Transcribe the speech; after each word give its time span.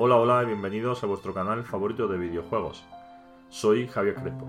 Hola, 0.00 0.14
hola 0.14 0.44
y 0.44 0.46
bienvenidos 0.46 1.02
a 1.02 1.08
vuestro 1.08 1.34
canal 1.34 1.64
favorito 1.64 2.06
de 2.06 2.18
videojuegos. 2.18 2.84
Soy 3.48 3.88
Javier 3.88 4.14
Crespo. 4.14 4.46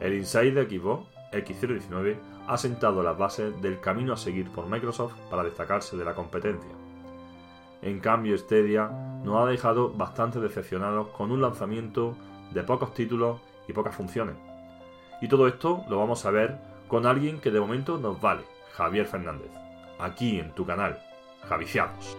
El 0.00 0.14
Inside 0.14 0.50
de 0.50 0.68
Xbox 0.68 1.06
X019 1.30 2.16
ha 2.48 2.58
sentado 2.58 3.00
las 3.04 3.16
bases 3.16 3.62
del 3.62 3.78
camino 3.78 4.12
a 4.12 4.16
seguir 4.16 4.50
por 4.50 4.66
Microsoft 4.66 5.14
para 5.30 5.44
destacarse 5.44 5.96
de 5.96 6.04
la 6.04 6.16
competencia. 6.16 6.72
En 7.80 8.00
cambio, 8.00 8.36
Stadia 8.36 8.88
nos 9.22 9.40
ha 9.40 9.48
dejado 9.48 9.92
bastante 9.92 10.40
decepcionados 10.40 11.10
con 11.10 11.30
un 11.30 11.40
lanzamiento 11.40 12.16
de 12.50 12.64
pocos 12.64 12.92
títulos 12.92 13.40
y 13.68 13.72
pocas 13.72 13.94
funciones. 13.94 14.34
Y 15.20 15.28
todo 15.28 15.46
esto 15.46 15.84
lo 15.88 16.00
vamos 16.00 16.26
a 16.26 16.32
ver 16.32 16.58
con 16.88 17.06
alguien 17.06 17.38
que 17.38 17.52
de 17.52 17.60
momento 17.60 17.98
nos 17.98 18.20
vale, 18.20 18.42
Javier 18.72 19.06
Fernández, 19.06 19.52
aquí 20.00 20.40
en 20.40 20.52
tu 20.56 20.66
canal, 20.66 21.00
Javiciados. 21.48 22.16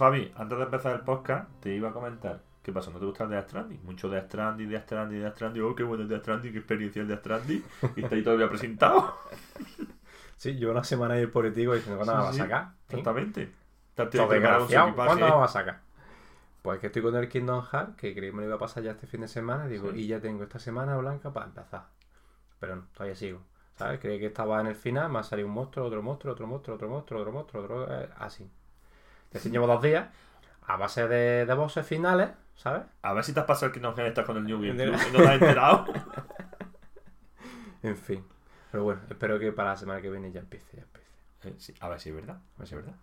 Javi, 0.00 0.32
antes 0.36 0.58
de 0.58 0.64
empezar 0.64 0.94
el 0.94 1.02
podcast, 1.02 1.48
te 1.60 1.74
iba 1.74 1.90
a 1.90 1.92
comentar. 1.92 2.42
¿Qué 2.62 2.72
pasa? 2.72 2.90
¿No 2.90 2.98
te 2.98 3.04
gusta 3.06 3.24
el 3.24 3.30
Death 3.30 3.48
Stranding? 3.48 3.84
Mucho 3.84 4.08
Death 4.08 4.26
Stranding, 4.26 4.68
Death 4.68 4.84
Stranding, 4.84 5.20
Death 5.20 5.34
Stranding. 5.34 5.62
Oh, 5.62 5.74
qué 5.74 5.82
bueno 5.82 6.02
el 6.02 6.08
Death 6.08 6.22
Stranding, 6.22 6.52
qué 6.52 6.58
experiencia 6.58 7.02
el 7.02 7.08
Death 7.08 7.20
Stranding. 7.20 7.64
Y 7.96 8.02
está 8.02 8.14
ahí 8.16 8.22
todavía 8.24 8.48
presentado. 8.48 9.14
Sí, 10.36 10.56
yo 10.58 10.70
una 10.70 10.82
semana 10.84 11.14
ahí 11.14 11.26
por 11.26 11.44
diciendo 11.44 11.96
cuándo 11.96 12.04
Sí, 12.04 12.08
la 12.12 12.14
vas 12.14 12.28
a 12.28 12.32
sí, 12.32 12.38
sacar. 12.38 12.72
Exactamente. 12.88 13.52
¿Cuándo 13.94 15.38
vas 15.38 15.50
a 15.50 15.60
sacar? 15.60 15.80
Pues 16.62 16.78
que 16.80 16.86
estoy 16.86 17.02
con 17.02 17.14
el 17.16 17.28
Kingdom 17.28 17.62
Hearts, 17.64 17.96
que 17.96 18.14
creí 18.14 18.30
que 18.30 18.36
me 18.36 18.42
lo 18.42 18.48
iba 18.48 18.56
a 18.56 18.58
pasar 18.58 18.82
ya 18.82 18.92
este 18.92 19.06
fin 19.06 19.20
de 19.20 19.28
semana, 19.28 19.66
digo, 19.66 19.92
y 19.92 20.06
ya 20.06 20.20
tengo 20.20 20.42
esta 20.42 20.58
semana 20.58 20.96
blanca 20.96 21.32
para 21.32 21.46
empezar. 21.46 21.88
Pero 22.58 22.76
no, 22.76 22.86
todavía 22.94 23.16
sigo. 23.16 23.40
¿Sabes? 23.76 24.00
Creí 24.00 24.18
que 24.18 24.26
estaba 24.26 24.60
en 24.60 24.66
el 24.68 24.74
final, 24.76 25.10
me 25.10 25.18
ha 25.18 25.22
salido 25.22 25.48
un 25.48 25.54
monstruo, 25.54 25.86
otro 25.86 26.02
monstruo, 26.02 26.32
otro 26.34 26.46
monstruo, 26.46 26.76
otro 26.76 26.88
monstruo, 26.88 27.20
otro 27.20 27.32
monstruo, 27.32 27.62
otro. 27.64 27.94
eh, 28.00 28.08
así. 29.30 29.38
Recién 29.38 29.52
llevo 29.52 29.66
dos 29.66 29.82
días, 29.82 30.08
a 30.66 30.76
base 30.76 31.08
de, 31.08 31.46
de 31.46 31.54
bosses 31.54 31.86
finales, 31.86 32.30
¿sabes? 32.56 32.82
A 33.02 33.12
ver 33.12 33.24
si 33.24 33.32
te 33.32 33.40
has 33.40 33.46
pasado 33.46 33.66
el 33.66 33.72
Kingdom 33.72 33.94
Hearts 33.94 34.08
estás 34.10 34.24
con 34.24 34.36
el 34.36 34.44
New 34.44 34.58
Game 34.58 34.70
Entera. 34.70 34.92
Plus 34.92 35.08
y 35.08 35.12
no 35.12 35.18
te 35.18 35.28
has 35.28 35.34
enterado. 35.34 35.86
En 37.82 37.96
fin. 37.96 38.24
Pero 38.70 38.84
bueno, 38.84 39.00
espero 39.08 39.38
que 39.38 39.52
para 39.52 39.70
la 39.70 39.76
semana 39.76 40.02
que 40.02 40.10
viene 40.10 40.32
ya 40.32 40.40
empiece, 40.40 40.76
ya 40.76 40.82
empiece. 40.82 41.08
Eh, 41.44 41.54
sí, 41.58 41.74
a 41.80 41.88
ver 41.88 42.00
si 42.00 42.10
es 42.10 42.14
verdad. 42.14 42.36
A 42.36 42.58
ver 42.58 42.68
si 42.68 42.74
es 42.74 42.82
verdad. 42.84 42.98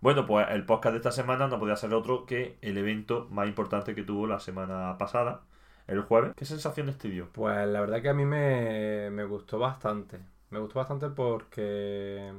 Bueno, 0.00 0.26
pues 0.26 0.46
el 0.50 0.66
podcast 0.66 0.92
de 0.92 0.98
esta 0.98 1.12
semana 1.12 1.46
no 1.46 1.58
podía 1.58 1.76
ser 1.76 1.94
otro 1.94 2.26
que 2.26 2.58
el 2.62 2.76
evento 2.78 3.26
más 3.30 3.48
importante 3.48 3.94
que 3.94 4.02
tuvo 4.02 4.26
la 4.26 4.40
semana 4.40 4.96
pasada, 4.98 5.42
el 5.86 6.02
jueves. 6.02 6.32
¿Qué 6.36 6.44
sensaciones 6.44 6.98
te 6.98 7.08
dio? 7.08 7.28
Pues 7.32 7.66
la 7.68 7.80
verdad 7.80 8.02
que 8.02 8.08
a 8.10 8.14
mí 8.14 8.24
me, 8.24 9.10
me 9.10 9.24
gustó 9.24 9.58
bastante. 9.58 10.20
Me 10.50 10.58
gustó 10.58 10.78
bastante 10.78 11.08
porque, 11.08 12.32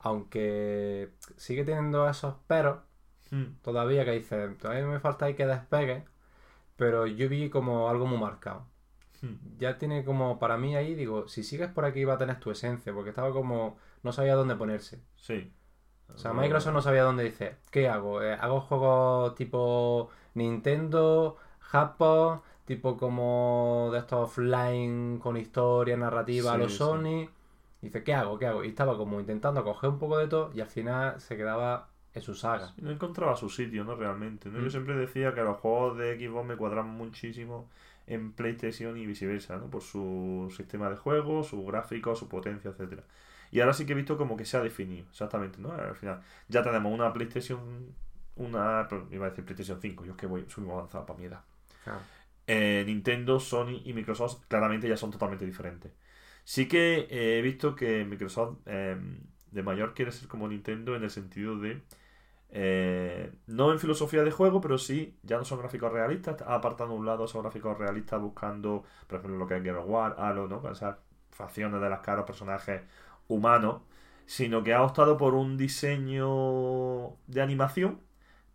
aunque 0.00 1.12
sigue 1.36 1.64
teniendo 1.64 2.08
esos 2.08 2.34
peros, 2.46 2.80
Hmm, 3.30 3.54
todavía 3.62 4.04
que 4.04 4.12
dice, 4.12 4.48
todavía 4.60 4.86
me 4.86 5.00
falta 5.00 5.26
ahí 5.26 5.34
que 5.34 5.46
despegue, 5.46 6.04
pero 6.76 7.06
yo 7.06 7.28
vi 7.28 7.50
como 7.50 7.88
algo 7.90 8.06
muy 8.06 8.18
marcado. 8.18 8.66
hmm. 9.22 9.36
Ya 9.58 9.78
tiene 9.78 10.04
como, 10.04 10.38
para 10.38 10.56
mí 10.58 10.76
ahí, 10.76 10.94
digo, 10.94 11.28
si 11.28 11.44
sigues 11.44 11.70
por 11.70 11.84
aquí 11.84 12.04
va 12.04 12.14
a 12.14 12.18
tener 12.18 12.40
tu 12.40 12.50
esencia, 12.50 12.92
porque 12.94 13.10
estaba 13.10 13.32
como, 13.32 13.78
no 14.02 14.12
sabía 14.12 14.34
dónde 14.34 14.56
ponerse. 14.56 15.00
Sí. 15.16 15.52
O 16.14 16.18
sea, 16.18 16.32
Microsoft 16.32 16.74
no 16.74 16.82
sabía 16.82 17.02
dónde 17.04 17.24
dice, 17.24 17.56
¿qué 17.70 17.88
hago? 17.88 18.22
Eh, 18.22 18.34
¿Hago 18.34 18.60
juegos 18.60 19.34
tipo 19.36 20.10
Nintendo, 20.34 21.36
Japón, 21.60 22.42
tipo 22.64 22.96
como 22.96 23.90
de 23.92 24.00
estos 24.00 24.28
offline 24.30 25.18
con 25.18 25.36
historia, 25.36 25.96
narrativa, 25.96 26.52
Sí, 26.52 26.58
los 26.58 26.76
sí. 26.76 26.78
Dice, 27.80 28.02
¿qué 28.04 28.14
hago? 28.14 28.38
¿Qué 28.38 28.46
hago? 28.46 28.64
Y 28.64 28.68
estaba 28.68 28.96
como 28.96 29.20
intentando 29.20 29.64
coger 29.64 29.90
un 29.90 29.98
poco 29.98 30.18
de 30.18 30.28
todo 30.28 30.50
y 30.54 30.60
al 30.60 30.68
final 30.68 31.20
se 31.20 31.36
quedaba 31.36 31.88
en 32.12 32.22
su 32.22 32.34
saga. 32.34 32.72
No 32.78 32.90
encontraba 32.90 33.36
su 33.36 33.48
sitio, 33.48 33.84
¿no? 33.84 33.94
Realmente. 33.94 34.48
¿no? 34.50 34.60
Yo 34.60 34.66
Mm. 34.66 34.70
siempre 34.70 34.94
decía 34.96 35.32
que 35.34 35.42
los 35.42 35.56
juegos 35.58 35.96
de 35.98 36.18
Xbox 36.18 36.46
me 36.46 36.56
cuadraban 36.56 36.90
muchísimo 36.90 37.68
en 38.06 38.32
PlayStation 38.32 38.96
y 38.98 39.06
viceversa, 39.06 39.56
¿no? 39.56 39.70
Por 39.70 39.82
su 39.82 40.52
sistema 40.56 40.90
de 40.90 40.96
juego, 40.96 41.42
su 41.44 41.64
gráfico, 41.64 42.14
su 42.16 42.28
potencia, 42.28 42.70
etcétera. 42.70 43.04
Y 43.52 43.60
ahora 43.60 43.72
sí 43.72 43.86
que 43.86 43.92
he 43.92 43.96
visto 43.96 44.16
como 44.16 44.36
que 44.36 44.44
se 44.44 44.56
ha 44.56 44.60
definido, 44.62 45.06
exactamente, 45.10 45.58
¿no? 45.60 45.72
Al 45.72 45.94
final, 45.96 46.20
ya 46.48 46.62
tenemos 46.62 46.92
una 46.92 47.12
PlayStation, 47.12 47.94
una, 48.36 48.88
iba 49.10 49.26
a 49.26 49.30
decir 49.30 49.44
PlayStation 49.44 49.80
5, 49.80 50.04
yo 50.04 50.12
es 50.12 50.18
que 50.18 50.26
voy, 50.26 50.44
soy 50.48 50.64
muy 50.64 50.72
avanzado 50.74 51.06
para 51.06 51.18
mi 51.18 51.26
edad. 51.26 51.40
Eh, 52.46 52.82
Nintendo, 52.86 53.38
Sony 53.38 53.80
y 53.84 53.92
Microsoft 53.92 54.44
claramente 54.48 54.88
ya 54.88 54.96
son 54.96 55.10
totalmente 55.10 55.46
diferentes. 55.46 55.92
Sí 56.44 56.68
que 56.68 57.06
eh, 57.10 57.38
he 57.38 57.42
visto 57.42 57.74
que 57.76 58.04
Microsoft 58.04 58.58
eh, 58.66 58.96
de 59.50 59.62
mayor 59.62 59.94
quiere 59.94 60.12
ser 60.12 60.28
como 60.28 60.48
Nintendo 60.48 60.96
en 60.96 61.04
el 61.04 61.10
sentido 61.10 61.58
de 61.58 61.82
eh, 62.52 63.32
no 63.46 63.72
en 63.72 63.78
filosofía 63.78 64.24
de 64.24 64.30
juego, 64.32 64.60
pero 64.60 64.76
sí, 64.78 65.16
ya 65.22 65.38
no 65.38 65.44
son 65.44 65.60
gráficos 65.60 65.92
realistas, 65.92 66.42
ha 66.42 66.54
apartado 66.56 66.92
a 66.92 66.94
un 66.96 67.06
lado 67.06 67.24
esos 67.24 67.42
gráficos 67.42 67.78
realistas 67.78 68.20
buscando, 68.20 68.84
por 69.06 69.18
ejemplo, 69.20 69.38
lo 69.38 69.46
que 69.46 69.56
es 69.56 69.62
Gear 69.62 69.78
War, 69.78 70.16
Halo, 70.18 70.48
¿no? 70.48 70.68
Esas 70.70 70.96
facciones 71.30 71.80
de 71.80 71.88
las 71.88 72.00
caras, 72.00 72.24
personajes 72.24 72.82
humanos, 73.28 73.82
sino 74.26 74.62
que 74.64 74.74
ha 74.74 74.82
optado 74.82 75.16
por 75.16 75.34
un 75.34 75.56
diseño 75.56 77.16
de 77.28 77.40
animación, 77.42 78.00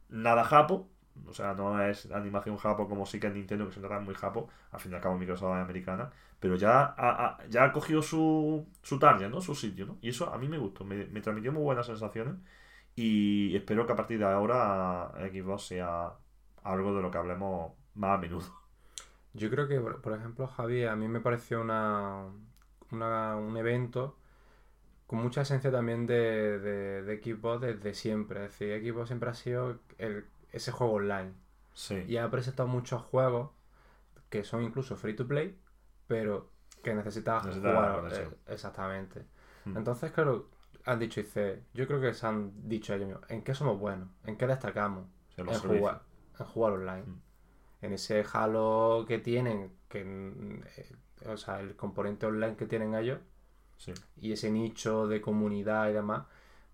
nada 0.09 0.43
japo, 0.43 0.89
o 1.27 1.33
sea, 1.33 1.53
no 1.53 1.81
es 1.81 2.11
animación 2.11 2.57
japo 2.57 2.87
como 2.87 3.05
sí 3.05 3.19
que 3.19 3.29
Nintendo, 3.29 3.67
que 3.67 3.73
se 3.73 3.79
trata 3.79 3.99
muy 3.99 4.15
japo, 4.15 4.49
al 4.71 4.79
fin 4.79 4.91
y 4.91 4.95
al 4.95 5.01
cabo 5.01 5.17
Microsoft 5.17 5.55
es 5.57 5.63
americana, 5.63 6.11
pero 6.39 6.55
ya 6.55 6.93
ha, 6.97 7.37
ya 7.49 7.63
ha 7.65 7.71
cogido 7.71 8.01
su, 8.01 8.67
su 8.81 8.99
target, 8.99 9.29
¿no? 9.29 9.41
Su 9.41 9.55
sitio, 9.55 9.85
¿no? 9.85 9.97
Y 10.01 10.09
eso 10.09 10.31
a 10.33 10.37
mí 10.37 10.47
me 10.47 10.57
gustó, 10.57 10.83
me, 10.85 11.05
me 11.07 11.21
transmitió 11.21 11.51
muy 11.51 11.63
buenas 11.63 11.85
sensaciones 11.87 12.35
y 12.95 13.55
espero 13.55 13.85
que 13.85 13.93
a 13.93 13.95
partir 13.95 14.19
de 14.19 14.25
ahora 14.25 15.11
Xbox 15.31 15.63
sea 15.67 16.13
algo 16.63 16.95
de 16.95 17.01
lo 17.01 17.11
que 17.11 17.17
hablemos 17.17 17.73
más 17.95 18.17
a 18.17 18.21
menudo. 18.21 18.45
Yo 19.33 19.49
creo 19.49 19.67
que, 19.67 19.79
por 19.81 20.13
ejemplo, 20.13 20.47
Javi, 20.47 20.85
a 20.85 20.95
mí 20.95 21.07
me 21.07 21.19
pareció 21.19 21.61
una, 21.61 22.25
una- 22.91 23.35
un 23.37 23.57
evento 23.57 24.17
con 25.07 25.19
mucha 25.21 25.41
esencia 25.41 25.71
también 25.71 26.07
de, 26.07 26.59
de, 26.59 27.03
de 27.03 27.23
Xbox 27.23 27.61
desde 27.61 27.93
siempre. 27.93 28.45
Es 28.45 28.59
decir, 28.59 28.83
Xbox 28.93 29.07
siempre 29.09 29.29
ha 29.29 29.33
sido 29.33 29.79
el- 29.97 30.25
ese 30.55 30.71
juego 30.71 30.93
online. 30.93 31.33
Sí. 31.73 32.03
Y 32.07 32.17
ha 32.17 32.29
presentado 32.29 32.67
muchos 32.67 33.01
juegos 33.03 33.51
que 34.29 34.43
son 34.43 34.63
incluso 34.63 34.95
free 34.95 35.15
to 35.15 35.27
play, 35.27 35.57
pero 36.07 36.49
que 36.83 36.93
necesitas 36.93 37.45
jugar. 37.55 38.09
eh, 38.13 38.29
exactamente. 38.47 39.25
Mm. 39.65 39.77
Entonces, 39.77 40.11
claro, 40.11 40.49
han 40.85 40.99
dicho, 40.99 41.21
dice, 41.21 41.63
yo 41.73 41.87
creo 41.87 41.99
que 41.99 42.13
se 42.13 42.25
han 42.27 42.67
dicho 42.69 42.93
ellos 42.93 43.07
mismos, 43.07 43.29
¿en 43.29 43.43
qué 43.43 43.53
somos 43.53 43.79
buenos? 43.79 44.09
¿En 44.25 44.37
qué 44.37 44.47
destacamos? 44.47 45.05
En 45.37 45.47
jugar, 45.47 46.01
en 46.39 46.45
jugar 46.45 46.73
online. 46.73 47.03
Mm. 47.03 47.21
En 47.81 47.93
ese 47.93 48.25
Halo 48.33 49.05
que 49.07 49.19
tienen, 49.19 49.71
que 49.89 50.01
eh, 50.77 50.95
o 51.27 51.37
sea, 51.37 51.59
el 51.59 51.75
componente 51.75 52.25
online 52.25 52.55
que 52.55 52.65
tienen 52.65 52.95
ellos 52.95 53.19
Sí. 53.77 53.93
y 54.17 54.31
ese 54.31 54.49
nicho 54.51 55.05
de 55.07 55.19
comunidad 55.19 55.89
y 55.89 55.93
demás, 55.93 56.25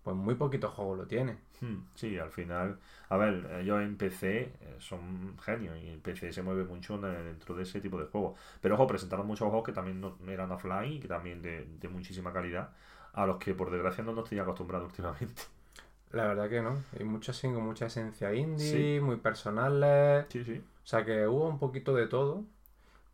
pues 0.04 0.14
muy 0.16 0.36
poquitos 0.36 0.72
juegos 0.72 0.98
lo 0.98 1.06
tienen. 1.06 1.38
Hmm, 1.62 1.84
Sí, 1.94 2.18
al 2.18 2.30
final, 2.30 2.78
a 3.08 3.16
ver, 3.16 3.48
ellos 3.60 3.80
en 3.80 3.96
PC 3.96 4.52
eh, 4.60 4.76
son 4.80 5.38
genios 5.38 5.78
y 5.78 5.88
el 5.88 6.00
PC 6.00 6.32
se 6.32 6.42
mueve 6.42 6.64
mucho 6.64 6.94
en- 6.96 7.24
dentro 7.24 7.54
de 7.54 7.62
ese 7.62 7.80
tipo 7.80 7.98
de 7.98 8.06
juegos. 8.06 8.38
Pero 8.60 8.74
ojo, 8.74 8.86
presentaron 8.88 9.26
muchos 9.26 9.46
juegos 9.48 9.64
que 9.64 9.72
también 9.72 10.00
no 10.00 10.16
eran 10.28 10.50
offline 10.50 10.92
y 10.94 11.00
que 11.00 11.08
también 11.08 11.40
de, 11.40 11.64
de 11.80 11.88
muchísima 11.88 12.32
calidad, 12.32 12.70
a 13.12 13.26
los 13.26 13.36
que 13.38 13.54
por 13.54 13.70
desgracia 13.70 14.02
no 14.02 14.12
nos 14.12 14.28
tenía 14.28 14.42
acostumbrados 14.42 14.88
últimamente. 14.88 15.42
La 16.12 16.26
verdad 16.26 16.50
que 16.50 16.60
no. 16.60 16.76
Y 16.98 17.04
muchos 17.04 17.36
sin 17.36 17.54
con 17.54 17.64
mucha 17.64 17.86
esencia 17.86 18.34
indie, 18.34 18.96
Sí. 18.98 19.00
muy 19.00 19.16
personales. 19.16 20.26
Sí, 20.30 20.44
sí. 20.44 20.62
O 20.84 20.86
sea 20.86 21.04
que 21.04 21.26
hubo 21.28 21.48
un 21.48 21.58
poquito 21.58 21.94
de 21.94 22.06
todo, 22.08 22.44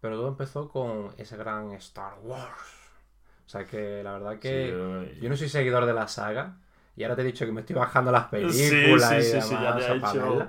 pero 0.01 0.17
todo 0.17 0.29
empezó 0.29 0.69
con 0.69 1.11
ese 1.19 1.37
gran 1.37 1.73
Star 1.73 2.15
Wars. 2.23 2.57
O 3.47 3.49
sea 3.49 3.65
que 3.67 4.03
la 4.03 4.13
verdad 4.15 4.39
que 4.39 4.71
yo- 4.71 5.05
yo 5.23 5.29
no 5.29 5.37
soy 5.37 5.49
seguidor 5.49 5.87
de 5.87 5.95
la 5.95 6.09
saga. 6.09 6.57
Y 6.99 7.05
ahora 7.05 7.17
te 7.17 7.23
he 7.23 7.25
dicho 7.25 7.47
que 7.47 7.53
me 7.53 7.61
estoy 7.61 7.77
bajando 7.77 8.11
las 8.13 8.25
películas 8.27 9.13
Sí, 9.13 9.23
sí, 9.23 9.29
y 9.29 9.31
demás 9.31 9.49
sí, 9.49 9.55
ya 9.55 9.73
te 9.73 9.79
o 9.79 9.81
sea, 9.81 9.95
he 9.95 10.01
para 10.01 10.13
dicho. 10.13 10.29
verlas. 10.31 10.49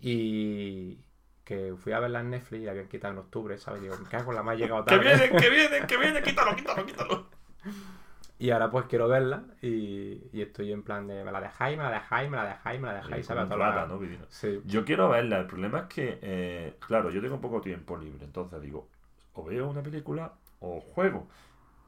Y 0.00 0.98
que 1.44 1.74
fui 1.76 1.92
a 1.92 2.00
verla 2.00 2.20
en 2.20 2.30
Netflix 2.30 2.62
y 2.62 2.64
la 2.64 2.70
habían 2.72 2.88
quitado 2.88 3.12
en 3.12 3.18
octubre, 3.18 3.58
¿sabes? 3.58 3.82
Digo, 3.82 3.96
me 3.98 4.08
cago 4.08 4.30
en 4.32 4.36
la 4.36 4.42
más 4.42 4.56
llegado 4.58 4.84
¡Que 4.84 4.96
tarde. 4.96 5.16
viene, 5.16 5.36
que 5.36 5.50
viene, 5.50 5.86
que 5.86 5.96
viene! 5.96 6.22
¡Quítalo, 6.22 6.56
quítalo, 6.56 6.86
quítalo! 6.86 7.26
Y 8.38 8.50
ahora 8.50 8.70
pues 8.70 8.86
quiero 8.86 9.08
verla 9.08 9.44
y, 9.62 10.20
y 10.32 10.42
estoy 10.42 10.72
en 10.72 10.82
plan 10.82 11.06
de 11.06 11.22
me 11.24 11.30
la 11.32 11.40
dejáis, 11.40 11.76
me 11.78 11.84
la 11.84 11.90
dejáis, 11.92 12.30
me 12.30 12.36
la 12.36 12.44
dejáis, 12.44 12.80
me 12.80 12.88
la 12.88 12.94
dejáis, 12.94 13.26
¿sabes? 13.26 13.48
Rata, 13.48 13.86
que- 13.98 14.06
¿no? 14.08 14.26
Sí. 14.28 14.60
Yo 14.66 14.84
quiero 14.84 15.08
verla. 15.08 15.38
El 15.40 15.46
problema 15.46 15.80
es 15.80 15.84
que, 15.86 16.18
eh, 16.20 16.74
claro, 16.86 17.10
yo 17.10 17.20
tengo 17.22 17.40
poco 17.40 17.60
tiempo 17.60 17.96
libre. 17.96 18.24
Entonces 18.24 18.60
digo, 18.60 18.88
o 19.34 19.44
veo 19.44 19.68
una 19.68 19.82
película 19.82 20.32
o 20.60 20.80
juego. 20.80 21.28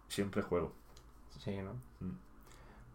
Siempre 0.09 0.43
juego. 0.43 0.73
Sí, 1.39 1.57
¿no? 1.59 1.73
Mm. 2.01 2.26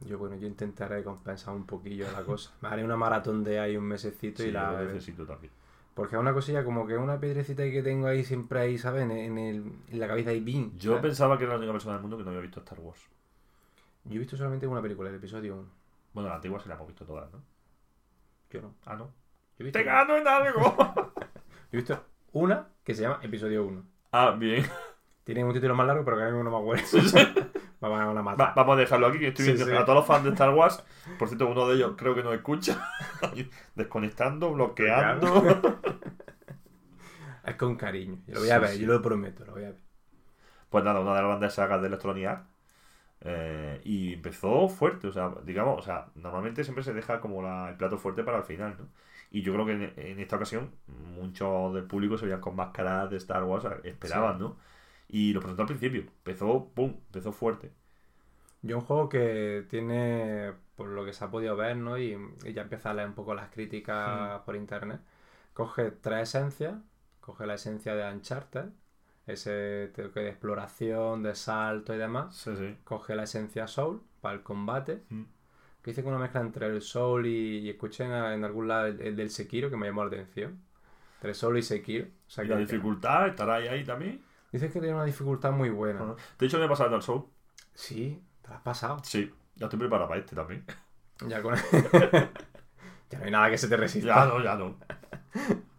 Yo, 0.06 0.18
bueno, 0.18 0.36
yo 0.36 0.48
intentaré 0.48 1.03
compensar 1.03 1.53
un 1.53 1.65
poquillo 1.65 2.12
la 2.12 2.24
cosa. 2.24 2.51
Me 2.62 2.69
haré 2.69 2.83
una 2.83 2.98
maratón 2.98 3.44
de 3.44 3.59
ahí 3.59 3.77
un 3.77 3.83
mesecito 3.86 4.42
Sí, 4.42 4.50
y 4.50 4.51
la 4.51 4.71
yo 4.71 4.77
veré. 4.77 4.94
necesito 4.94 5.25
también. 5.25 5.53
Porque 5.94 6.15
es 6.15 6.21
una 6.21 6.33
cosilla 6.33 6.63
como 6.63 6.88
que 6.88 6.95
una 6.98 7.19
piedrecita 7.19 7.63
que 7.63 7.83
tengo 7.83 8.07
ahí 8.07 8.24
siempre 8.24 8.59
ahí, 8.62 8.77
¿sabes? 8.77 9.03
En, 9.03 9.12
en 9.12 9.38
el- 9.38 9.71
en 9.89 10.00
la 10.00 10.07
cabeza 10.07 10.33
y 10.33 10.39
bin. 10.39 10.77
Yo 10.77 10.92
¿sabes? 10.92 11.01
pensaba 11.03 11.38
que 11.38 11.44
era 11.44 11.53
la 11.53 11.59
única 11.59 11.74
persona 11.74 11.94
del 11.95 12.01
mundo 12.01 12.18
que 12.18 12.24
no 12.24 12.30
había 12.30 12.42
visto 12.42 12.62
Star 12.62 12.80
Wars. 12.80 13.01
Yo 14.06 14.15
he 14.15 14.19
visto 14.19 14.36
solamente 14.38 14.65
una 14.65 14.81
película, 14.81 15.09
el 15.09 15.15
episodio 15.15 15.56
1. 15.57 15.68
Bueno, 16.13 16.30
la 16.30 16.36
antigua 16.36 16.59
sí 16.59 16.68
la 16.69 16.75
hemos 16.75 16.88
visto 16.88 17.06
todas, 17.06 17.31
¿no? 17.31 17.39
Yo 18.50 18.62
no. 18.62 18.74
Ah, 18.86 18.95
no. 18.95 19.06
Yo 19.06 19.12
he 19.59 19.63
visto, 19.65 19.77
¡Te 19.80 19.86
gano 19.86 20.18
en 20.18 20.27
algo! 20.27 20.75
yo 20.75 21.13
he 21.74 21.77
visto 21.77 22.04
una 22.33 22.68
que 22.83 22.95
se 22.95 23.04
llama 23.04 23.19
episodio 23.21 23.63
1. 23.65 23.83
ah, 24.13 24.31
bien. 24.31 24.65
Tiene 25.24 25.44
un 25.45 25.54
título 25.54 25.75
más 25.75 25.86
largo, 25.86 26.04
pero 26.04 26.18
que 26.18 26.24
ahora 26.24 26.36
mismo 26.36 26.50
no 26.50 26.57
me 26.57 26.63
acuerdo. 26.63 27.51
me 27.89 28.06
van 28.06 28.18
a 28.18 28.22
Va- 28.22 28.24
matar. 28.24 28.54
vamos 28.56 28.75
a 28.78 28.80
dejarlo 28.80 29.07
aquí, 29.07 29.19
que 29.19 29.28
estoy 29.30 29.45
Sí, 29.45 29.51
viendo 29.54 29.66
sí. 29.66 29.75
a 29.75 29.86
todos 29.86 29.98
los 30.00 30.06
fans 30.06 30.24
de 30.24 30.30
Star 30.31 30.54
Wars. 30.54 30.83
Por 31.18 31.28
cierto, 31.28 31.48
uno 31.48 31.68
de 31.68 31.75
ellos 31.75 31.94
creo 31.98 32.13
que 32.16 32.24
nos 32.24 32.33
escucha. 32.33 32.80
Desconectando, 33.75 34.51
bloqueando. 34.54 35.44
Es 37.44 37.56
con 37.56 37.75
cariño. 37.75 38.19
Yo 38.28 38.36
lo 38.36 38.39
voy 38.42 38.50
a 38.50 38.60
ver, 38.60 38.78
yo 38.78 38.88
lo 38.88 39.01
prometo, 39.01 39.45
lo 39.45 39.54
voy 39.54 39.63
a 39.63 39.69
ver. 39.69 39.80
Pues 40.69 40.83
nada, 40.83 41.00
una 41.01 41.12
de 41.16 41.22
las 41.22 41.28
grandes 41.30 41.54
sagas 41.54 41.81
de 41.81 41.88
Electronic 41.88 42.25
Arts. 42.28 42.50
Eh, 43.22 43.81
y 43.86 44.13
empezó 44.13 44.69
fuerte, 44.69 45.07
o 45.07 45.12
sea, 45.12 45.31
digamos, 45.45 45.80
o 45.80 45.81
sea, 45.83 46.07
normalmente 46.16 46.63
siempre 46.63 46.83
se 46.83 46.94
deja 46.94 47.22
como 47.22 47.42
la- 47.44 47.69
el 47.69 47.75
plato 47.78 47.98
fuerte 47.98 48.24
para 48.24 48.38
el 48.39 48.44
final, 48.44 48.75
¿no? 48.80 48.88
Y 49.31 49.44
yo 49.44 49.54
creo 49.54 49.66
que 49.66 49.74
en, 49.74 49.94
en 49.98 50.19
esta 50.19 50.38
ocasión 50.38 50.72
muchos 50.88 51.74
del 51.74 51.86
público 51.86 52.18
se 52.18 52.25
veían 52.25 52.42
con 52.42 52.56
máscaras 52.56 53.10
de 53.12 53.18
Star 53.18 53.44
Wars, 53.44 53.66
esperaban, 53.83 54.39
¿no? 54.39 54.57
Y 55.11 55.33
lo 55.33 55.41
presentó 55.41 55.63
al 55.63 55.67
principio, 55.67 56.01
empezó, 56.01 56.71
pum, 56.73 56.91
empezó 57.07 57.31
fuerte. 57.31 57.71
Yo 58.61 58.77
un 58.77 58.83
juego 58.85 59.09
que 59.09 59.65
tiene, 59.69 60.53
por 60.75 60.87
lo 60.89 61.03
que 61.05 61.13
se 61.13 61.25
ha 61.25 61.31
podido 61.31 61.55
ver, 61.55 61.77
¿no? 61.77 61.97
Y, 61.97 62.15
y 62.45 62.53
ya 62.53 62.61
empieza 62.63 62.91
a 62.91 62.93
leer 62.93 63.07
un 63.07 63.15
poco 63.15 63.33
las 63.33 63.49
críticas 63.49 64.41
Hmm. 64.41 64.45
por 64.45 64.55
internet. 64.55 65.01
Coge 65.53 65.91
tres 65.91 66.29
esencias. 66.29 66.75
Coge 67.21 67.45
la 67.45 67.55
esencia 67.55 67.95
de 67.95 68.11
Uncharted, 68.13 68.65
ese 69.27 69.91
toque 69.95 70.21
de 70.21 70.29
exploración, 70.29 71.21
de 71.23 71.35
salto 71.35 71.93
y 71.93 71.97
demás. 71.97 72.35
Sí, 72.35 72.55
sí. 72.55 72.75
Coge 72.83 73.15
la 73.15 73.23
esencia 73.23 73.67
Soul 73.67 74.01
para 74.21 74.35
el 74.35 74.43
combate. 74.43 75.03
Mm. 75.09 75.23
Que 75.83 75.91
dice 75.91 76.03
que 76.03 76.09
una 76.09 76.19
mezcla 76.19 76.41
entre 76.41 76.67
el 76.67 76.81
Soul 76.81 77.27
y, 77.27 77.59
y 77.59 77.69
escuché 77.71 78.05
en, 78.05 78.11
en 78.13 78.45
algún 78.45 78.67
lado 78.69 78.87
el, 78.87 79.01
el 79.01 79.15
del 79.17 79.29
Sekiro 79.31 79.69
que 79.71 79.77
me 79.77 79.87
llamó 79.87 80.03
la 80.03 80.09
atención. 80.09 80.61
Entre 81.17 81.33
Soul 81.35 81.59
y 81.59 81.63
Sekiro. 81.63 82.07
O 82.27 82.31
sea, 82.31 82.43
Y 82.43 82.47
que- 82.47 82.53
la 82.53 82.57
dificultad 82.57 83.27
estará 83.29 83.55
ahí, 83.55 83.67
ahí 83.67 83.83
también. 83.85 84.21
Dice 84.51 84.71
que 84.71 84.80
tiene 84.80 84.95
una 84.95 85.06
dificultad 85.06 85.51
muy 85.51 85.69
buena. 85.69 86.01
Ajá. 86.01 86.15
De 86.38 86.45
hecho, 86.45 86.59
me 86.59 86.65
he 86.65 86.68
pasado 86.68 86.88
el 86.88 86.92
Dark 86.92 87.03
Souls. 87.03 87.25
Sí, 87.74 88.21
te 88.42 88.50
la 88.50 88.57
has 88.57 88.62
pasado. 88.62 89.00
Sí, 89.03 89.33
ya 89.56 89.65
estoy 89.68 89.80
preparado 89.80 90.07
para 90.07 90.19
este 90.19 90.36
también. 90.36 90.65
Ya 91.27 91.39
con... 91.39 91.53
ya 93.12 93.19
no 93.19 93.25
hay 93.25 93.30
nada 93.30 93.51
que 93.51 93.57
se 93.59 93.68
te 93.68 93.77
resista. 93.77 94.07
Ya 94.07 94.25
no, 94.25 94.44
ya 94.44 94.56
no. 94.56 94.75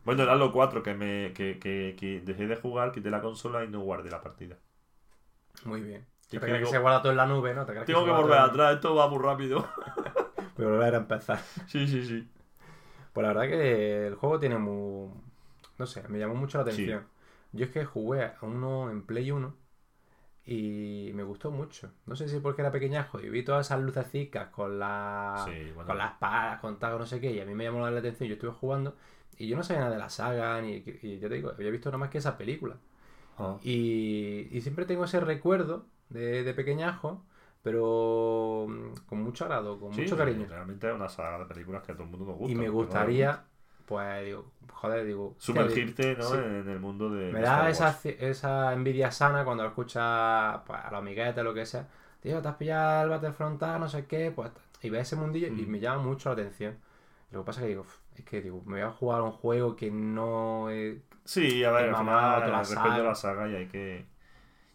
Bueno, 0.04 0.22
eran 0.22 0.38
los 0.38 0.52
cuatro 0.52 0.84
que 0.84 0.94
me 0.94 1.32
que, 1.32 1.58
que, 1.58 1.96
que 1.98 2.20
dejé 2.20 2.46
de 2.46 2.54
jugar, 2.54 2.92
quité 2.92 3.10
la 3.10 3.20
consola 3.20 3.64
y 3.64 3.68
no 3.68 3.80
guardé 3.80 4.08
la 4.08 4.20
partida. 4.20 4.56
Muy 5.64 5.80
bien. 5.80 6.06
¿Te 6.28 6.38
que 6.38 6.46
crees 6.46 6.60
que 6.60 6.66
se 6.66 6.78
guarda 6.78 7.02
todo 7.02 7.12
en 7.12 7.18
la 7.18 7.26
nube, 7.26 7.54
no? 7.54 7.66
¿Te 7.66 7.72
crees 7.72 7.86
Tengo 7.86 8.04
que 8.04 8.10
volver 8.10 8.38
atrás, 8.38 8.74
esto 8.74 8.94
va 8.94 9.08
muy 9.08 9.18
rápido. 9.18 9.68
A 10.38 10.62
volver 10.62 10.94
a 10.94 10.98
empezar. 10.98 11.40
Sí, 11.66 11.86
sí, 11.88 12.04
sí. 12.06 12.28
Pues 13.12 13.22
la 13.26 13.32
verdad 13.32 13.48
que 13.48 14.06
el 14.06 14.14
juego 14.14 14.38
tiene 14.38 14.58
muy... 14.58 15.10
No 15.76 15.86
sé, 15.86 16.06
me 16.08 16.18
llamó 16.18 16.34
mucho 16.34 16.58
la 16.58 16.62
atención. 16.62 17.04
Yo 17.52 17.64
es 17.66 17.70
que 17.70 17.84
jugué 17.84 18.24
a 18.24 18.38
uno 18.42 18.90
en 18.90 19.02
Play 19.06 19.30
1 19.30 19.54
y 20.44 21.12
me 21.14 21.22
gustó 21.24 21.50
mucho. 21.50 21.92
No 22.06 22.16
sé 22.16 22.28
si 22.28 22.40
porque 22.40 22.62
era 22.62 22.72
pequeñajo 22.72 23.20
y 23.20 23.28
vi 23.28 23.44
todas 23.44 23.66
esas 23.66 23.80
lucecicas 23.82 24.48
con 24.50 24.78
la... 24.78 25.44
Sí, 25.46 25.70
bueno. 25.74 25.86
con 25.88 25.98
las 25.98 26.12
espadas, 26.12 26.60
con 26.60 26.78
tal, 26.78 26.98
no 26.98 27.06
sé 27.06 27.20
qué, 27.20 27.30
y 27.32 27.40
a 27.40 27.44
mí 27.46 27.54
me 27.54 27.64
llamó 27.64 27.88
la 27.88 27.98
atención, 27.98 28.28
yo 28.28 28.34
estuve 28.34 28.52
jugando 28.52 28.96
y 29.38 29.48
yo 29.48 29.56
no 29.56 29.62
sabía 29.62 29.80
nada 29.82 29.92
de 29.94 29.98
la 29.98 30.08
saga, 30.10 30.60
ni 30.62 30.82
y 31.02 31.18
yo 31.18 31.28
te 31.28 31.36
digo, 31.36 31.50
había 31.50 31.70
visto 31.70 31.88
nada 31.90 31.98
más 31.98 32.10
que 32.10 32.18
esa 32.18 32.36
película. 32.38 32.76
Ah. 33.38 33.58
Y, 33.60 34.48
y 34.50 34.60
siempre 34.62 34.86
tengo 34.86 35.04
ese 35.04 35.20
recuerdo 35.20 35.86
de, 36.08 36.42
de 36.44 36.54
pequeñajo, 36.54 37.24
pero 37.62 38.66
mm, 38.68 39.06
con 39.06 39.22
mucho 39.22 39.44
agrado, 39.44 39.78
con 39.80 39.92
Sí, 39.92 40.02
mucho 40.02 40.16
cariño. 40.16 40.46
Realmente 40.48 40.88
es 40.88 40.94
una 40.94 41.08
saga 41.08 41.38
de 41.40 41.46
películas 41.46 41.82
que 41.82 41.92
a 41.92 41.94
todo 41.94 42.04
el 42.04 42.10
mundo 42.10 42.26
nos 42.26 42.36
gusta. 42.36 42.52
y 42.52 42.54
me 42.56 42.68
gustaría, 42.68 43.44
pues 43.86 44.24
digo, 44.24 44.44
joder, 44.72 45.04
digo, 45.06 45.34
Sumergirte 45.38 46.16
¿no? 46.16 46.24
Sí. 46.24 46.36
en 46.36 46.68
el 46.68 46.80
mundo 46.80 47.10
de. 47.10 47.32
me 47.32 47.40
da 47.40 47.68
esa, 47.68 47.98
esa 48.04 48.72
envidia 48.72 49.10
sana 49.10 49.44
cuando 49.44 49.64
escuchas 49.66 50.60
pues, 50.66 50.78
a 50.82 50.90
los 50.90 50.98
amiguetes, 51.00 51.42
lo 51.44 51.54
que 51.54 51.66
sea. 51.66 51.86
Tío, 52.20 52.40
te 52.40 52.48
has 52.48 52.54
pillado 52.56 53.02
el 53.04 53.08
Battlefront, 53.10 53.60
no 53.62 53.88
sé 53.88 54.06
qué, 54.06 54.30
pues. 54.30 54.50
Y 54.82 54.90
ves 54.90 55.02
ese 55.08 55.16
mundillo 55.16 55.48
y 55.48 55.50
Mm. 55.66 55.68
me 55.70 55.80
llama 55.80 56.02
mucho 56.02 56.28
la 56.28 56.34
atención. 56.34 56.76
Lo 57.30 57.40
que 57.42 57.46
pasa 57.46 57.60
es 57.60 57.64
que 57.64 57.68
digo, 57.70 57.82
"Uf, 57.82 57.96
es 58.16 58.24
que 58.24 58.40
digo, 58.42 58.62
me 58.66 58.74
voy 58.74 58.82
a 58.82 58.90
jugar 58.92 59.22
un 59.22 59.32
juego 59.32 59.74
que 59.76 59.90
no 59.90 60.68
es 60.70 60.98
Sí, 61.24 61.62
a 61.64 61.70
ver, 61.70 61.88
al 61.90 61.96
final 61.96 62.64
saga. 62.66 62.98
la 62.98 63.14
saga 63.14 63.48
y 63.48 63.54
hay 63.56 63.66
que. 63.68 64.04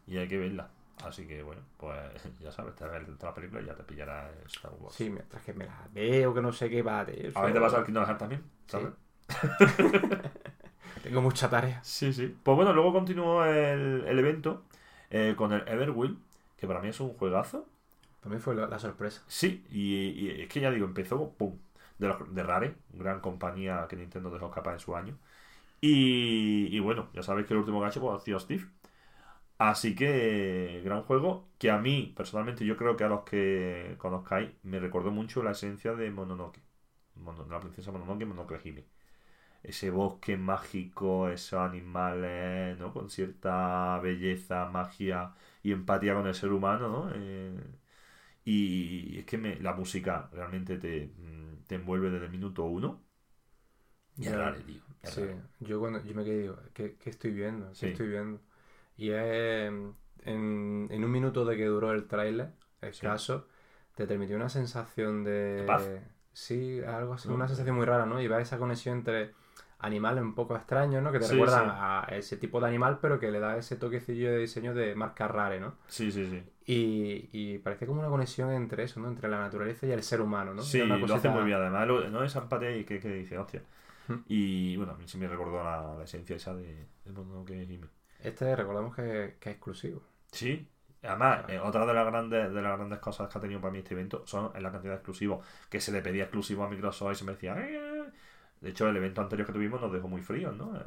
Y 0.07 0.17
hay 0.17 0.27
que 0.27 0.37
verla. 0.37 0.69
Así 1.03 1.27
que 1.27 1.43
bueno, 1.43 1.61
pues 1.77 1.97
ya 2.39 2.51
sabes, 2.51 2.75
te 2.75 2.85
ves 2.87 3.05
toda 3.17 3.31
la 3.31 3.35
película 3.35 3.61
y 3.61 3.65
ya 3.65 3.75
te 3.75 3.83
pillará 3.83 4.31
Star 4.47 4.71
Wars. 4.79 4.95
Sí, 4.95 5.09
mientras 5.09 5.43
que 5.43 5.53
me 5.53 5.65
la 5.65 5.87
veo, 5.93 6.33
que 6.33 6.41
no 6.41 6.51
sé 6.51 6.69
qué 6.69 6.81
va 6.81 7.05
de 7.05 7.27
eso. 7.27 7.39
A 7.39 7.43
ver, 7.43 7.53
te 7.53 7.59
pasa 7.59 7.77
al 7.77 7.85
Kingdom 7.85 8.03
Hearts 8.05 8.19
también, 8.19 8.43
Sí. 8.67 8.71
¿sabes? 8.71 8.93
Tengo 11.03 11.21
mucha 11.21 11.49
tarea. 11.49 11.81
Sí, 11.83 12.11
sí. 12.13 12.35
Pues 12.43 12.55
bueno, 12.55 12.73
luego 12.73 12.93
continuó 12.93 13.45
el, 13.45 14.03
el 14.07 14.19
evento 14.19 14.63
eh, 15.09 15.35
con 15.37 15.53
el 15.53 15.67
Everwill, 15.67 16.19
que 16.57 16.67
para 16.67 16.81
mí 16.81 16.89
es 16.89 16.99
un 16.99 17.13
juegazo. 17.13 17.65
Para 18.21 18.35
mí 18.35 18.41
fue 18.41 18.55
la, 18.55 18.67
la 18.67 18.79
sorpresa. 18.79 19.23
Sí, 19.27 19.65
y, 19.71 20.09
y 20.09 20.41
es 20.41 20.49
que 20.49 20.59
ya 20.59 20.71
digo, 20.71 20.85
empezó, 20.85 21.31
pum, 21.33 21.57
de, 21.99 22.07
los- 22.07 22.33
de 22.33 22.43
Rare, 22.43 22.75
gran 22.93 23.19
compañía 23.21 23.85
que 23.89 23.95
Nintendo 23.95 24.31
dejó 24.31 24.47
escapar 24.47 24.73
en 24.73 24.79
su 24.79 24.95
año. 24.95 25.17
Y, 25.81 26.67
y 26.75 26.79
bueno, 26.79 27.09
ya 27.13 27.23
sabéis 27.23 27.47
que 27.47 27.53
el 27.53 27.59
último 27.59 27.81
gacho 27.81 28.01
pues, 28.01 28.21
ha 28.21 28.25
sido 28.25 28.39
Steve. 28.39 28.65
Así 29.57 29.95
que, 29.95 30.81
gran 30.85 31.01
juego, 31.03 31.49
que 31.57 31.71
a 31.71 31.79
mí, 31.79 32.13
personalmente, 32.15 32.65
yo 32.65 32.77
creo 32.77 32.95
que 32.95 33.03
a 33.03 33.07
los 33.09 33.23
que 33.23 33.95
conozcáis, 33.97 34.51
me 34.63 34.79
recordó 34.79 35.09
mucho 35.11 35.41
la 35.43 35.51
esencia 35.51 35.93
de 35.95 36.11
Mononoke. 36.11 36.61
Mono- 37.15 37.47
la 37.49 37.59
princesa 37.59 37.91
Mononoke, 37.91 38.25
Mononoke 38.25 38.61
Hime. 38.65 38.85
Ese 39.63 39.91
bosque 39.91 40.37
mágico, 40.37 41.29
esos 41.29 41.59
animales, 41.59 42.77
¿no? 42.79 42.93
Con 42.93 43.09
cierta 43.09 43.99
belleza, 44.01 44.65
magia 44.69 45.33
y 45.63 45.71
empatía 45.73 46.15
con 46.15 46.27
el 46.27 46.35
ser 46.35 46.51
humano, 46.53 46.89
¿no? 46.89 47.11
Eh, 47.15 47.59
y 48.45 49.19
es 49.19 49.25
que 49.25 49.37
me- 49.37 49.59
la 49.59 49.73
música 49.73 50.29
realmente 50.33 50.77
te, 50.77 51.07
mm, 51.17 51.63
te 51.67 51.75
envuelve 51.75 52.09
desde 52.11 52.25
el 52.27 52.31
minuto 52.31 52.65
uno. 52.65 53.03
Y 54.19 54.27
es 54.27 54.35
Ya, 54.35 54.35
raro, 54.35 54.61
tío. 54.63 54.83
es 55.01 55.13
Sí, 55.13 55.21
raro. 55.21 55.33
yo 55.59 55.79
cuando 55.79 56.03
yo 56.03 56.13
me 56.15 56.23
quedé 56.23 56.41
digo, 56.41 56.57
¿qué, 56.73 56.97
qué 56.97 57.09
estoy 57.09 57.31
viendo? 57.31 57.77
¿Qué 57.77 57.85
Sí. 57.85 57.87
estoy 57.87 58.07
viendo? 58.09 58.41
Y 58.97 59.11
es 59.11 59.71
en, 60.23 60.87
en 60.91 61.03
un 61.03 61.11
minuto 61.11 61.45
de 61.45 61.55
que 61.57 61.65
duró 61.65 61.91
el 61.91 62.07
tráiler, 62.07 62.51
escaso, 62.81 63.47
te 63.95 64.05
transmitió 64.07 64.35
una 64.35 64.49
sensación 64.49 65.23
de... 65.23 66.01
Sí, 66.33 66.81
algo 66.85 67.13
así, 67.13 67.27
¿No? 67.27 67.33
una 67.35 67.47
sensación 67.47 67.75
muy 67.75 67.85
rara, 67.85 68.05
¿no? 68.05 68.21
Y 68.21 68.27
ves 68.27 68.43
esa 68.43 68.59
conexión 68.59 68.97
entre 68.99 69.31
animales 69.79 70.23
un 70.23 70.35
poco 70.35 70.55
extraños, 70.55 71.01
¿no? 71.01 71.11
Que 71.11 71.19
te 71.19 71.25
Sí, 71.25 71.31
recuerdan 71.31 71.65
sí. 71.65 71.71
a 71.73 72.07
ese 72.11 72.37
tipo 72.37 72.59
de 72.59 72.67
animal, 72.67 72.99
pero 73.01 73.19
que 73.19 73.31
le 73.31 73.39
da 73.39 73.57
ese 73.57 73.75
toquecillo 73.75 74.31
de 74.31 74.37
diseño 74.39 74.75
de 74.75 74.93
marca 74.93 75.27
rare, 75.27 75.59
¿no? 75.59 75.75
Sí, 75.87 76.11
sí, 76.11 76.25
sí. 76.27 76.43
Y, 76.65 77.29
y 77.31 77.57
parece 77.59 77.87
como 77.87 78.01
una 78.01 78.09
conexión 78.09 78.51
entre 78.51 78.83
eso, 78.83 78.99
¿no? 78.99 79.07
Entre 79.07 79.29
la 79.29 79.39
naturaleza 79.39 79.87
y 79.87 79.91
el 79.91 80.03
ser 80.03 80.21
humano, 80.21 80.53
¿no? 80.53 80.61
Sí, 80.61 80.81
una 80.81 80.97
lo 80.97 81.15
hace 81.15 81.29
muy 81.29 81.43
bien. 81.45 81.57
Además, 81.57 81.87
lo- 81.87 82.07
no 82.09 82.23
esa 82.23 82.39
empatía 82.39 82.69
que, 82.85 82.99
que 82.99 83.09
dice, 83.13 83.37
hostia. 83.37 83.63
Hmm. 84.07 84.15
Y 84.27 84.75
bueno, 84.77 84.93
a 84.93 84.95
mí 84.95 85.07
sí 85.07 85.17
me 85.17 85.27
recordó 85.27 85.63
la, 85.63 85.95
la 85.97 86.03
esencia 86.03 86.35
esa 86.35 86.53
de, 86.53 86.85
de 87.05 87.11
Mononoke 87.11 87.51
Hime. 87.63 87.87
Este 88.23 88.55
recordamos 88.55 88.95
que, 88.95 89.35
que 89.39 89.49
es 89.49 89.55
exclusivo. 89.55 90.01
Sí. 90.31 90.67
Además, 91.03 91.45
eh, 91.47 91.59
otra 91.59 91.85
de 91.85 91.93
las 91.93 92.05
grandes 92.05 92.53
de 92.53 92.61
las 92.61 92.75
grandes 92.77 92.99
cosas 92.99 93.29
que 93.29 93.37
ha 93.37 93.41
tenido 93.41 93.61
para 93.61 93.71
mí 93.71 93.79
este 93.79 93.93
evento 93.93 94.23
son 94.25 94.51
en 94.55 94.63
la 94.63 94.71
cantidad 94.71 94.93
de 94.93 94.97
exclusivos 94.97 95.45
que 95.69 95.79
se 95.79 95.91
le 95.91 96.01
pedía 96.01 96.23
exclusivo 96.23 96.63
a 96.63 96.69
Microsoft 96.69 97.11
y 97.13 97.15
se 97.15 97.23
me 97.23 97.33
decía 97.33 97.55
"Eh". 97.59 98.03
de 98.61 98.69
hecho 98.69 98.89
el 98.89 98.97
evento 98.97 99.21
anterior 99.21 99.45
que 99.45 99.53
tuvimos 99.53 99.79
nos 99.79 99.93
dejó 99.93 100.07
muy 100.07 100.21
fríos 100.21 100.55
¿no? 100.57 100.75
Eh, 100.75 100.81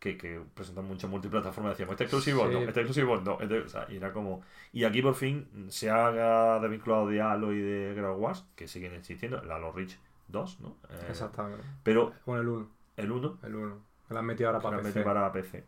que, 0.00 0.18
que 0.18 0.42
presentan 0.52 0.84
mucho 0.84 1.08
multiplataforma, 1.08 1.70
decíamos, 1.70 1.92
este 1.94 2.04
exclusivo, 2.04 2.46
Sí. 2.48 2.52
no, 2.52 2.58
este 2.60 2.80
exclusivo, 2.80 3.16
no, 3.18 3.38
este- 3.40 3.60
o 3.60 3.68
sea, 3.68 3.86
y 3.88 3.96
era 3.96 4.12
como... 4.12 4.42
Y 4.72 4.84
aquí 4.84 5.00
por 5.00 5.14
fin 5.14 5.48
se 5.70 5.88
ha 5.88 6.58
desvinculado 6.60 7.08
de 7.08 7.22
Halo 7.22 7.50
y 7.54 7.60
de 7.62 7.94
Ground 7.94 8.20
Wars, 8.22 8.44
que 8.56 8.68
siguen 8.68 8.92
existiendo, 8.92 9.40
el 9.42 9.50
Halo 9.50 9.72
Reach 9.72 9.96
2, 10.28 10.60
¿no? 10.60 10.76
Eh, 10.90 11.06
Exactamente. 11.08 11.64
Pero 11.82 12.12
Bueno, 12.26 12.42
el 12.42 12.48
1. 12.48 12.68
el 12.98 13.10
1 13.12 13.38
El 13.42 13.54
1. 13.54 13.78
Que 14.06 14.12
lo 14.14 14.20
han 14.20 14.26
metido 14.26 14.48
ahora 14.50 14.60
para 14.60 14.82
PC. 14.82 15.02
para 15.02 15.32
PC. 15.32 15.64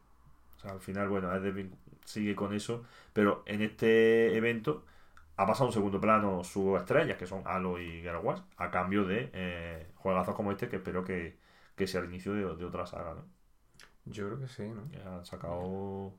O 0.58 0.60
sea, 0.60 0.72
al 0.72 0.80
final, 0.80 1.08
bueno, 1.08 1.30
desvin- 1.32 1.72
sigue 2.04 2.34
con 2.36 2.52
eso, 2.54 2.84
pero 3.12 3.42
en 3.46 3.62
este 3.62 4.36
evento 4.36 4.84
ha 5.36 5.46
pasado 5.46 5.66
a 5.66 5.68
un 5.68 5.72
segundo 5.74 6.00
plano 6.00 6.44
sus 6.44 6.78
estrellas, 6.80 7.16
que 7.18 7.26
son 7.26 7.42
Halo 7.46 7.80
y 7.80 8.06
War, 8.08 8.44
a 8.56 8.70
cambio 8.70 9.04
de 9.04 9.30
eh, 9.34 9.86
juegazos 9.96 10.34
como 10.34 10.50
este, 10.52 10.68
que 10.68 10.76
espero 10.76 11.04
que, 11.04 11.38
que 11.76 11.86
sea 11.86 12.00
el 12.00 12.08
inicio 12.08 12.34
de, 12.34 12.56
de 12.56 12.64
otra 12.64 12.86
saga, 12.86 13.14
¿no? 13.14 13.24
Yo 14.06 14.26
creo 14.26 14.40
que 14.40 14.48
sí, 14.48 14.62
¿no? 14.68 14.88
Que 14.90 14.98
han 15.06 15.24
sacado... 15.24 16.12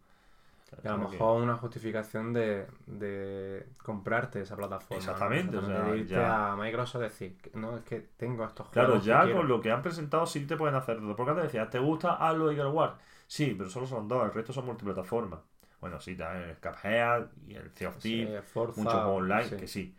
Y 0.84 0.88
a 0.88 0.91
lo 0.96 1.10
que- 1.10 1.17
mejor 1.17 1.41
una 1.41 1.58
justificación 1.58 2.31
de, 2.31 2.67
de 2.86 3.67
comprarte 3.84 4.41
esa 4.41 4.55
plataforma. 4.55 5.03
¿no? 5.03 5.08
Exactamente, 5.08 5.58
o 5.58 5.62
sea, 5.65 5.84
de 5.84 5.98
irte 5.98 6.15
ya- 6.15 6.51
a 6.51 6.55
Microsoft 6.55 7.01
decir, 7.01 7.38
no, 7.53 7.77
es 7.77 7.84
que 7.84 8.00
tengo 8.17 8.46
estos 8.46 8.67
Claro, 8.72 8.93
juegos. 8.93 9.03
que 9.03 9.08
ya 9.08 9.22
quiero". 9.24 9.39
con 9.39 9.48
lo 9.48 9.62
que 9.62 9.72
han 9.72 9.81
presentado 9.81 10.25
sí 10.25 10.46
te 10.46 10.55
pueden 10.55 10.75
hacer 10.75 10.98
todo. 11.00 11.15
Porque 11.15 11.31
antes 11.31 11.46
decías, 11.46 11.69
¿te 11.69 11.79
gusta 11.79 12.13
Halo 12.15 12.51
y 12.51 12.60
War? 12.60 12.98
Sí, 13.29 13.53
pero 13.55 13.69
solo 13.69 13.86
son 13.86 14.07
dos, 14.07 14.25
el 14.25 14.33
resto 14.33 14.51
son 14.51 14.65
multiplataformas. 14.65 15.39
Bueno, 15.79 16.00
sí, 16.00 16.15
también 16.15 16.50
el 16.50 16.57
Cuphead 16.57 17.27
y 17.48 17.55
el 17.55 17.71
Sea 17.75 17.89
of 17.89 18.00
Thieves, 18.00 18.43
muchos 18.55 18.95
online, 18.95 19.43
sí. 19.43 19.55
que 19.55 19.67
sí. 19.67 19.95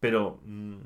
Pero, 0.00 0.40
mm, 0.44 0.78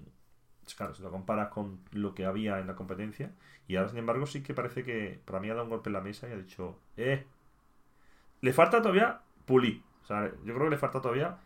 claro, 0.77 0.95
si 0.95 1.03
lo 1.03 1.11
comparas 1.11 1.49
con 1.49 1.81
lo 1.93 2.15
que 2.15 2.27
había 2.27 2.59
en 2.61 2.67
la 2.67 2.77
competencia, 2.77 3.33
y 3.67 3.77
ahora, 3.77 3.89
sin 3.89 3.99
embargo, 3.99 4.27
sí 4.27 4.43
que 4.43 4.55
parece 4.55 4.85
que 4.85 5.21
para 5.25 5.41
mí 5.41 5.49
ha 5.51 5.55
dado 5.55 5.65
un 5.65 5.71
golpe 5.71 5.89
en 5.89 5.95
la 5.95 6.03
mesa 6.03 6.29
y 6.29 6.33
ha 6.33 6.37
dicho, 6.37 6.79
eh, 6.99 7.27
le 8.41 8.53
falta 8.53 8.81
todavía 8.83 9.21
pulir. 9.47 9.83
O 10.03 10.07
sea, 10.07 10.27
yo 10.45 10.55
creo 10.55 10.65
que 10.65 10.71
le 10.71 10.79
falta 10.79 11.01
todavía, 11.01 11.39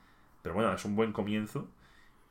pero 0.42 0.54
bueno, 0.54 0.72
es 0.72 0.84
un 0.84 0.96
buen 0.96 1.12
comienzo. 1.12 1.68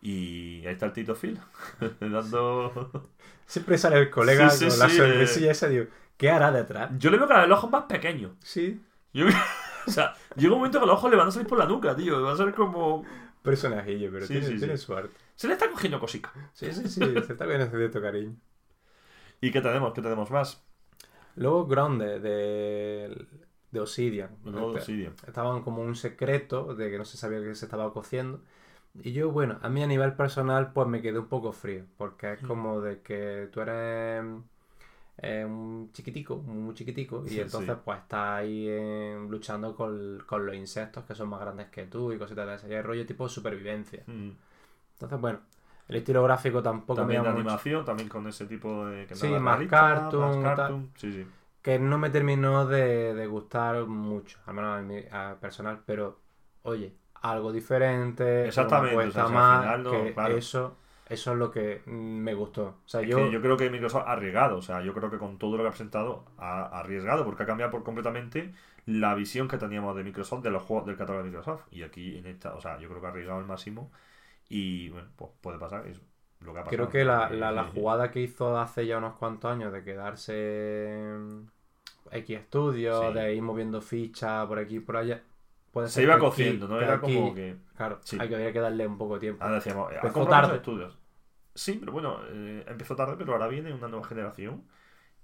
Y 0.01 0.63
ahí 0.65 0.74
está 0.74 0.88
el 0.88 0.94
Tito 0.94 1.15
Phil, 1.15 1.39
dando... 2.01 3.10
Siempre 3.48 3.77
sale 3.77 3.98
el 4.00 4.10
colega 4.12 4.50
Sí, 4.50 4.68
con 4.68 4.80
la 4.80 4.89
sonrisilla 4.89 5.48
eh. 5.48 5.51
esa, 5.51 5.68
digo, 5.70 5.86
¿qué 6.22 6.30
hará 6.30 6.51
detrás? 6.51 6.92
Yo 7.00 7.10
le 7.12 7.18
veo 7.18 7.28
cada 7.28 7.42
vez 7.42 7.50
los 7.50 7.58
ojos 7.60 7.72
más 7.72 7.84
pequeños. 7.86 8.32
Sí, 8.40 8.82
Yo- 9.13 9.25
o 9.88 9.92
sea, 9.92 10.13
llega 10.36 10.54
un 10.54 10.60
momento 10.60 10.80
que 10.80 10.86
los 10.86 10.96
ojos 10.98 11.12
le 11.12 11.18
van 11.18 11.28
a 11.28 11.32
salir 11.32 11.48
por 11.48 11.58
la 11.58 11.66
nuca, 11.66 11.96
tío. 11.96 12.22
Va 12.22 12.34
a 12.34 12.38
ser 12.38 12.54
como... 12.54 13.04
personajillo, 13.42 14.12
pero 14.12 14.25
Sí, 14.25 14.34
tiene, 14.34 14.48
sí, 14.48 14.58
tiene 14.60 14.78
sí. 14.78 14.86
su 14.86 14.96
arte. 14.96 15.16
Se 15.36 15.48
le 15.48 15.54
está 15.54 15.70
cogiendo 15.70 16.00
cosica. 16.00 16.32
Sí, 16.54 16.72
sí, 16.72 16.88
sí, 16.88 17.01
se 17.01 17.34
está 17.34 17.46
viendo 17.46 17.66
cierto 17.70 18.01
cariño. 18.01 18.36
¿Y 19.42 19.51
qué 19.51 19.62
tenemos? 19.62 19.94
¿Qué 19.94 20.01
tenemos 20.01 20.30
más? 20.32 20.63
Luego 21.36 21.66
Grounded 21.66 22.22
de, 22.22 23.25
de 23.72 23.80
Obsidian. 23.80 24.38
Este- 24.46 24.60
Obsidian. 24.60 25.13
estaban 25.28 25.63
como 25.63 25.82
un 25.82 25.96
secreto 25.96 26.75
de 26.75 26.92
que 26.92 26.98
no 26.98 27.06
se 27.06 27.18
sabía 27.18 27.42
que 27.42 27.56
se 27.56 27.66
estaba 27.66 27.92
cociendo. 27.94 28.44
Y 29.01 29.13
yo, 29.13 29.32
bueno, 29.32 29.58
a 29.62 29.70
mí 29.70 29.82
a 29.84 29.88
nivel 29.88 30.13
personal, 30.16 30.74
pues 30.74 30.88
me 30.88 31.01
quedé 31.01 31.18
un 31.20 31.28
poco 31.30 31.54
frío, 31.54 31.86
porque 31.98 32.34
es 32.34 32.44
Mm. 32.44 32.48
como 32.48 32.82
de 32.82 33.01
que 33.01 33.50
tú 33.51 33.62
eres 33.62 34.24
eh, 35.18 35.46
un 35.46 35.91
chiquitico, 35.94 36.38
muy 36.38 36.74
chiquitico, 36.75 37.24
y 37.30 37.39
entonces 37.39 37.75
sí. 37.75 37.82
pues 37.84 38.00
estás 38.00 38.39
ahí 38.39 38.65
eh, 38.70 39.18
luchando 39.30 39.75
con, 39.75 40.24
con 40.25 40.46
los 40.46 40.56
insectos 40.56 41.06
que 41.06 41.15
son 41.15 41.30
más 41.30 41.39
grandes 41.41 41.68
que 41.70 41.86
tú 41.86 42.12
y 42.12 42.18
cositas 42.18 42.48
de 42.48 42.56
esas. 42.56 42.70
Y 42.70 42.74
es 42.74 42.86
rollo 42.86 43.06
tipo 43.06 43.27
supervivencia. 43.30 44.03
Mm. 44.08 44.32
Entonces, 44.94 45.20
bueno, 45.22 45.39
el 45.88 45.96
estilo 45.98 46.24
gráfico 46.24 46.62
tampoco 46.62 47.01
También 47.01 47.22
me 47.22 47.27
de 47.27 47.30
llama 47.30 47.41
mucho. 47.41 47.50
animación, 47.50 47.86
también 47.86 48.10
con 48.10 48.27
ese 48.27 48.46
tipo 48.46 48.86
de... 48.88 49.08
Que 49.08 49.15
Sí, 49.15 49.27
más 49.30 49.68
cartoon, 49.68 50.22
más 50.22 50.38
tal. 50.38 50.56
cartoon. 50.58 50.91
Sí, 50.96 51.12
sí. 51.12 51.27
que 51.62 51.80
no 51.80 51.98
me 51.98 52.10
terminó 52.10 52.65
de, 52.65 53.13
de 53.13 53.27
gustar 53.27 53.86
mucho, 53.86 54.39
al 54.46 54.53
menos 54.56 54.77
a 54.80 54.82
mí 54.82 55.03
a 55.12 55.38
personal, 55.39 55.82
pero 55.86 56.20
oye, 56.63 56.96
algo 57.22 57.51
diferente, 57.51 58.48
Exactamente, 58.48 59.08
o 59.08 59.12
sea, 59.12 59.24
al 59.25 59.32
más, 59.32 59.62
final 59.62 59.84
no- 59.84 59.91
que 59.91 60.13
claro. 60.13 60.38
eso, 60.38 60.77
eso 61.12 61.32
es 61.34 61.38
lo 61.38 61.51
que 61.51 61.82
me 61.86 62.34
gustó. 62.34 62.63
O 62.86 62.88
sea, 62.88 63.01
yo, 63.01 63.18
que 63.18 63.32
yo 63.32 63.41
creo 63.41 63.58
que 63.58 63.70
Microsoft 63.70 64.03
ha 64.08 64.12
arriesgado, 64.13 64.58
o 64.58 64.62
sea, 64.62 64.82
yo 64.82 64.94
creo 64.94 65.10
que 65.12 65.18
con 65.18 65.38
todo 65.38 65.58
lo 65.58 65.63
que 65.63 65.68
ha 65.68 65.72
presentado 65.72 66.25
ha 66.38 66.65
arriesgado 66.80 67.25
porque 67.25 67.44
ha 67.44 67.46
cambiado 67.46 67.72
por 67.72 67.84
completamente 67.84 68.53
la 68.86 69.13
visión 69.15 69.48
que 69.48 69.58
teníamos 69.58 69.96
de 69.96 70.03
Microsoft, 70.03 70.44
de 70.44 70.50
los 70.51 70.63
juegos 70.63 70.88
del 70.88 70.98
catálogo 70.98 71.24
de 71.24 71.30
Microsoft. 71.30 71.62
Y 71.72 71.84
aquí 71.84 72.18
en 72.18 72.25
esta, 72.25 72.56
o 72.56 72.62
sea, 72.62 72.80
yo 72.80 72.88
creo 72.89 73.00
que 73.01 73.08
ha 73.08 73.10
arriesgado 73.12 73.39
al 73.39 73.46
máximo 73.46 73.91
y 74.50 74.89
bueno, 74.89 75.08
pues 75.15 75.32
puede 75.41 75.58
pasar, 75.60 75.86
es 75.88 76.01
lo 76.41 76.53
que 76.53 76.60
ha 76.60 76.63
pasado. 76.63 76.75
creo 76.77 76.89
que 76.89 77.06
la, 77.06 77.27
Eh, 77.30 77.38
la, 77.38 77.51
la 77.51 77.65
jugada 77.65 78.10
que 78.12 78.22
hizo 78.22 78.58
hace 78.60 78.88
ya 78.88 78.98
unos 78.98 79.13
cuantos 79.15 79.51
años 79.51 79.72
de 79.72 79.84
quedarse 79.84 81.06
X 82.12 82.39
Studios, 82.48 83.06
Sí. 83.08 83.13
de 83.13 83.36
ir 83.36 83.41
moviendo 83.41 83.82
fichas 83.82 84.46
por 84.48 84.60
aquí 84.60 84.77
y 84.77 84.80
por 84.80 84.98
allá, 84.98 85.22
puede 85.72 85.88
Se 85.88 86.03
iba 86.03 86.15
aquí- 86.15 86.24
cociendo, 86.25 86.68
¿no? 86.68 86.80
Era 86.82 86.96
aquí- 86.96 87.13
como 87.15 87.34
que... 87.36 87.56
Claro, 87.77 88.00
Sí. 88.03 88.18
hay 88.20 88.27
que, 88.27 88.36
habría 88.36 88.51
que 88.51 88.60
darle 88.60 88.86
un 88.88 88.98
poco 88.98 89.13
de 89.15 89.20
tiempo. 89.22 89.44
Ahora 89.44 89.56
decíamos, 89.56 89.91
Empezó 89.94 90.13
comprado 90.13 90.44
tarde. 90.48 90.58
estudios. 90.58 90.98
Sí, 91.55 91.74
pero 91.79 91.91
bueno, 91.91 92.20
eh, 92.29 92.63
empezó 92.67 92.96
tarde, 92.96 93.15
pero 93.17 93.34
ahora 93.34 93.48
viene 93.48 93.74
una 93.74 93.88
nueva 93.88 94.08
generación 94.08 94.63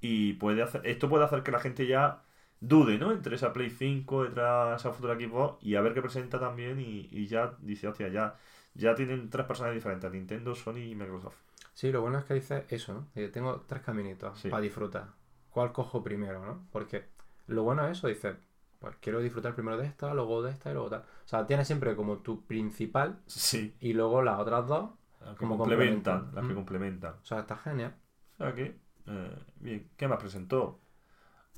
y 0.02 0.34
puede 0.34 0.64
hacer, 0.64 0.82
esto 0.88 1.10
puede 1.10 1.26
hacer 1.26 1.44
que 1.44 1.52
la 1.52 1.60
gente 1.60 1.88
ya 1.88 2.24
dude, 2.62 2.98
¿no? 3.00 3.12
Entre 3.12 3.36
esa 3.36 3.54
Play 3.54 3.70
5, 3.70 4.26
entre 4.26 4.44
esa 4.76 4.92
futura 4.94 5.16
Xbox 5.16 5.64
y 5.64 5.76
a 5.76 5.82
ver 5.82 5.94
qué 5.94 6.02
presenta 6.02 6.40
también 6.40 6.80
y, 6.82 7.10
y 7.12 7.28
ya 7.28 7.56
dice, 7.62 7.88
hostia, 7.88 8.10
ya, 8.10 8.36
ya 8.76 8.96
tienen 8.96 9.30
tres 9.30 9.46
personas 9.48 9.74
diferentes, 9.74 10.12
Nintendo, 10.12 10.56
Sony 10.56 10.80
y 10.92 10.96
Microsoft. 10.96 11.38
Sí, 11.74 11.92
lo 11.92 12.02
bueno 12.02 12.18
es 12.20 12.26
que 12.26 12.34
dice 12.34 12.66
eso, 12.70 12.94
¿no? 12.94 13.08
Que 13.14 13.30
tengo 13.30 13.62
tres 13.68 13.82
caminitos 13.84 14.40
Sí. 14.40 14.50
para 14.50 14.62
disfrutar. 14.62 15.08
¿Cuál 15.52 15.72
cojo 15.72 16.04
primero, 16.04 16.44
no? 16.46 16.68
Porque 16.72 17.06
lo 17.48 17.64
bueno 17.64 17.86
es 17.88 17.98
eso, 17.98 18.08
dice, 18.08 18.36
pues 18.80 18.96
quiero 19.02 19.20
disfrutar 19.22 19.56
primero 19.56 19.78
de 19.78 19.86
esta, 19.86 20.14
luego 20.14 20.42
de 20.44 20.52
esta 20.52 20.70
y 20.70 20.74
luego 20.74 20.90
tal. 20.90 21.02
O 21.02 21.28
sea, 21.28 21.46
tienes 21.46 21.68
siempre 21.68 21.96
como 21.96 22.18
tu 22.20 22.46
principal 22.46 23.20
Sí, 23.28 23.74
y 23.80 23.94
luego 23.94 24.22
las 24.22 24.40
otras 24.40 24.68
dos. 24.68 24.90
Que 25.34 25.38
Como 25.40 25.58
complementan, 25.58 26.20
complementan. 26.22 26.36
las 26.36 26.46
que 26.48 26.54
Mm. 26.54 26.56
complementan. 26.56 27.14
O 27.22 27.26
sea, 27.26 27.40
está 27.40 27.58
genial. 27.58 27.96
O 28.40 28.44
sea 28.44 28.54
que, 28.54 28.78
eh, 29.08 29.40
bien, 29.58 29.90
¿qué 29.98 30.08
más 30.08 30.20
presentó? 30.20 30.80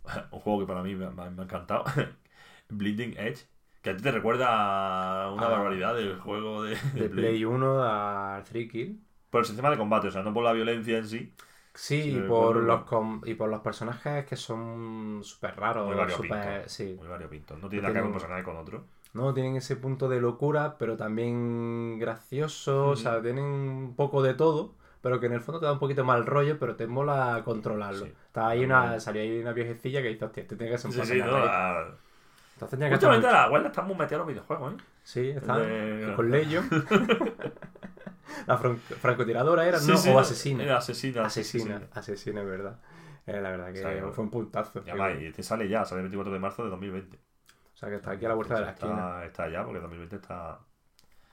Un 0.31 0.39
juego 0.39 0.59
que 0.59 0.65
para 0.65 0.81
mí 0.83 0.95
me, 0.95 1.05
ha- 1.05 1.09
me 1.11 1.23
ha 1.23 1.43
encantado, 1.43 1.83
Bleeding 2.69 3.17
Edge, 3.17 3.45
que 3.81 3.89
a 3.91 3.97
ti 3.97 4.03
te 4.03 4.11
recuerda 4.11 5.23
a 5.25 5.31
una 5.31 5.47
Ah. 5.47 5.49
barbaridad 5.49 5.95
del 5.95 6.19
juego 6.19 6.63
de, 6.63 6.75
De 6.93 7.09
Play 7.09 7.45
1 7.45 7.83
al 7.83 8.43
3 8.43 8.69
Kill. 8.71 9.01
Por 9.29 9.41
el 9.41 9.45
sistema 9.45 9.69
de 9.69 9.77
combate, 9.77 10.07
o 10.07 10.11
sea, 10.11 10.23
no 10.23 10.33
por 10.33 10.43
la 10.43 10.53
violencia 10.53 10.97
en 10.97 11.07
sí. 11.07 11.33
Sí, 11.75 12.15
y 12.17 12.19
por, 12.21 12.57
los 12.57 12.81
com- 12.83 13.21
y 13.25 13.35
por 13.35 13.47
los 13.49 13.61
personajes 13.61 14.25
que 14.25 14.35
son 14.35 15.19
súper 15.23 15.55
raros. 15.55 15.85
Muy 15.87 15.95
variopintos. 15.95 16.71
sí. 16.71 16.95
Muy 16.97 17.07
variopintos. 17.07 17.59
No 17.61 17.69
tiene 17.69 17.83
nada 17.83 17.93
que 17.93 17.99
ver 17.99 18.07
un 18.07 18.11
personaje 18.13 18.43
con 18.43 18.57
otro. 18.57 18.85
No, 19.13 19.33
tienen 19.33 19.55
ese 19.55 19.75
punto 19.75 20.07
de 20.07 20.21
locura, 20.21 20.77
pero 20.77 20.95
también 20.97 21.97
gracioso, 21.99 22.89
o 22.89 22.95
sea, 22.95 23.21
tienen 23.21 23.43
un 23.43 23.95
poco 23.95 24.21
de 24.21 24.35
todo, 24.35 24.75
pero 25.01 25.19
que 25.19 25.25
en 25.25 25.33
el 25.33 25.41
fondo 25.41 25.59
te 25.59 25.65
da 25.65 25.73
un 25.73 25.79
poquito 25.79 26.03
mal 26.05 26.25
rollo, 26.27 26.59
pero 26.59 26.75
te 26.75 26.85
mola 26.87 27.41
controlarlo. 27.43 28.05
Sí. 28.05 28.13
Está 28.27 28.49
ahí 28.49 28.63
una, 28.65 28.99
salía 28.99 29.23
ahí 29.23 29.39
una 29.39 29.53
viejecilla 29.53 30.01
que 30.03 30.09
dice, 30.09 30.25
hostia, 30.25 30.41
este 30.43 30.55
tiene 30.55 30.71
que 30.71 30.77
ser 30.77 30.87
un 30.87 30.93
Sí, 30.93 31.01
sí, 31.01 31.07
personaje 31.13 31.31
no. 31.31 31.37
ahí". 31.37 31.49
ah, 31.51 31.85
Entonces 32.53 32.79
que 32.79 32.93
estar 32.93 33.15
mucho- 33.15 33.31
la 33.31 33.49
web 33.49 33.61
la 33.63 33.67
estamos 33.69 33.97
metiendo 33.97 34.15
a 34.15 34.25
los 34.25 34.27
videojuegos, 34.27 34.73
¿eh? 34.73 34.77
Sí, 35.03 35.29
está 35.29 35.57
de- 35.57 36.13
con 36.15 36.29
Legion. 36.29 36.69
la 38.47 38.57
fran- 38.57 38.77
francotiradora 38.77 39.65
era, 39.67 39.79
Sí, 39.79 39.91
¿no? 39.91 39.97
sí, 39.97 40.09
o 40.09 40.19
asesina. 40.19 40.63
Era 40.63 40.77
asesina. 40.77 41.25
asesina, 41.25 41.79
sí. 41.79 41.85
asesina, 41.93 42.41
es 42.41 42.47
verdad. 42.47 42.79
Eh, 43.25 43.39
la 43.41 43.49
verdad 43.51 43.73
que 43.73 43.79
O 43.79 43.89
sea, 43.89 44.11
fue 44.11 44.23
un 44.23 44.29
puntazo. 44.29 44.83
Ya 44.85 44.95
va, 44.95 45.11
y 45.13 45.25
este 45.25 45.43
sale 45.43 45.67
ya, 45.67 45.85
sale 45.85 46.01
el 46.01 46.05
24 46.05 46.31
de 46.33 46.39
marzo 46.39 46.63
de 46.63 46.69
2020. 46.69 47.19
O 47.79 47.81
sea, 47.81 47.89
que 47.89 47.95
está 47.95 48.11
aquí 48.11 48.25
a 48.25 48.29
la 48.29 48.35
vuelta 48.35 48.55
de 48.55 48.61
la 48.61 48.71
está, 48.71 48.87
esquina. 48.87 49.23
Está 49.25 49.49
ya, 49.49 49.63
porque 49.63 49.79
2020 49.79 50.15
está. 50.17 50.59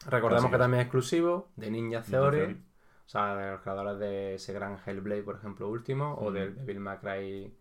Recordemos 0.08 0.48
que 0.50 0.58
también 0.58 0.80
es 0.80 0.86
exclusivo 0.86 1.48
de 1.56 1.70
Ninja 1.72 1.98
Ninja 1.98 2.10
Theory. 2.10 2.52
O 3.06 3.08
sea, 3.08 3.34
de 3.34 3.50
los 3.52 3.60
creadores 3.62 3.98
de 3.98 4.34
ese 4.34 4.52
gran 4.52 4.78
Hellblade, 4.84 5.22
por 5.22 5.36
ejemplo, 5.36 5.68
último, 5.68 6.14
o 6.14 6.30
Mm. 6.30 6.34
del 6.34 6.54
Devil 6.56 6.80
May 6.80 6.98
Cry, 6.98 7.54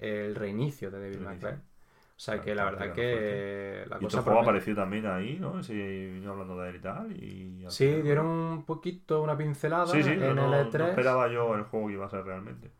el 0.00 0.34
reinicio 0.34 0.90
de 0.90 0.98
Devil 0.98 1.20
May. 1.20 1.38
Cry. 1.38 1.48
O 1.48 2.18
sea, 2.18 2.34
Claro, 2.34 2.44
que 2.44 2.54
la 2.54 2.64
verdad 2.64 2.92
que 2.94 3.84
la 3.88 3.96
Y 3.96 4.00
cosa 4.00 4.18
este 4.18 4.20
juego 4.30 4.40
apareció 4.40 4.74
también 4.74 5.06
ahí, 5.06 5.38
¿no? 5.38 5.62
Sí, 5.62 5.74
vino 5.74 6.32
hablando 6.32 6.58
de 6.60 6.70
él 6.70 6.76
y 6.76 6.80
tal. 6.80 7.12
Y 7.12 7.64
Sí, 7.68 7.86
dieron 8.02 8.26
un 8.26 8.64
poquito, 8.64 9.22
una 9.22 9.36
pincelada 9.36 9.86
Sí, 9.86 10.02
sí, 10.02 10.10
en 10.10 10.20
no, 10.20 10.28
el 10.30 10.36
no 10.36 10.52
E3. 10.70 10.88
esperaba 10.90 11.28
yo 11.28 11.54
el 11.54 11.64
juego 11.64 11.86
que 11.88 11.92
iba 11.94 12.06
a 12.06 12.10
ser 12.10 12.24
realmente. 12.24 12.70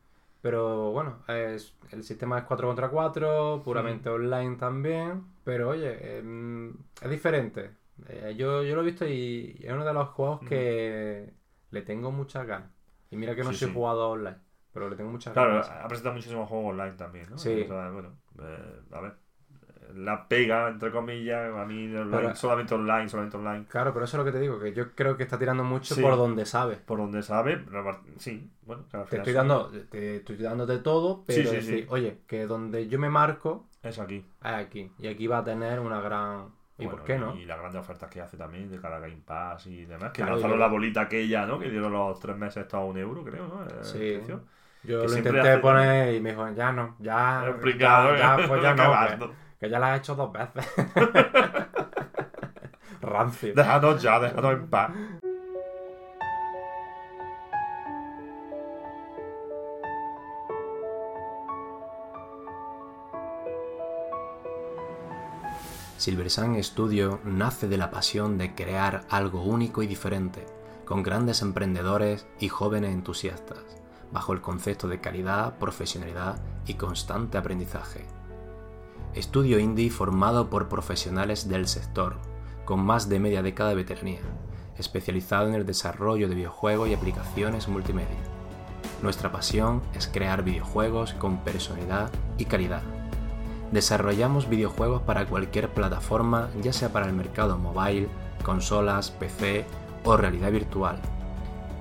Pero 0.42 0.92
bueno, 0.92 1.18
es, 1.28 1.74
el 1.90 2.02
sistema 2.04 2.38
es 2.38 2.44
4 2.44 2.66
contra 2.68 2.88
4, 2.88 3.62
puramente 3.64 4.08
online 4.08 4.56
también. 4.56 5.24
Pero 5.46 5.70
oye, 5.70 6.18
em, 6.18 6.70
es 7.02 7.10
diferente. 7.10 7.70
Eh, 8.08 8.34
yo, 8.36 8.62
yo 8.64 8.74
lo 8.76 8.82
he 8.82 8.86
visto 8.86 9.06
y 9.06 9.58
es 9.62 9.72
uno 9.72 9.84
de 9.86 9.94
los 9.94 10.08
juegos 10.10 10.42
que 10.42 11.32
le 11.70 11.82
tengo 11.82 12.10
muchas 12.12 12.46
ganas. 12.46 12.70
Y 13.10 13.16
mira 13.16 13.34
que 13.36 13.44
no 13.44 13.52
Sí, 13.52 13.58
soy 13.58 13.68
sí. 13.68 13.74
jugado 13.74 14.10
online, 14.10 14.38
pero 14.72 14.90
le 14.90 14.96
tengo 14.96 15.10
muchas 15.10 15.34
Claro, 15.34 15.52
ganas. 15.58 15.70
ha 15.70 15.86
presentado 15.88 16.14
muchísimos 16.16 16.48
juegos 16.48 16.70
online 16.72 16.96
también, 16.96 17.30
¿no? 17.30 17.36
Sí. 17.36 17.62
O 17.64 17.66
sea, 17.66 17.90
bueno, 17.90 18.18
eh, 18.40 18.80
a 18.92 19.00
ver. 19.00 19.16
La 19.96 20.28
pega, 20.28 20.68
entre 20.68 20.90
comillas, 20.90 21.54
a 21.56 21.64
mí 21.64 21.90
Pero- 22.10 22.34
solamente 22.36 22.74
online, 22.74 23.08
solamente 23.08 23.36
online. 23.36 23.64
Claro, 23.68 23.92
pero 23.92 24.04
eso 24.04 24.16
es 24.16 24.18
lo 24.18 24.24
que 24.24 24.32
te 24.32 24.40
digo, 24.40 24.58
que 24.60 24.72
yo 24.72 24.92
creo 24.94 25.16
que 25.16 25.22
está 25.22 25.38
tirando 25.38 25.64
mucho 25.64 25.94
Sí. 25.94 26.02
por 26.02 26.16
donde 26.16 26.44
sabe. 26.46 26.76
Por 26.76 26.98
donde 26.98 27.22
sabe, 27.22 27.56
pero 27.58 28.00
sí, 28.18 28.50
bueno, 28.62 28.84
al 28.92 29.04
Te 29.06 29.16
estoy 29.16 29.32
dando, 29.32 29.70
te 29.90 30.16
estoy 30.16 30.36
dándote 30.36 30.78
todo, 30.78 31.24
pero 31.26 31.42
Sí, 31.42 31.46
sí, 31.48 31.56
decir, 31.56 31.78
sí. 31.80 31.86
oye, 31.88 32.18
que 32.26 32.46
donde 32.46 32.88
yo 32.88 32.98
me 32.98 33.08
marco 33.08 33.66
Es 33.82 33.98
aquí. 33.98 34.24
es 34.44 34.52
aquí. 34.52 34.90
Y 34.98 35.08
aquí 35.08 35.26
va 35.26 35.38
a 35.38 35.44
tener 35.44 35.80
una 35.80 36.00
gran. 36.00 36.54
¿Y 36.78 36.84
Bueno, 36.84 36.98
por 36.98 37.06
qué 37.06 37.18
no? 37.18 37.34
Y 37.34 37.46
las 37.46 37.58
grandes 37.58 37.80
ofertas 37.80 38.10
que 38.10 38.20
hace 38.20 38.36
también 38.36 38.70
de 38.70 38.78
cara 38.78 38.96
a 38.96 39.00
Game 39.00 39.22
Pass 39.24 39.66
y 39.66 39.86
demás. 39.86 40.10
Que 40.12 40.16
Claro, 40.20 40.32
lanzaron 40.34 40.58
yo- 40.58 40.60
la 40.60 40.68
bolita 40.70 41.00
aquella, 41.00 41.46
¿no? 41.46 41.58
Que 41.58 41.70
dieron 41.70 41.90
los 41.90 42.20
tres 42.20 42.36
meses 42.36 42.64
estaba 42.64 42.82
a 42.82 42.86
un 42.86 42.98
euro, 42.98 43.24
creo, 43.24 43.48
¿no? 43.48 43.62
El 43.62 43.82
Sí. 43.82 43.98
precio. 44.18 44.42
Yo 44.84 45.00
que 45.00 45.08
lo 45.08 45.16
intenté 45.16 45.40
hace- 45.40 45.58
poner 45.58 46.14
y 46.14 46.20
me 46.20 46.30
dijo, 46.30 46.48
ya 46.52 46.70
no, 46.72 46.94
ya. 46.98 47.44
El 47.46 47.54
pringado, 47.54 48.14
ya, 48.14 48.36
ya, 48.38 48.46
pues 48.46 48.62
ya 48.62 48.74
no, 49.18 49.30
que, 49.58 49.70
ya 49.70 49.78
la 49.78 49.94
has 49.94 50.00
hecho 50.00 50.14
dos 50.14 50.32
veces. 50.32 50.66
Rancio. 53.00 53.54
Déjanos 53.54 54.02
ya, 54.02 54.18
déjanos 54.18 54.52
en 54.52 54.66
paz. 54.68 54.90
Silver 66.06 66.30
Sun 66.30 66.62
Studio 66.62 67.20
nace 67.24 67.66
de 67.66 67.78
la 67.78 67.90
pasión 67.90 68.38
de 68.38 68.54
crear 68.54 69.04
algo 69.08 69.42
único 69.42 69.82
y 69.82 69.88
diferente, 69.88 70.46
con 70.84 71.02
grandes 71.02 71.42
emprendedores 71.42 72.28
y 72.38 72.48
jóvenes 72.48 72.92
entusiastas, 72.92 73.64
bajo 74.12 74.32
el 74.32 74.40
concepto 74.40 74.86
de 74.86 75.00
calidad, 75.00 75.58
profesionalidad 75.58 76.38
y 76.64 76.74
constante 76.74 77.38
aprendizaje. 77.38 78.15
Estudio 79.16 79.58
indie 79.58 79.88
formado 79.88 80.50
por 80.50 80.68
profesionales 80.68 81.48
del 81.48 81.68
sector, 81.68 82.16
con 82.66 82.84
más 82.84 83.08
de 83.08 83.18
media 83.18 83.42
década 83.42 83.70
de 83.70 83.76
veteranía, 83.76 84.20
especializado 84.76 85.48
en 85.48 85.54
el 85.54 85.64
desarrollo 85.64 86.28
de 86.28 86.34
videojuegos 86.34 86.90
y 86.90 86.94
aplicaciones 86.94 87.66
multimedia. 87.66 88.18
Nuestra 89.02 89.32
pasión 89.32 89.80
es 89.94 90.06
crear 90.06 90.42
videojuegos 90.42 91.14
con 91.14 91.38
personalidad 91.38 92.10
y 92.36 92.44
calidad. 92.44 92.82
Desarrollamos 93.72 94.50
videojuegos 94.50 95.00
para 95.00 95.24
cualquier 95.24 95.70
plataforma, 95.70 96.50
ya 96.60 96.74
sea 96.74 96.90
para 96.90 97.06
el 97.06 97.14
mercado 97.14 97.56
mobile, 97.56 98.08
consolas, 98.44 99.12
PC 99.12 99.64
o 100.04 100.18
realidad 100.18 100.52
virtual. 100.52 101.00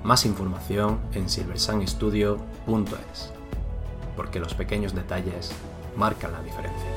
Más 0.02 0.24
información 0.24 1.00
en 1.12 1.28
silversunstudio.es, 1.28 3.30
porque 4.16 4.40
los 4.40 4.54
pequeños 4.54 4.94
detalles 4.94 5.52
marcan 5.96 6.32
la 6.32 6.42
diferencia. 6.42 6.95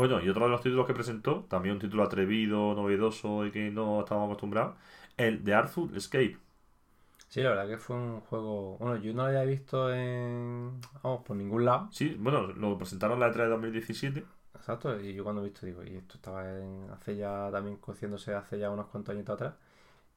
Bueno, 0.00 0.20
y 0.22 0.28
otro 0.28 0.44
de 0.46 0.50
los 0.50 0.62
títulos 0.62 0.86
que 0.86 0.94
presentó, 0.94 1.44
también 1.44 1.74
un 1.74 1.80
título 1.80 2.02
atrevido, 2.02 2.74
novedoso 2.74 3.46
y 3.46 3.52
que 3.52 3.70
no 3.70 4.00
estábamos 4.00 4.26
acostumbrados, 4.30 4.76
el 5.16 5.44
de 5.44 5.54
Arthur 5.54 5.96
Escape. 5.96 6.38
Sí, 7.28 7.40
la 7.42 7.50
verdad 7.50 7.68
que 7.68 7.78
fue 7.78 7.96
un 7.96 8.20
juego. 8.20 8.76
Bueno, 8.78 8.96
yo 8.96 9.12
no 9.14 9.22
lo 9.22 9.28
había 9.28 9.44
visto 9.44 9.92
en. 9.94 10.80
Vamos, 11.02 11.22
por 11.24 11.36
ningún 11.36 11.64
lado. 11.64 11.90
Sí, 11.90 12.16
bueno, 12.18 12.48
lo 12.48 12.76
presentaron 12.78 13.14
en 13.16 13.20
la 13.20 13.28
E3 13.28 13.46
de 13.46 13.50
2017. 13.52 14.26
Exacto, 14.54 15.00
y 15.00 15.12
yo 15.14 15.24
cuando 15.24 15.42
he 15.42 15.44
visto 15.46 15.66
digo, 15.66 15.82
y 15.84 15.96
esto 15.96 16.14
estaba 16.16 16.48
en- 16.48 16.88
hace 16.90 17.16
ya 17.16 17.50
también 17.52 17.76
cociéndose 17.78 18.34
hace 18.34 18.58
ya 18.58 18.70
unos 18.70 18.86
cuantos 18.88 19.14
años 19.14 19.28
atrás. 19.28 19.54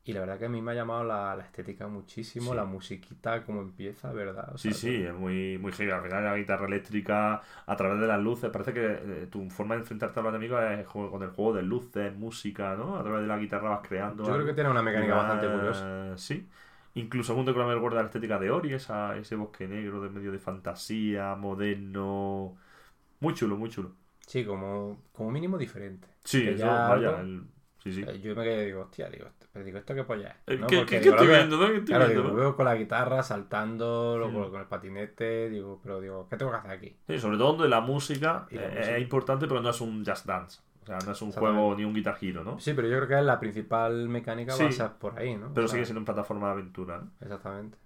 Y 0.06 0.14
la 0.14 0.20
verdad 0.22 0.38
que 0.40 0.46
a 0.46 0.50
mí 0.50 0.62
me 0.62 0.72
ha 0.72 0.76
llamado 0.76 1.04
la, 1.04 1.36
la 1.36 1.44
estética 1.44 1.88
muchísimo, 1.88 2.52
Sí. 2.52 2.58
la 2.58 2.66
musiquita, 2.66 3.44
cómo 3.46 3.62
empieza, 3.62 4.12
¿verdad? 4.12 4.54
O 4.54 4.58
Sí, 4.58 4.70
sea, 4.70 4.74
sí, 4.74 4.96
es 5.04 5.14
muy, 5.14 5.58
muy 5.58 5.72
heavy. 5.74 5.92
Al 5.92 6.04
final 6.04 6.24
la 6.24 6.38
guitarra 6.38 6.68
eléctrica, 6.68 7.42
a 7.66 7.76
través 7.76 8.00
de 8.00 8.08
las 8.08 8.20
luces, 8.22 8.50
parece 8.50 8.74
que 8.74 8.86
eh, 9.24 9.28
tu 9.30 9.50
forma 9.50 9.76
de 9.76 9.82
enfrentarte 9.82 10.20
a 10.20 10.24
los 10.24 10.30
enemigos 10.32 10.62
es 10.64 10.88
con 10.88 11.22
el 11.22 11.30
juego 11.32 11.54
de 11.54 11.64
luces, 11.64 12.16
música, 12.16 12.76
¿no? 12.76 12.96
A 12.98 13.04
través 13.04 13.22
de 13.24 13.28
la 13.28 13.38
guitarra 13.38 13.70
vas 13.72 13.88
creando. 13.88 14.24
Yo 14.26 14.34
creo 14.34 14.46
que 14.46 14.54
tiene 14.54 14.70
una 14.70 14.82
mecánica 14.82 15.16
bastante 15.16 15.48
curiosa. 15.48 16.18
Sí. 16.18 16.48
Incluso 16.96 17.34
junto 17.36 17.54
con 17.56 17.70
el 17.72 17.80
guarda 17.80 18.02
la 18.02 18.06
estética 18.06 18.38
de 18.40 18.52
Ori, 18.52 18.74
esa, 18.74 19.18
ese 19.18 19.36
bosque 19.36 19.68
negro 19.68 20.02
de 20.02 20.10
medio 20.10 20.32
de 20.32 20.40
fantasía, 20.40 21.36
moderno. 21.36 22.56
Muy 23.22 23.34
chulo, 23.34 23.58
muy 23.58 23.70
chulo. 23.70 23.92
Sí, 24.26 24.46
como, 24.46 24.98
como 25.12 25.32
mínimo 25.32 25.58
diferente. 25.58 26.08
Sí, 26.24 26.48
eso, 26.48 26.58
ya 26.58 26.88
vaya. 26.88 27.10
algo- 27.10 27.20
el- 27.22 27.44
Sí, 27.84 27.92
sí. 27.92 28.02
Eh, 28.08 28.20
Yo 28.22 28.36
me 28.36 28.44
quedé 28.44 28.64
y 28.64 28.66
digo, 28.68 28.82
hostia, 28.84 29.10
digo, 29.10 29.28
pero 29.54 29.64
digo, 29.66 29.78
¿esto 29.78 29.94
qué 29.94 30.04
polla 30.04 30.36
es? 30.48 30.60
¿no? 30.60 30.66
¿Qué, 30.68 30.78
Porque 30.78 30.96
qué- 30.96 30.98
qué 30.98 31.00
digo, 31.12 31.16
estoy 31.16 31.28
viendo, 31.28 31.58
no? 31.58 31.68
¿Qué 31.68 31.74
estoy 31.78 31.86
Claro, 31.86 32.06
viendo, 32.06 32.24
digo, 32.24 32.34
no? 32.36 32.40
veo 32.42 32.56
con 32.56 32.66
la 32.66 32.76
guitarra 32.76 33.22
saltando, 33.24 34.16
luego 34.18 34.48
Mm. 34.48 34.52
con 34.52 34.62
el 34.62 34.68
patinete, 34.68 35.50
digo, 35.50 35.80
pero 35.84 36.02
digo, 36.02 36.28
¿qué 36.30 36.38
tengo 36.38 36.52
que 36.52 36.58
hacer 36.58 36.72
aquí? 36.72 36.96
Sí, 37.08 37.20
sobre 37.20 37.38
todo 37.38 37.54
donde 37.54 37.70
la 37.70 37.80
música, 37.82 38.48
la 38.50 38.62
eh, 38.62 38.70
música. 38.76 38.96
es 38.98 39.02
importante, 39.04 39.48
pero 39.48 39.62
no 39.62 39.70
es 39.70 39.80
un 39.82 40.04
Just 40.06 40.26
Dance. 40.26 40.60
O 40.82 40.86
sea, 40.86 40.98
no 41.06 41.12
es 41.14 41.22
un 41.22 41.32
juego 41.32 41.76
ni 41.76 41.86
un 41.86 41.94
Guitar 41.94 42.18
Hero, 42.20 42.44
¿no? 42.44 42.60
Sí, 42.60 42.74
pero 42.74 42.90
yo 42.90 42.98
creo 42.98 43.08
que 43.08 43.18
es 43.20 43.24
la 43.24 43.40
principal 43.40 44.10
mecánica 44.10 44.52
Sí. 44.52 44.64
va 44.64 44.70
a 44.70 44.72
ser 44.74 44.90
por 45.00 45.18
ahí, 45.18 45.34
¿no? 45.36 45.54
Pero 45.54 45.64
O 45.66 45.68
sea, 45.70 45.76
sigue 45.76 45.86
siendo 45.86 46.00
una 46.02 46.06
plataforma 46.08 46.48
de 46.48 46.54
aventura, 46.54 46.98
¿no? 46.98 47.10
Exactamente. 47.22 47.78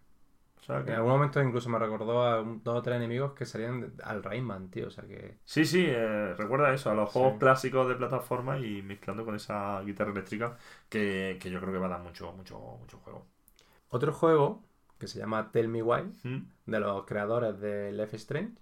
O 0.68 0.74
sea 0.74 0.84
que- 0.84 0.92
En 0.92 0.98
algún 0.98 1.12
momento 1.14 1.42
incluso 1.42 1.70
me 1.70 1.80
recordó 1.80 2.22
a 2.24 2.42
un- 2.42 2.62
dos 2.64 2.78
o 2.78 2.82
tres 2.82 2.98
enemigos 2.98 3.34
que 3.34 3.46
salían 3.46 3.94
al 4.04 4.22
Rayman, 4.24 4.70
tío. 4.70 4.88
O 4.88 4.92
sea 4.92 5.06
que. 5.06 5.38
Sí, 5.46 5.64
sí, 5.66 5.86
eh, 5.88 6.34
recuerda 6.36 6.74
eso, 6.74 6.90
a 6.90 6.94
los 6.96 7.12
Sí. 7.12 7.20
juegos 7.20 7.40
clásicos 7.40 7.88
de 7.88 7.96
plataforma 7.96 8.60
y 8.60 8.82
mezclando 8.82 9.24
con 9.26 9.36
esa 9.36 9.82
guitarra 9.84 10.12
eléctrica 10.12 10.58
que, 10.90 11.38
que 11.42 11.50
yo 11.50 11.60
creo 11.62 11.72
que 11.72 11.80
va 11.80 11.86
a 11.88 11.90
dar 11.90 12.02
mucho, 12.02 12.32
mucho, 12.34 12.60
mucho 12.80 12.98
juego. 13.00 13.26
Otro 13.90 14.14
juego 14.14 14.64
que 15.00 15.08
se 15.08 15.20
llama 15.20 15.52
Tell 15.52 15.68
Me 15.70 15.84
Why, 15.84 16.04
¿Mm? 16.24 16.38
de 16.66 16.80
los 16.80 17.06
creadores 17.06 17.60
de 17.62 17.92
Left 17.94 18.14
is 18.16 18.22
Strange. 18.22 18.54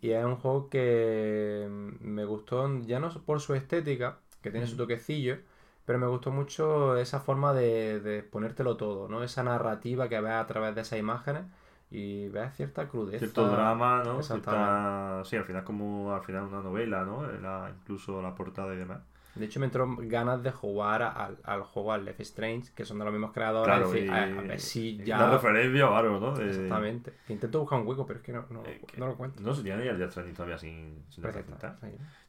Y 0.00 0.10
es 0.10 0.24
un 0.24 0.36
juego 0.36 0.68
que 0.68 1.66
mm, 1.70 2.04
me 2.06 2.24
gustó 2.24 2.68
ya 2.82 3.00
no 3.00 3.10
por 3.24 3.40
su 3.40 3.54
estética, 3.54 4.18
que 4.42 4.50
tiene 4.50 4.66
su 4.66 4.76
toquecillo, 4.76 5.38
pero 5.84 5.98
me 5.98 6.06
gustó 6.06 6.30
mucho 6.30 6.96
esa 6.96 7.20
forma 7.20 7.52
de, 7.52 8.00
de 8.00 8.22
ponértelo 8.22 8.76
todo, 8.76 9.08
¿no? 9.08 9.22
Esa 9.22 9.42
narrativa 9.42 10.08
que 10.08 10.20
ves 10.20 10.32
a 10.32 10.46
través 10.46 10.74
de 10.74 10.80
esas 10.82 10.98
imágenes 10.98 11.44
y 11.90 12.28
ves 12.28 12.54
cierta 12.56 12.88
crudeza. 12.88 13.18
Cierto 13.18 13.48
drama, 13.48 14.02
¿no? 14.04 14.22
Cierta... 14.22 15.22
Sí, 15.24 15.36
al 15.36 15.44
final 15.44 15.64
como 15.64 16.14
al 16.14 16.22
final 16.22 16.44
una 16.44 16.60
novela, 16.62 17.04
¿no? 17.04 17.26
La- 17.40 17.70
incluso 17.80 18.22
la 18.22 18.34
portada 18.34 18.72
y 18.74 18.78
demás. 18.78 19.00
De 19.34 19.46
hecho, 19.46 19.60
me 19.60 19.66
entró 19.66 19.88
ganas 19.98 20.42
de 20.42 20.50
jugar 20.52 21.02
al, 21.02 21.38
al 21.44 21.62
juego 21.62 21.92
al 21.94 22.04
Left 22.04 22.20
is 22.20 22.28
Strange, 22.28 22.70
que 22.74 22.84
son 22.84 22.98
de 22.98 23.04
los 23.06 23.12
mismos 23.14 23.32
creadores. 23.32 23.64
Claro, 23.74 23.90
decir, 23.90 24.06
y- 24.06 24.10
a, 24.10 24.24
a 24.24 24.42
ver 24.42 24.60
si 24.60 24.98
ya. 24.98 25.16
Una 25.16 25.30
referencia 25.30 25.88
o 25.88 25.94
algo, 25.94 26.20
¿no? 26.20 26.34
De- 26.36 26.50
Exactamente. 26.50 27.14
Intento 27.30 27.60
buscar 27.60 27.80
un 27.80 27.86
hueco, 27.86 28.04
pero 28.04 28.18
es 28.18 28.24
que 28.26 28.32
no, 28.32 28.44
no, 28.50 28.62
eh, 28.66 28.82
que- 28.86 28.98
no 28.98 29.06
lo 29.06 29.12
encuentro. 29.12 29.42
No 29.42 29.54
se 29.54 29.62
tiene 29.62 29.88
el 29.88 29.98
Death 29.98 30.10
Stranding 30.10 30.34
todavía 30.34 30.58
sin, 30.58 31.02
sin. 31.08 31.22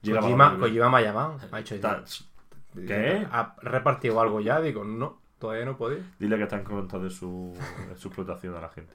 Llega 0.02 0.22
Kojima, 0.22 0.58
Kojima 0.58 0.90
me 0.90 0.98
ha 0.98 1.02
llamado. 1.02 1.38
Me 1.52 1.58
ha 1.58 1.58
dicho, 1.58 1.76
Está- 1.76 2.00
dice, 2.00 2.24
¿Qué? 2.76 3.28
¿Ha 3.32 3.56
repartido 3.62 4.20
algo 4.22 4.42
ya? 4.42 4.60
Digo, 4.62 4.84
no, 4.84 5.22
todavía 5.40 5.66
no 5.66 5.78
podéis. 5.78 6.04
Dile 6.20 6.38
que 6.38 6.44
está 6.44 6.58
en 6.58 6.64
contra 6.64 7.00
de 7.00 7.10
su, 7.10 7.56
de 7.90 7.96
su 7.96 8.08
explotación 8.10 8.56
a 8.56 8.62
la 8.62 8.70
gente. 8.70 8.94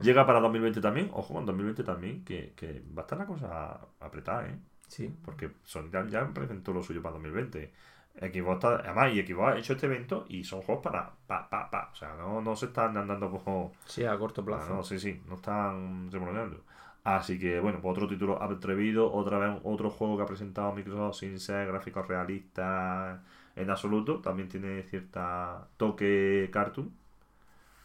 Llega 0.00 0.26
para 0.26 0.40
2020 0.40 0.80
también, 0.80 1.10
ojo 1.12 1.34
con 1.34 1.46
2020 1.46 1.84
también, 1.84 2.24
que, 2.24 2.54
que 2.56 2.82
va 2.96 3.02
a 3.02 3.04
estar 3.04 3.18
la 3.18 3.26
cosa 3.26 3.80
apretada, 4.00 4.48
¿eh? 4.48 4.58
Sí. 4.88 5.14
Porque 5.24 5.52
Sony 5.62 5.90
ya, 5.90 6.06
ya 6.06 6.28
presentó 6.34 6.72
lo 6.72 6.82
suyo 6.82 7.00
para 7.00 7.14
2020. 7.14 7.72
Xbox 8.20 8.54
está, 8.54 8.74
además, 8.76 9.14
y 9.14 9.26
Xbox 9.26 9.54
ha 9.54 9.58
hecho 9.58 9.72
este 9.72 9.86
evento 9.86 10.26
y 10.28 10.44
son 10.44 10.60
juegos 10.60 10.84
para 10.84 11.10
pa, 11.26 11.48
pa, 11.48 11.70
pa. 11.70 11.90
O 11.92 11.96
sea, 11.96 12.14
no, 12.14 12.42
no 12.42 12.54
se 12.56 12.66
están 12.66 12.96
andando 12.96 13.30
como. 13.30 13.72
Sí, 13.86 14.04
a 14.04 14.18
corto 14.18 14.44
plazo. 14.44 14.74
No, 14.74 14.82
sí, 14.82 14.98
sí, 14.98 15.22
no 15.28 15.36
están 15.36 16.10
remoloneando. 16.10 16.62
Así 17.04 17.38
que, 17.38 17.58
bueno, 17.60 17.80
pues 17.82 17.92
otro 17.92 18.08
título 18.08 18.40
atrevido, 18.42 19.12
otra 19.12 19.38
vez 19.38 19.60
otro 19.64 19.90
juego 19.90 20.16
que 20.16 20.22
ha 20.22 20.26
presentado 20.26 20.72
Microsoft 20.72 21.16
sin 21.18 21.40
ser 21.40 21.66
gráficos 21.66 22.06
realistas 22.06 23.20
en 23.56 23.70
absoluto. 23.70 24.20
También 24.20 24.48
tiene 24.48 24.82
cierta 24.84 25.68
toque 25.76 26.48
cartoon. 26.52 26.92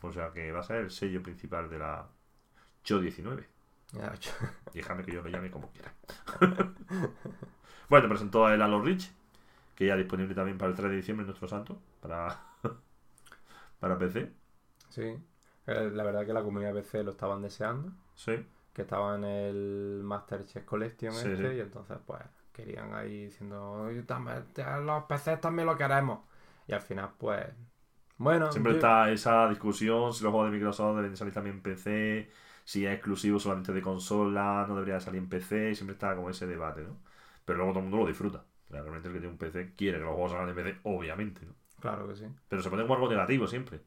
O 0.01 0.11
sea 0.11 0.31
que 0.31 0.51
va 0.51 0.59
a 0.59 0.63
ser 0.63 0.77
el 0.77 0.91
sello 0.91 1.23
principal 1.23 1.69
de 1.69 1.79
la 1.79 2.07
Show 2.83 2.99
19. 3.01 3.47
Ya, 3.93 4.13
hecho. 4.13 4.31
Déjame 4.73 5.03
que 5.05 5.13
yo 5.13 5.21
lo 5.23 5.29
llame 5.29 5.51
como 5.51 5.71
quiera. 5.71 5.93
bueno, 7.89 8.09
presentó 8.09 8.49
el 8.49 8.61
Halo 8.61 8.81
Reach, 8.81 9.09
que 9.75 9.87
ya 9.87 9.95
disponible 9.97 10.35
también 10.35 10.57
para 10.57 10.71
el 10.71 10.77
3 10.77 10.91
de 10.91 10.97
diciembre 10.97 11.23
en 11.23 11.27
nuestro 11.27 11.47
santo, 11.47 11.79
para, 12.01 12.39
para 13.79 13.97
PC. 13.97 14.31
Sí. 14.89 15.01
Eh, 15.67 15.91
La 15.93 16.03
verdad 16.03 16.25
que 16.25 16.33
la 16.33 16.43
comunidad 16.43 16.73
PC 16.73 17.03
lo 17.03 17.11
estaban 17.11 17.41
deseando. 17.41 17.91
Sí. 18.15 18.45
Que 18.77 18.83
estaba 18.83 19.15
en 19.15 19.23
el 19.23 20.01
Master 20.03 20.45
Chef 20.45 20.63
Collection 20.63 21.11
Sí, 21.11 21.29
este. 21.31 21.49
sí. 21.49 21.57
Y 21.57 21.61
entonces, 21.61 21.97
pues, 22.05 22.21
querían 22.53 22.93
ahí 22.93 23.25
diciendo, 23.25 23.71
"Oye, 23.71 24.03
también, 24.03 24.45
ya 24.53 24.77
los 24.77 25.05
PCs 25.05 25.41
también 25.41 25.65
lo 25.65 25.75
queremos. 25.75 26.19
Y 26.67 26.73
al 26.73 26.81
final, 26.81 27.09
pues. 27.17 27.43
Bueno, 28.17 28.51
Siempre 28.51 28.73
yo- 28.73 28.77
está 28.77 29.09
esa 29.09 29.49
discusión 29.49 30.13
si 30.13 30.23
los 30.23 30.31
juegos 30.31 30.51
de 30.51 30.57
Microsoft 30.57 30.95
deben 30.97 31.17
salir 31.17 31.33
también 31.33 31.55
en 31.55 31.61
PC, 31.63 32.29
si 32.65 32.85
es 32.85 32.93
exclusivo 32.93 33.39
solamente 33.39 33.73
de 33.73 33.81
consola, 33.81 34.65
no 34.67 34.75
debería 34.75 34.99
salir 34.99 35.23
en 35.23 35.27
PC, 35.29 35.73
siempre 35.73 35.93
está 35.95 36.15
como 36.15 36.29
ese 36.29 36.45
debate, 36.45 36.83
¿no? 36.83 36.97
Pero 37.45 37.57
luego 37.57 37.71
todo 37.73 37.79
el 37.79 37.85
mundo 37.89 38.03
lo 38.03 38.07
disfruta. 38.07 38.43
Realmente 38.69 39.07
el 39.07 39.13
que 39.15 39.19
tiene 39.21 39.31
un 39.33 39.39
PC 39.39 39.73
quiere 39.75 39.97
que 39.97 40.03
los 40.03 40.13
juegos 40.13 40.33
salgan 40.33 40.49
en 40.49 40.55
PC, 40.55 40.79
obviamente, 40.83 41.45
¿no? 41.47 41.53
Claro 41.79 42.07
que 42.07 42.15
sí. 42.15 42.25
Pero 42.47 42.61
se 42.61 42.69
puede 42.69 42.83
como 42.83 42.93
algo 42.95 43.09
negativo 43.09 43.47
siempre. 43.47 43.77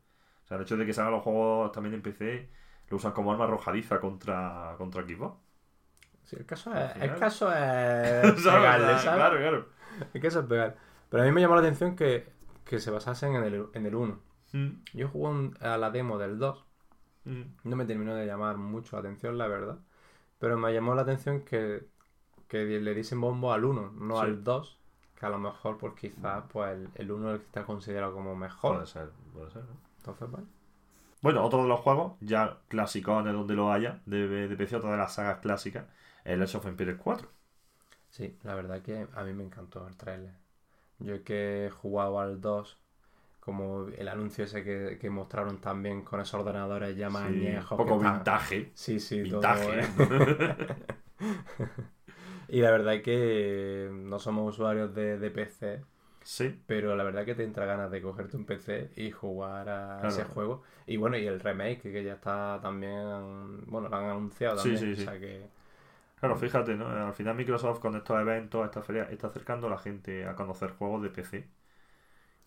O 0.44 0.46
sea, 0.48 0.56
el 0.56 0.64
hecho 0.64 0.76
de 0.76 0.84
que 0.86 0.92
salgan 0.92 1.12
los 1.12 1.22
juegos 1.22 1.70
también 1.70 1.94
en 1.94 2.02
PC 2.02 2.50
lo 2.90 2.96
usan 2.96 3.12
como 3.12 3.32
arma 3.32 3.44
arrojadiza 3.44 4.00
contra, 4.00 4.74
contra 4.76 5.02
Xbox. 5.02 5.38
Sí, 6.24 6.36
el 6.38 6.44
caso 6.46 6.72
es, 6.74 6.96
el 6.96 7.14
caso 7.16 7.48
es 7.52 8.32
pegarle. 8.44 9.00
Claro, 9.02 9.38
claro. 9.38 9.66
El 10.12 10.20
caso 10.20 10.40
es 10.40 10.46
pegar. 10.46 10.76
Pero 11.08 11.22
a 11.22 11.26
mí 11.26 11.32
me 11.32 11.40
llamó 11.40 11.54
la 11.54 11.62
atención 11.62 11.96
que, 11.96 12.28
que 12.64 12.78
se 12.78 12.90
basasen 12.90 13.34
en 13.34 13.44
el, 13.44 13.66
en 13.74 13.86
el 13.86 13.94
1. 13.94 14.20
Mm, 14.52 14.68
Yo 14.94 15.08
jugué 15.08 15.28
un- 15.30 15.56
a 15.60 15.76
la 15.78 15.90
demo 15.90 16.18
del 16.18 16.38
2. 16.38 16.64
mm. 17.24 17.42
No 17.64 17.76
me 17.76 17.84
terminó 17.86 18.14
de 18.14 18.26
llamar 18.26 18.56
mucho 18.58 18.96
la 18.96 19.00
atención, 19.00 19.38
la 19.38 19.48
verdad. 19.48 19.78
Pero 20.38 20.56
me 20.58 20.72
llamó 20.72 20.94
la 20.94 21.02
atención 21.02 21.42
que, 21.44 21.86
que 22.48 22.64
le 22.64 22.94
diesen 22.94 23.20
bombo 23.20 23.52
al 23.52 23.64
1, 23.64 23.92
no 23.92 24.16
Sí. 24.16 24.22
al 24.22 24.44
2. 24.44 24.78
Que 25.18 25.26
a 25.26 25.30
lo 25.30 25.38
mejor, 25.38 25.76
pues 25.78 25.92
quizás, 25.94 26.44
pues 26.52 26.72
el, 26.72 26.88
el 26.94 27.10
1 27.12 27.28
es 27.28 27.34
el 27.34 27.40
que 27.40 27.46
está 27.46 27.64
considerado 27.64 28.14
como 28.14 28.34
mejor. 28.36 28.74
Puede 28.76 28.86
ser, 28.86 29.10
puede 29.32 29.50
ser. 29.50 29.62
¿no? 29.64 29.76
Entonces, 29.98 30.30
vale. 30.30 30.46
Bueno, 31.22 31.44
otro 31.44 31.62
de 31.62 31.68
los 31.68 31.80
juegos, 31.80 32.14
ya 32.20 32.58
clásicos 32.68 33.24
de 33.24 33.32
donde 33.32 33.54
lo 33.54 33.72
haya, 33.72 34.00
de, 34.06 34.28
de 34.28 34.56
PC, 34.56 34.76
otra 34.76 34.90
de 34.92 34.96
las 34.98 35.14
sagas 35.14 35.38
clásicas, 35.40 35.86
el 36.24 36.42
Age 36.42 36.56
of 36.58 36.66
Empires 36.66 36.96
4. 37.02 37.30
Sí, 38.10 38.36
la 38.42 38.54
verdad 38.54 38.82
que 38.82 39.06
a 39.14 39.24
mí 39.24 39.32
me 39.32 39.44
encantó 39.44 39.86
el 39.86 39.96
trailer. 39.96 40.34
Yo 41.00 41.24
que 41.24 41.66
he 41.66 41.70
jugado 41.70 42.20
al 42.20 42.40
2, 42.40 42.78
como 43.40 43.88
el 43.88 44.08
anuncio 44.08 44.44
ese 44.44 44.64
que, 44.64 44.98
que 45.00 45.10
mostraron 45.10 45.60
también 45.60 46.02
con 46.04 46.20
esos 46.20 46.40
ordenadores 46.40 46.96
ya 46.96 47.10
más 47.10 47.24
Sí, 47.24 47.28
añejos. 47.28 47.72
un 47.72 47.76
poco 47.76 47.98
vintage. 47.98 48.72
Sí, 48.74 49.00
sí, 49.00 49.20
Vintage. 49.22 49.82
Y 52.48 52.60
la 52.60 52.70
verdad 52.70 52.94
es 52.94 53.02
que 53.02 53.88
no 53.92 54.18
somos 54.18 54.54
usuarios 54.54 54.94
de, 54.94 55.18
de 55.18 55.30
PC, 55.30 55.84
sí, 56.22 56.60
pero 56.66 56.96
la 56.96 57.04
verdad 57.04 57.24
que 57.24 57.34
te 57.34 57.44
entra 57.44 57.66
ganas 57.66 57.90
de 57.90 58.00
cogerte 58.02 58.36
un 58.36 58.46
PC 58.46 58.90
y 58.96 59.10
jugar 59.10 59.68
a 59.68 60.04
Claro. 60.04 60.06
ese 60.06 60.24
juego. 60.24 60.62
Y 60.86 60.96
bueno, 60.96 61.16
y 61.18 61.26
el 61.26 61.40
remake 61.40 61.82
que 61.82 62.04
ya 62.04 62.14
está 62.14 62.60
también, 62.62 63.64
bueno, 63.66 63.88
lo 63.88 63.96
han 63.96 64.04
anunciado 64.10 64.56
también. 64.56 64.84
sí, 64.84 64.96
sí. 64.96 64.96
O 64.96 64.96
sea 64.96 65.18
que 65.18 65.50
claro, 66.16 66.36
fíjate, 66.36 66.74
¿no? 66.76 66.88
Al 66.88 67.14
final 67.14 67.36
Microsoft 67.36 67.80
con 67.80 67.96
estos 67.96 68.20
eventos, 68.20 68.64
esta 68.66 68.82
feria, 68.82 69.04
está 69.04 69.28
acercando 69.28 69.66
a 69.68 69.70
la 69.70 69.78
gente 69.78 70.26
a 70.26 70.34
conocer 70.36 70.72
juegos 70.72 71.02
de 71.02 71.10
PC. 71.10 71.48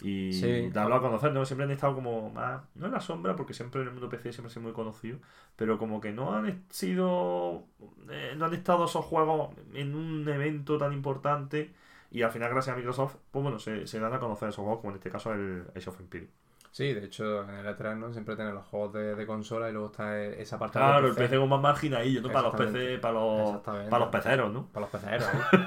Y 0.01 0.69
Sí. 0.69 0.71
darlo 0.71 0.95
a 0.95 1.01
conocer, 1.01 1.31
¿no? 1.33 1.45
Siempre 1.45 1.65
han 1.65 1.71
estado 1.71 1.95
como 1.95 2.29
más, 2.29 2.63
no 2.75 2.87
en 2.87 2.91
la 2.93 2.99
sombra, 3.01 3.35
porque 3.37 3.53
siempre 3.53 3.81
en 3.81 3.87
el 3.87 3.93
mundo 3.93 4.09
PC 4.09 4.33
siempre 4.33 4.49
ha 4.49 4.53
sido 4.53 4.63
muy 4.63 4.73
conocido, 4.73 5.19
pero 5.55 5.77
como 5.79 6.01
que 6.01 6.11
no 6.11 6.33
han 6.35 6.65
sido, 6.69 7.67
eh, 8.09 8.33
no 8.37 8.45
han 8.45 8.53
estado 8.53 8.85
esos 8.85 9.05
juegos 9.05 9.55
en 9.73 9.95
un 9.95 10.27
evento 10.27 10.77
tan 10.77 10.93
importante 10.93 11.73
y 12.13 12.21
al 12.23 12.31
final 12.31 12.49
gracias 12.51 12.73
a 12.73 12.77
Microsoft, 12.77 13.15
pues 13.31 13.43
bueno, 13.43 13.59
se, 13.59 13.85
se 13.87 13.99
dan 13.99 14.13
a 14.13 14.19
conocer 14.19 14.49
esos 14.49 14.63
juegos, 14.63 14.79
como 14.81 14.91
en 14.91 14.97
este 14.97 15.09
caso 15.09 15.33
el 15.33 15.65
Age 15.75 15.89
of 15.89 15.99
Empires. 15.99 16.29
Sí, 16.71 16.91
de 16.93 17.05
hecho, 17.05 17.43
en 17.43 17.49
el 17.55 17.67
E3 17.67 17.97
¿no? 17.97 18.11
siempre 18.13 18.35
tienen 18.35 18.55
los 18.55 18.65
juegos 18.65 18.93
de, 18.93 19.13
de 19.15 19.25
consola 19.27 19.69
y 19.69 19.73
luego 19.73 19.87
está 19.87 20.17
e- 20.19 20.41
esa 20.41 20.57
parte 20.57 20.79
Claro, 20.79 21.03
de 21.03 21.09
el 21.09 21.15
PC 21.15 21.37
con 21.37 21.49
más 21.49 21.61
margen 21.61 21.93
ahí, 21.93 22.19
¿no? 22.21 22.29
Para 22.31 22.43
los. 22.47 22.55
PC, 22.55 22.97
para 22.99 23.13
los, 23.13 23.57
para 23.61 23.99
los 23.99 24.07
peceros, 24.09 24.51
¿no? 24.51 24.67
Para 24.67 24.87
los 24.87 24.89
peceros. 24.89 25.27
¿eh? 25.27 25.59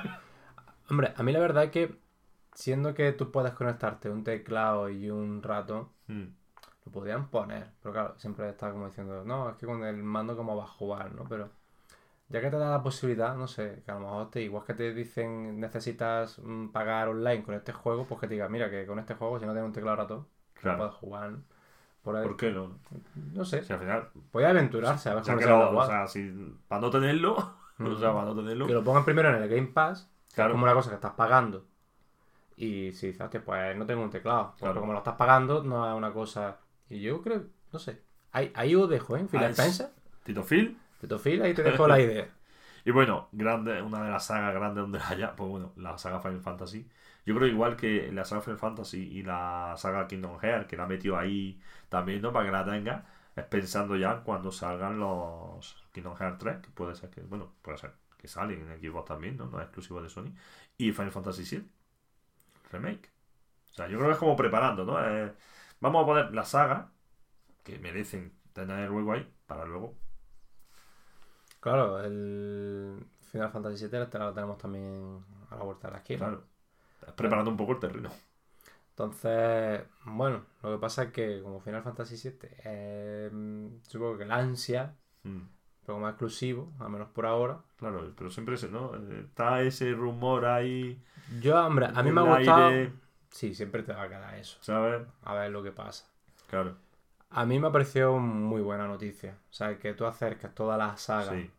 Hombre, 0.90 1.12
a 1.16 1.22
mí 1.22 1.32
la 1.32 1.40
verdad 1.40 1.64
es 1.64 1.70
que, 1.70 2.00
siendo 2.54 2.94
que 2.94 3.12
tú 3.12 3.30
puedes 3.30 3.52
conectarte 3.52 4.10
un 4.10 4.24
teclado 4.24 4.88
y 4.88 5.10
un 5.10 5.42
ratón, 5.42 5.88
Mm. 6.08 6.24
lo 6.86 6.92
podrían 6.92 7.28
poner. 7.30 7.72
Pero 7.82 7.92
claro, 7.92 8.14
siempre 8.18 8.48
está 8.48 8.70
como 8.72 8.86
diciendo, 8.86 9.24
no, 9.24 9.50
es 9.50 9.56
que 9.56 9.66
con 9.66 9.82
el 9.84 9.96
mando 10.02 10.36
cómo 10.36 10.56
vas 10.56 10.68
a 10.70 10.72
jugar, 10.72 11.12
¿no? 11.14 11.24
Pero 11.28 11.50
ya 12.28 12.40
que 12.40 12.50
te 12.50 12.56
da 12.56 12.70
la 12.70 12.82
posibilidad, 12.82 13.36
no 13.36 13.46
sé, 13.46 13.82
que 13.84 13.90
a 13.90 13.94
lo 13.94 14.00
mejor 14.00 14.30
te, 14.30 14.42
igual 14.42 14.64
que 14.64 14.74
te 14.74 14.92
dicen 14.92 15.60
necesitas 15.60 16.38
mm, 16.42 16.68
pagar 16.68 17.08
online 17.08 17.42
con 17.44 17.54
este 17.54 17.72
juego, 17.72 18.04
pues 18.04 18.20
que 18.20 18.26
te 18.26 18.34
diga, 18.34 18.48
mira, 18.48 18.70
que 18.70 18.86
con 18.86 18.98
este 18.98 19.14
juego, 19.14 19.38
si 19.38 19.46
no 19.46 19.52
tienes 19.52 19.66
un 19.68 19.72
teclado 19.72 19.96
ratón, 19.96 20.26
Claro. 20.54 20.78
puedes 20.78 20.94
jugar. 20.94 21.30
¿no? 21.32 21.42
Por 22.02 22.16
ahí, 22.16 22.24
¿Por 22.26 22.36
qué 22.36 22.50
no? 22.52 22.78
no 23.32 23.44
sé, 23.44 23.62
Si 23.64 23.72
al 23.72 23.78
final, 23.80 24.08
aventurarse 24.32 25.08
a 25.08 25.14
ver 25.14 25.24
cómo 25.24 25.38
se 25.40 25.46
lo, 25.48 25.76
o 25.78 25.86
sea, 25.86 26.06
si, 26.06 26.56
para 26.68 26.80
no 26.80 26.90
tenerlo, 26.90 27.34
o 27.80 27.96
sea, 27.96 28.12
para 28.12 28.24
no 28.26 28.34
tenerlo, 28.36 28.66
Que 28.66 28.72
lo 28.74 28.84
pongan 28.84 29.04
primero 29.04 29.28
en 29.34 29.42
el 29.42 29.48
Game 29.48 29.68
Pass, 29.68 30.08
claro, 30.34 30.52
como 30.52 30.64
una 30.64 30.74
cosa 30.74 30.90
que 30.90 30.94
estás 30.96 31.12
pagando. 31.14 31.64
Y 32.56 32.92
si 32.92 33.08
dices, 33.08 33.20
"Hostia, 33.20 33.44
pues 33.44 33.76
no 33.76 33.84
tengo 33.86 34.02
un 34.02 34.10
teclado. 34.10 34.50
Porque 34.52 34.62
Claro. 34.64 34.80
como 34.80 34.92
lo 34.92 34.98
estás 34.98 35.16
pagando, 35.16 35.62
no 35.62 35.86
es 35.88 35.94
una 35.94 36.12
cosa. 36.12 36.56
Y 36.88 37.00
yo 37.02 37.20
creo, 37.22 37.42
no 37.72 37.78
sé. 37.78 38.00
Ahí, 38.32 38.50
ahí 38.54 38.74
os 38.74 38.88
dejo, 38.88 39.16
¿eh? 39.16 39.26
Phil 39.30 39.40
Ah, 39.42 39.50
Spencer, 39.50 39.90
Tito 40.24 40.42
Phil. 40.42 40.78
Tito 41.06 41.18
Phil, 41.18 41.42
ahí 41.42 41.54
te 41.54 41.62
dejo 41.62 41.86
la 41.86 42.00
idea. 42.00 42.28
Y 42.84 42.92
bueno, 42.92 43.28
grande, 43.32 43.82
una 43.82 44.04
de 44.04 44.10
las 44.12 44.26
sagas 44.26 44.54
grandes 44.54 44.82
donde 44.82 45.00
haya, 45.00 45.34
pues 45.34 45.50
bueno, 45.50 45.72
la 45.76 45.98
saga 45.98 46.20
Final 46.20 46.40
Fantasy. 46.40 46.88
Yo 47.24 47.34
creo 47.34 47.48
igual 47.48 47.76
que 47.76 48.12
la 48.12 48.24
saga 48.24 48.42
Final 48.42 48.58
Fantasy 48.60 48.98
y 49.18 49.22
la 49.24 49.74
saga 49.76 50.06
Kingdom 50.06 50.38
Hearts, 50.38 50.68
que 50.68 50.76
la 50.76 50.84
ha 50.84 50.86
metido 50.86 51.18
ahí 51.18 51.60
también, 51.88 52.22
¿no? 52.22 52.32
Para 52.32 52.46
que 52.46 52.52
la 52.52 52.64
tenga, 52.64 53.04
es 53.34 53.44
pensando 53.46 53.96
ya 53.96 54.20
cuando 54.22 54.52
salgan 54.52 55.00
los 55.00 55.76
Kingdom 55.92 56.16
Hearts 56.16 56.38
3, 56.38 56.58
que 56.58 56.70
puede 56.70 56.94
ser 56.94 57.10
que, 57.10 57.22
bueno, 57.22 57.54
puede 57.60 57.76
ser 57.78 57.92
que 58.16 58.28
salen 58.28 58.70
en 58.70 58.80
Xbox 58.80 59.06
también, 59.08 59.36
¿no? 59.36 59.46
No 59.46 59.58
es 59.58 59.64
exclusivo 59.64 60.00
de 60.00 60.08
Sony. 60.08 60.32
Y 60.78 60.92
Final 60.92 61.10
Fantasy 61.10 61.44
7 61.44 61.68
Remake. 62.70 63.10
O 63.72 63.74
sea, 63.74 63.88
yo 63.88 63.98
creo 63.98 64.08
que 64.10 64.14
es 64.14 64.18
como 64.18 64.36
preparando, 64.36 64.84
¿no? 64.84 65.04
Eh, 65.04 65.32
vamos 65.80 66.02
a 66.02 66.06
poner 66.06 66.34
la 66.34 66.44
saga, 66.44 66.92
que 67.64 67.78
merecen 67.80 68.32
tener 68.52 68.80
el 68.80 68.90
juego 68.90 69.12
ahí, 69.12 69.28
para 69.46 69.64
luego. 69.66 69.96
Claro, 71.66 72.00
el 72.00 73.04
Final 73.32 73.50
Fantasy 73.50 73.88
VII 73.88 73.98
lo 74.20 74.32
tenemos 74.32 74.56
también 74.56 75.18
a 75.50 75.56
la 75.56 75.64
vuelta 75.64 75.88
de 75.88 75.92
la 75.94 75.98
esquina. 75.98 76.18
Claro. 76.20 76.44
Es 77.04 77.12
preparando 77.14 77.50
un 77.50 77.56
poco 77.56 77.72
el 77.72 77.80
terreno. 77.80 78.08
Entonces, 78.90 79.82
bueno, 80.04 80.42
lo 80.62 80.72
que 80.72 80.78
pasa 80.78 81.02
es 81.02 81.10
que 81.12 81.42
como 81.42 81.58
Final 81.60 81.82
Fantasy 81.82 82.30
VII, 82.30 82.48
eh, 82.64 83.30
supongo 83.82 84.16
que 84.16 84.26
la 84.26 84.36
ansia, 84.36 84.94
Mm. 85.24 85.40
poco 85.84 85.98
más 85.98 86.10
exclusivo, 86.12 86.72
al 86.78 86.90
menos 86.90 87.08
por 87.08 87.26
ahora. 87.26 87.58
Claro, 87.78 88.12
pero 88.16 88.30
siempre 88.30 88.54
ese, 88.54 88.68
¿no? 88.68 88.94
Eh, 88.94 89.24
Está 89.26 89.60
ese 89.62 89.90
rumor 89.92 90.44
ahí. 90.46 91.02
Yo, 91.40 91.66
hombre, 91.66 91.86
a 91.92 92.00
mí 92.04 92.12
me 92.12 92.20
ha 92.20 92.36
gustado. 92.36 92.66
aire, 92.68 92.92
Sí, 93.28 93.54
siempre 93.56 93.82
te 93.82 93.92
va 93.92 94.02
a 94.02 94.08
quedar 94.08 94.34
eso. 94.36 94.56
¿Sabes? 94.60 95.02
A 95.24 95.34
ver 95.34 95.50
lo 95.50 95.64
que 95.64 95.72
pasa. 95.72 96.06
Claro. 96.48 96.76
A 97.30 97.44
mí 97.44 97.58
me 97.58 97.68
ha 97.68 97.72
parecido 97.72 98.18
muy 98.18 98.62
buena 98.62 98.86
noticia. 98.86 99.38
O 99.50 99.52
sea, 99.52 99.78
que 99.78 99.94
tú 99.94 100.06
acerques 100.06 100.54
toda 100.54 100.76
la 100.76 100.96
saga 100.96 101.32
Sí. 101.32 101.50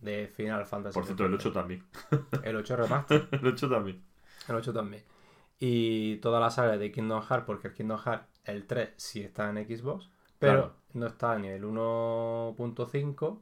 de 0.00 0.28
Final 0.28 0.64
Fantasy 0.66 0.94
Por 0.94 1.04
cierto, 1.04 1.24
el 1.24 1.30
VII. 1.32 1.38
8 1.38 1.52
también. 1.52 1.84
El 2.42 2.56
8 2.56 2.76
remaster. 2.76 3.28
El 3.32 3.46
8 3.46 3.68
también. 3.68 4.04
El 4.48 4.54
8 4.54 4.72
también. 4.72 5.02
Y 5.58 6.16
toda 6.16 6.38
la 6.40 6.50
saga 6.50 6.76
de 6.76 6.92
Kingdom 6.92 7.22
Hearts, 7.22 7.46
porque 7.46 7.68
el 7.68 7.74
Kingdom 7.74 7.98
Hearts, 7.98 8.26
el 8.44 8.66
3, 8.66 8.90
sí 8.96 9.22
está 9.22 9.48
en 9.50 9.56
Xbox, 9.66 10.10
pero 10.38 10.52
Claro. 10.54 10.74
no 10.92 11.06
está 11.06 11.38
ni 11.38 11.48
el 11.48 11.64
1.5, 11.64 13.40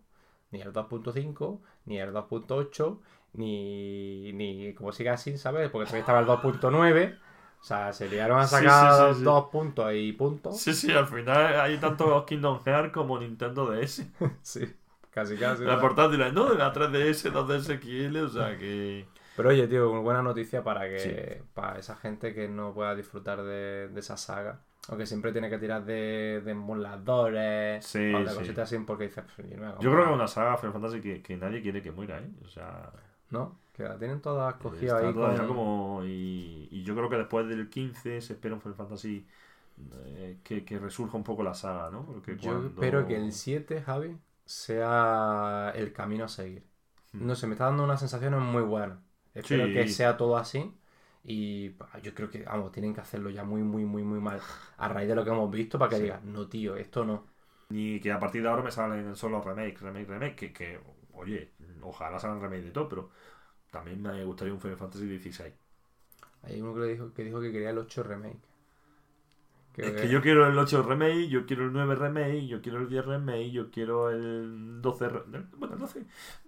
ni 0.53 0.61
el 0.61 0.73
2.5, 0.73 1.61
ni 1.87 1.99
el 1.99 2.13
2.8, 2.13 3.01
ni, 3.35 4.33
ni 4.33 4.73
como 4.75 4.93
siga 4.93 5.15
así, 5.15 5.37
¿sabes? 5.39 5.69
Porque 5.71 5.87
todavía 5.87 6.01
estaba 6.01 6.21
el 6.21 6.27
2.9. 6.27 7.19
O 7.65 7.67
sea, 7.67 7.93
se 7.95 8.09
liaron 8.11 8.39
a 8.41 8.47
sacar 8.47 8.93
sí, 9.09 9.15
sí, 9.15 9.21
sí. 9.21 9.25
dos 9.25 9.47
puntos 9.51 9.91
y 9.95 10.13
puntos. 10.13 10.61
Sí, 10.61 10.75
sí, 10.75 10.93
al 10.93 11.07
final 11.07 11.59
hay 11.61 11.79
tanto 11.79 12.27
Kingdom 12.27 12.63
Hearts 12.65 12.93
como 12.93 13.19
Nintendo 13.19 13.67
DS. 13.67 14.07
Sí, 14.43 14.75
casi 15.11 15.37
casi. 15.39 15.65
La 15.65 15.81
portátil, 15.81 16.21
¿no? 16.35 16.51
De 16.51 16.59
la 16.59 16.73
3DS, 16.73 17.33
2DS 17.33 17.81
XL, 17.81 18.17
o 18.19 18.29
sea 18.29 18.59
que. 18.59 19.07
Pero 19.37 19.49
oye, 19.49 19.67
tío, 19.67 19.91
una 19.91 20.01
buena 20.01 20.23
noticia 20.23 20.63
para 20.63 20.83
que 20.83 21.43
para 21.55 21.79
esa 21.79 21.97
gente 21.97 22.35
que 22.35 22.49
no 22.49 22.75
pueda 22.75 22.95
disfrutar 22.95 23.43
de, 23.43 23.89
de 23.89 24.01
esa 24.01 24.17
saga. 24.17 24.61
O 24.89 24.97
que 24.99 25.07
siempre 25.07 25.33
tiene 25.33 25.49
que 25.49 25.59
tirar 25.59 25.85
de, 25.87 26.43
de 26.45 26.51
emuladores 26.51 27.85
Sí, 27.87 28.13
o 28.13 28.23
de 28.23 28.29
sí. 28.29 28.35
cositas 28.35 28.71
así 28.73 28.79
porque 28.85 29.05
dices, 29.05 29.25
"Pues 29.35 29.49
yo 29.51 29.57
no 29.57 29.79
Yo 29.79 29.91
creo 29.91 30.05
que 30.05 30.05
comprar". 30.05 30.09
es 30.11 30.15
una 30.15 30.29
saga 30.29 30.57
Final 30.59 30.73
Fantasy 30.75 31.01
que, 31.01 31.23
que 31.23 31.37
nadie 31.37 31.63
quiere 31.63 31.83
que 31.83 31.91
muera, 31.91 32.19
¿eh? 32.19 32.31
O 32.45 32.49
sea. 32.49 32.93
¿No? 33.31 33.59
Que 33.75 33.83
la 33.83 33.99
tienen 33.99 34.21
todas 34.23 34.55
cogidas 34.55 35.03
ahí 35.03 35.13
con... 35.13 35.47
como. 35.49 36.03
Y, 36.05 36.69
y 36.71 36.83
yo 36.85 36.95
creo 36.95 37.11
que 37.11 37.17
después 37.17 37.49
del 37.49 37.69
15 37.69 38.21
se 38.21 38.33
espera 38.35 38.55
un 38.55 38.61
Final 38.61 38.77
Fantasy 38.77 39.27
eh, 40.07 40.39
que, 40.45 40.65
que 40.65 40.79
resurja 40.79 41.17
un 41.17 41.25
poco 41.25 41.43
la 41.43 41.55
saga, 41.55 41.91
¿no? 41.91 42.07
Porque 42.07 42.37
Yo 42.37 42.53
cuando- 42.53 42.69
espero 42.69 43.07
que 43.07 43.17
el 43.17 43.33
7, 43.33 43.83
Javi, 43.83 44.17
sea 44.45 45.73
el 45.75 45.93
camino 45.93 46.25
a 46.25 46.29
seguir. 46.29 46.63
Hmm. 47.13 47.27
No 47.27 47.35
sé, 47.35 47.47
me 47.47 47.55
está 47.55 47.65
dando 47.67 47.85
unas 47.85 48.01
sensaciones 48.01 48.41
muy 48.41 48.63
buenas. 48.63 48.99
Espero 49.35 49.67
Sí. 49.67 49.73
que 49.75 49.89
sea 49.89 50.17
todo 50.17 50.37
así. 50.37 50.73
Y 51.25 51.71
yo 52.03 52.15
creo 52.15 52.31
que, 52.31 52.43
vamos, 52.45 52.71
tienen 52.71 52.95
que 52.95 53.01
hacerlo 53.01 53.31
ya 53.31 53.45
muy, 53.45 53.63
muy, 53.63 53.85
muy, 53.85 54.03
muy 54.05 54.21
mal. 54.21 54.41
A 54.77 54.89
raíz 54.89 55.09
de 55.09 55.15
lo 55.15 55.25
que 55.25 55.31
hemos 55.31 55.51
visto, 55.51 55.79
para 55.79 55.89
que 55.91 55.97
Sí. 55.97 56.03
digas, 56.03 56.23
no, 56.23 56.47
tío, 56.49 56.77
esto 56.77 57.05
no. 57.05 57.25
Ni 57.71 57.99
que 57.99 58.13
a 58.13 58.21
partir 58.21 58.43
de 58.43 58.49
ahora 58.51 58.63
me 58.63 58.71
salen 58.71 59.17
solo 59.17 59.41
remake, 59.43 59.79
remake, 59.81 60.07
remake. 60.07 60.37
Que, 60.37 60.53
que 60.53 60.81
oye, 61.15 61.53
ojalá 61.83 62.19
salgan 62.21 62.41
remake 62.43 62.65
de 62.67 62.71
todo, 62.73 62.89
pero 62.89 63.11
también 63.75 64.01
me 64.01 64.25
gustaría 64.25 64.55
un 64.55 64.61
Final 64.61 64.79
Fantasy 64.79 65.19
XVI. 65.19 65.53
Hay 66.45 66.61
uno 66.61 66.75
que, 66.75 66.83
dijo, 66.85 67.13
que 67.13 67.25
dijo 67.25 67.41
que 67.41 67.53
quería 67.53 67.71
el 67.71 67.79
8 67.79 68.03
remake. 68.03 68.39
Que, 69.75 69.89
Es 69.89 69.93
que 70.03 70.09
yo 70.09 70.23
quiero 70.23 70.47
el 70.47 70.57
8 70.57 70.83
remake, 70.85 71.29
yo 71.29 71.47
quiero 71.47 71.65
el 71.65 71.73
9 71.73 71.97
remake, 71.97 72.47
yo 72.47 72.63
quiero 72.63 72.79
el 72.79 72.89
10 72.89 73.05
remake, 73.07 73.51
yo 73.51 73.71
quiero 73.71 74.11
el 74.11 74.81
12 74.81 75.09
remake. 75.09 75.47
Bueno, 75.57 75.75
el 75.75 75.81
12. 75.81 76.07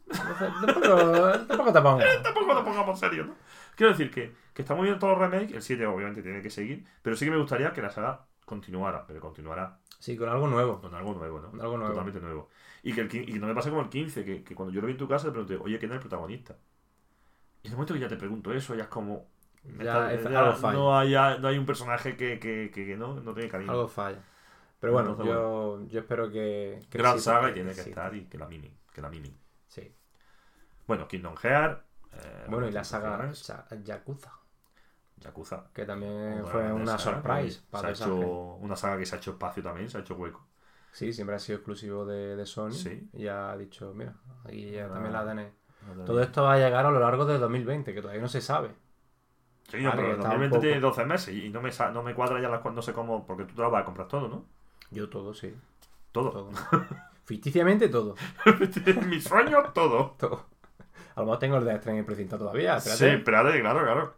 Entonces, 0.08 0.48
tampoco, 0.64 1.32
tampoco 1.48 1.72
te 1.72 1.80
pongas. 1.82 2.22
Tampoco 2.22 2.54
lo 2.54 2.64
pongamos 2.64 3.00
serio, 3.00 3.24
¿no? 3.26 3.34
Quiero 3.74 3.92
decir 3.92 4.10
que, 4.10 4.32
que 4.54 4.62
está 4.62 4.74
muy 4.74 4.86
bien 4.86 4.98
todos 4.98 5.18
los 5.18 5.28
remakes, 5.28 5.54
el 5.54 5.62
7 5.62 5.86
obviamente 5.86 6.22
tiene 6.22 6.40
que 6.42 6.50
seguir, 6.50 6.84
pero 7.02 7.16
sí 7.16 7.24
que 7.24 7.30
me 7.32 7.38
gustaría 7.38 7.72
que 7.72 7.82
la 7.82 7.90
saga 7.90 8.26
continuara, 8.44 9.04
pero 9.06 9.20
continuara 9.20 9.78
Sí, 9.98 10.16
con 10.16 10.28
algo 10.28 10.46
nuevo. 10.46 10.80
con 10.80 10.94
algo 10.94 11.14
nuevo, 11.14 11.40
¿no? 11.40 11.50
Con 11.50 11.60
algo 11.60 11.76
nuevo. 11.78 11.92
Totalmente 11.92 12.20
nuevo. 12.20 12.48
Y 12.82 12.92
que, 12.92 13.00
el, 13.00 13.06
y 13.14 13.32
que 13.32 13.38
no 13.40 13.46
me 13.48 13.54
pase 13.54 13.70
como 13.70 13.82
el 13.82 13.88
15, 13.88 14.24
que, 14.24 14.44
que 14.44 14.54
cuando 14.54 14.72
yo 14.72 14.80
lo 14.80 14.86
vi 14.86 14.92
en 14.92 14.98
tu 14.98 15.08
casa 15.08 15.24
te 15.26 15.32
pregunté, 15.32 15.56
oye, 15.56 15.78
¿quién 15.78 15.90
es 15.90 15.96
el 15.96 16.00
protagonista? 16.00 16.56
Y 17.66 17.68
en 17.68 17.72
el 17.72 17.76
momento 17.76 17.94
que 17.94 18.00
ya 18.00 18.08
te 18.08 18.16
pregunto 18.16 18.52
eso, 18.52 18.74
ya 18.74 18.84
es 18.84 18.88
como... 18.88 19.26
Ya 19.64 20.08
está- 20.08 20.12
es- 20.14 20.30
ya 20.30 20.40
algo 20.40 20.52
falla. 20.56 20.78
no, 20.78 21.38
no 21.40 21.48
hay 21.48 21.58
un 21.58 21.66
personaje 21.66 22.16
que, 22.16 22.38
que, 22.38 22.70
que, 22.72 22.86
que 22.86 22.96
no, 22.96 23.14
no 23.20 23.34
tiene 23.34 23.48
cariño. 23.50 23.72
Algo 23.72 23.88
falla. 23.88 24.22
Pero 24.78 24.92
bueno, 24.92 25.10
Entonces, 25.10 25.34
yo, 25.34 25.86
yo 25.88 26.00
espero 26.00 26.30
que. 26.30 26.82
que 26.88 26.98
Gran 26.98 27.18
saga 27.18 27.46
y 27.46 27.46
que 27.48 27.54
tiene 27.54 27.74
que 27.74 27.80
estar 27.80 28.14
y 28.14 28.26
que 28.26 28.38
la 28.38 28.46
mimen, 28.46 28.72
que 28.92 29.00
la 29.00 29.08
mimen. 29.08 29.36
Sí. 29.66 29.92
Bueno, 30.86 31.08
Kingdom 31.08 31.34
Hearts... 31.36 31.82
eh, 32.12 32.46
Bueno, 32.48 32.68
y 32.68 32.72
la 32.72 32.84
saga 32.84 33.32
Yakuza, 33.82 34.30
Yakuza. 35.16 35.64
que 35.72 35.84
también 35.84 36.44
fue 36.46 36.72
una 36.72 36.96
surprise 36.98 37.60
para 37.70 37.92
se 37.94 38.04
ha 38.04 38.06
hecho. 38.06 38.16
Una 38.60 38.76
saga 38.76 38.98
que 38.98 39.06
se 39.06 39.16
ha 39.16 39.18
hecho 39.18 39.32
espacio 39.32 39.62
también, 39.64 39.90
se 39.90 39.98
ha 39.98 40.00
hecho 40.02 40.14
hueco. 40.14 40.46
Sí, 40.92 41.12
siempre 41.12 41.36
ha 41.36 41.38
sido 41.40 41.56
exclusivo 41.56 42.06
de, 42.06 42.36
de 42.36 42.46
Sony. 42.46 42.70
Sí. 42.72 43.08
Y 43.14 43.24
ya 43.24 43.50
ha 43.50 43.56
dicho, 43.56 43.92
mira, 43.94 44.14
aquí 44.44 44.70
ya 44.70 44.86
Ah. 44.86 44.90
también 44.90 45.12
la 45.12 45.26
tenéis. 45.26 45.48
Todo 46.06 46.22
esto 46.22 46.42
va 46.42 46.54
a 46.54 46.58
llegar 46.58 46.84
a 46.86 46.90
lo 46.90 47.00
largo 47.00 47.24
de 47.26 47.38
2020, 47.38 47.94
que 47.94 48.00
todavía 48.02 48.22
no 48.22 48.28
se 48.28 48.40
sabe. 48.40 48.70
Sí, 49.68 49.78
no, 49.82 49.90
Vale, 49.90 50.02
pero 50.02 50.08
que 50.08 50.12
el 50.14 50.18
está 50.20 50.28
un 50.28 50.40
2020 50.40 50.48
poco- 50.56 50.60
tiene 50.62 50.80
12 50.80 51.04
meses 51.06 51.34
y 51.34 51.48
no 51.50 51.60
me, 51.60 51.72
sa- 51.72 51.90
no 51.90 52.02
me 52.02 52.14
cuadra 52.14 52.40
ya 52.40 52.48
las 52.48 52.60
cuando 52.60 52.82
sé 52.82 52.92
cómo, 52.92 53.26
porque 53.26 53.44
tú 53.44 53.54
te 53.54 53.62
las 53.62 53.70
vas 53.70 53.82
a 53.82 53.84
comprar 53.84 54.06
todo, 54.08 54.28
¿no? 54.28 54.44
Yo 54.90 55.08
todo, 55.08 55.34
sí. 55.34 55.52
Todo. 56.12 56.30
Todo. 56.30 56.50
Ficticiamente 57.24 57.88
todo. 57.88 58.14
Mi 59.08 59.20
sueño, 59.20 59.58
todo. 59.74 60.14
todo. 60.18 60.46
A 61.16 61.20
lo 61.20 61.26
mejor 61.26 61.38
tengo 61.40 61.56
el 61.56 61.64
de 61.64 61.76
Stranding 61.78 62.00
en 62.00 62.06
precinta 62.06 62.38
todavía. 62.38 62.78
Sí, 62.78 62.90
espérate. 62.90 63.18
espérate, 63.18 63.60
claro, 63.60 63.82
claro. 63.82 64.14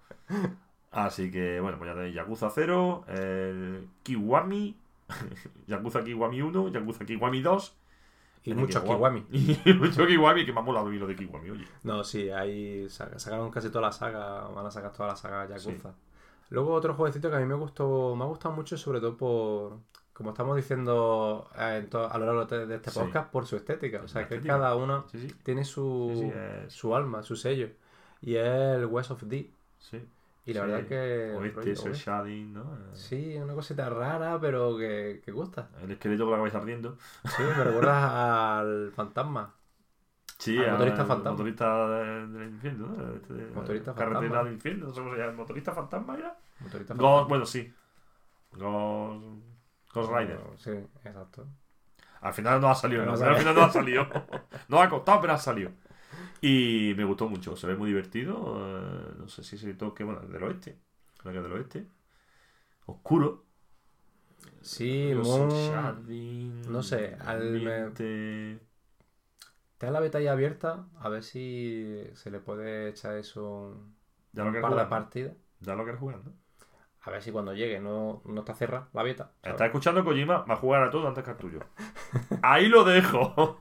Así 0.91 1.31
que, 1.31 1.61
bueno, 1.61 1.79
pues 1.79 1.89
ya 1.91 1.95
tenéis 1.95 2.15
Yakuza 2.15 2.51
0, 2.51 3.05
el 3.09 3.89
Kiwami, 4.03 4.77
Yakuza 5.67 6.03
Kiwami 6.05 6.43
1, 6.43 6.69
Yakuza 6.69 7.05
Kiwami 7.05 7.41
2. 7.41 7.77
Y 8.45 8.51
el 8.53 8.57
muchos 8.57 8.83
Kiwami. 8.83 9.27
Y 9.65 9.73
mucho 9.75 10.07
Kiwami, 10.07 10.47
que 10.47 10.53
me 10.53 10.61
ha 10.61 10.63
molado 10.63 10.91
lo 10.91 11.07
de 11.07 11.17
Kiwami, 11.17 11.51
oye. 11.51 11.65
No, 11.83 12.03
sí, 12.05 12.31
ahí 12.31 12.89
sa- 12.89 13.19
sacaron 13.19 13.51
casi 13.51 13.69
toda 13.69 13.83
la 13.83 13.93
saga, 13.93 14.49
van 14.49 14.67
a 14.67 14.71
sacar 14.71 14.93
toda 14.93 15.09
la 15.11 15.17
saga 15.17 15.47
Yakuza. 15.49 15.95
Luego 16.51 16.73
otro 16.73 16.95
jueguecito 16.95 17.29
que 17.31 17.37
a 17.37 17.41
mí 17.41 17.47
me 17.47 17.55
gustó, 17.55 18.15
me 18.17 18.25
ha 18.25 18.27
gustado 18.27 18.55
mucho, 18.55 18.77
sobre 18.79 19.01
todo 19.01 19.17
por, 19.17 19.79
como 20.15 20.31
estamos 20.31 20.57
diciendo 20.57 21.49
eh, 21.59 21.87
a 21.93 22.19
lo 22.19 22.25
largo 22.27 22.47
de 22.47 22.75
este 22.77 22.91
Sí. 22.91 22.99
podcast, 23.01 23.31
por 23.31 23.47
su 23.47 23.57
estética. 23.57 24.01
O 24.03 24.09
sea, 24.09 24.27
que 24.27 24.41
cada 24.41 24.75
uno 24.75 25.05
Sí, 25.13 25.29
tiene 25.43 25.65
su, 25.65 26.33
es- 26.67 26.73
su 26.73 26.95
alma, 26.97 27.23
su 27.23 27.37
sello. 27.37 27.69
Y 28.23 28.37
es 28.37 28.47
el 28.47 28.87
West 28.87 29.11
of 29.11 29.23
D. 29.25 29.51
sí. 29.79 30.03
Y 30.49 30.55
la 30.55 30.63
Sí. 30.63 30.67
verdad 30.71 30.89
que... 30.89 31.35
Oeste 31.37 31.57
rollo, 31.61 31.73
es 31.73 31.85
el 31.85 31.91
oye, 31.93 31.99
Shading, 32.01 32.53
¿no? 32.55 32.63
Eh, 32.63 32.79
Sí, 32.93 33.37
una 33.37 33.53
cosita 33.55 33.89
rara, 33.91 34.39
pero 34.41 34.77
que, 34.79 35.21
que 35.25 35.31
gusta. 35.31 35.69
El 35.83 35.91
esqueleto 35.91 36.25
con 36.25 36.33
la 36.33 36.39
cabeza 36.39 36.59
ardiendo. 36.59 36.97
Sí, 37.25 37.43
me 37.43 37.65
recuerda 37.65 38.59
al 38.61 38.93
fantasma. 38.95 39.55
Sí, 40.39 40.57
Al 40.59 40.65
al 40.65 40.71
motorista 40.73 41.05
fantasma. 41.05 41.31
motorista 41.33 41.89
de- 41.89 42.27
del 42.29 42.49
infierno, 42.49 42.87
¿no? 42.87 43.15
Este 43.17 43.35
de- 43.35 43.51
Motorista 43.51 43.93
Carretera 43.95 44.21
fantasma. 44.21 44.45
del 44.45 44.53
infierno, 44.55 44.87
no 44.87 44.95
sé 44.95 45.01
cómo 45.03 45.15
se 45.15 45.21
llama. 45.21 45.33
¿Motorista 45.33 45.73
fantasma 45.73 46.15
era? 46.17 46.39
Motorista 46.61 46.95
Ghost, 46.95 47.03
fantasma. 47.05 47.29
bueno, 47.29 47.47
sí. 47.47 47.75
Ghost, 48.53 49.25
Ghost 49.93 50.13
Rider. 50.13 50.41
Sí, 50.57 50.71
exacto. 51.05 51.47
Al 52.21 52.33
final 52.35 52.61
no 52.61 52.69
ha 52.71 52.75
salido, 52.75 53.05
no, 53.05 53.13
al 53.13 53.37
final 53.37 53.55
no 53.55 53.63
ha 53.65 53.71
salido. 53.71 54.07
no 54.69 54.81
ha 54.81 54.89
costado, 54.89 55.21
pero 55.21 55.33
ha 55.35 55.39
salido. 55.39 55.71
Y 56.41 56.95
me 56.97 57.05
gustó 57.05 57.29
mucho, 57.29 57.57
se 57.57 57.67
ve 57.67 57.77
muy 57.77 57.89
divertido. 57.89 58.57
eh, 59.11 59.15
no 59.19 59.29
sé 59.29 59.43
si 59.45 59.57
ese 59.57 59.75
toque, 59.75 60.05
bueno, 60.05 60.21
del 60.21 60.43
oeste. 60.45 60.79
Creo 61.19 61.33
que 61.35 61.41
del 61.41 61.53
oeste. 61.53 61.87
Oscuro. 62.87 63.45
Sí, 64.63 65.13
No 65.15 65.25
sé, 65.25 65.49
muy... 65.49 66.53
no 66.67 66.83
sé, 66.83 67.17
al- 67.27 67.61
me- 67.63 67.93
la 69.93 70.01
beta 70.01 70.21
ya 70.21 70.33
abierta, 70.33 70.87
a 71.01 71.09
ver 71.09 71.23
si 71.23 72.05
se 72.15 72.31
le 72.31 72.41
puede 72.41 72.89
echar 72.91 73.17
eso 73.17 73.77
un 73.77 73.97
Ya 74.33 74.45
lo 74.45 74.53
que 74.53 74.61
par 74.61 74.71
de 74.77 74.87
jugar, 74.87 74.91
¿no? 74.91 74.95
partidas. 74.97 75.35
Ya 75.61 75.75
lo 75.75 75.85
que 75.85 75.93
jugando. 75.99 76.33
A 77.03 77.11
ver 77.11 77.23
si 77.23 77.33
cuando 77.33 77.55
llegue 77.55 77.81
no, 77.81 78.23
no 78.25 78.41
está 78.41 78.55
cerrada 78.55 78.89
la 78.93 79.03
beta. 79.03 79.33
¿sabes? 79.43 79.63
Está 79.63 79.67
escuchando 79.67 80.05
Kojima, 80.05 80.45
va 80.45 80.55
a 80.55 80.57
jugar 80.59 80.85
a 80.85 80.91
todo 80.91 81.09
antes 81.09 81.25
que 81.25 81.31
al 81.31 81.37
tuyo. 81.39 81.61
Ahí 82.43 82.67
lo 82.69 82.85
dejo. 82.85 83.61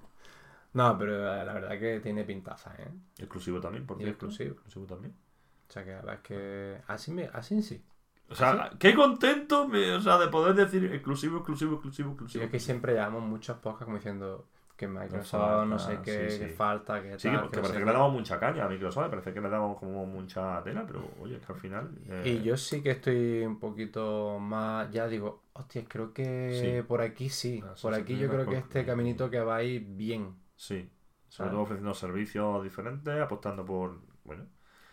No, 0.73 0.97
pero 0.97 1.33
eh, 1.33 1.45
la 1.45 1.53
verdad 1.53 1.79
que 1.79 1.99
tiene 1.99 2.23
pintaza, 2.23 2.75
¿eh? 2.77 2.89
Exclusivo 3.17 3.59
también, 3.59 3.85
por 3.85 3.97
Y 3.97 4.03
cierto. 4.03 4.27
exclusivo. 4.27 4.51
Exclusivo 4.53 4.85
también. 4.85 5.15
O 5.69 5.71
sea 5.73 5.83
que 5.83 5.91
la 5.91 5.97
verdad 5.97 6.15
es 6.15 6.21
que 6.21 6.81
así, 6.87 7.11
me, 7.11 7.25
así 7.33 7.61
sí. 7.61 7.83
O 8.29 8.35
sea, 8.35 8.71
qué 8.77 8.93
contento 8.93 9.67
me- 9.67 9.93
o 9.93 10.01
sea, 10.01 10.17
de 10.17 10.27
poder 10.27 10.53
decir 10.55 10.83
exclusivo, 10.93 11.37
exclusivo, 11.37 11.73
exclusivo, 11.75 12.09
exclusivo. 12.11 12.43
es 12.45 12.51
que 12.51 12.59
siempre 12.59 12.93
llevamos 12.93 13.23
muchos 13.23 13.57
podcasts 13.57 13.85
como 13.85 13.97
diciendo 13.97 14.45
que 14.75 14.87
Microsoft 14.87 15.31
falta, 15.31 15.65
no 15.65 15.79
sé 15.79 15.91
qué, 16.03 16.29
sí, 16.29 16.37
que 16.39 16.47
sí. 16.47 16.53
falta, 16.53 17.01
que 17.01 17.17
Sí, 17.17 17.31
tal, 17.31 17.41
que, 17.41 17.47
que 17.47 17.49
que 17.49 17.55
no 17.57 17.61
parece 17.63 17.79
que 17.79 17.85
le 17.85 17.91
damos 17.93 18.13
mucha 18.13 18.39
caña 18.39 18.65
a 18.65 18.69
Microsoft, 18.69 19.09
parece 19.09 19.33
que 19.33 19.41
le 19.41 19.49
damos 19.49 19.79
como 19.79 20.05
mucha 20.05 20.61
tela, 20.63 20.85
pero 20.85 21.01
oye, 21.21 21.37
es 21.37 21.45
que 21.45 21.53
al 21.53 21.59
final. 21.59 21.89
eh, 22.09 22.23
Y 22.29 22.43
yo 22.43 22.57
sí 22.57 22.81
que 22.83 22.91
estoy 22.91 23.43
un 23.45 23.59
poquito 23.59 24.37
más, 24.39 24.91
ya 24.91 25.07
digo, 25.07 25.41
hostia, 25.53 25.83
creo 25.87 26.13
que 26.13 26.81
Sí. 26.81 26.87
por 26.87 27.01
aquí 27.01 27.29
sí, 27.29 27.63
Ah, 27.65 27.73
por 27.81 27.93
aquí 27.93 28.17
yo 28.17 28.29
creo 28.29 28.47
que 28.47 28.57
este 28.57 28.85
caminito 28.85 29.29
que 29.29 29.39
va 29.39 29.57
a 29.57 29.63
ir 29.63 29.83
bien, 29.85 30.35
Sí. 30.57 30.89
Sobre 31.29 31.51
todo 31.51 31.61
ofreciendo 31.61 31.93
servicios 31.93 32.61
diferentes, 32.63 33.21
apostando 33.21 33.63
por. 33.65 33.99
Bueno. 34.25 34.45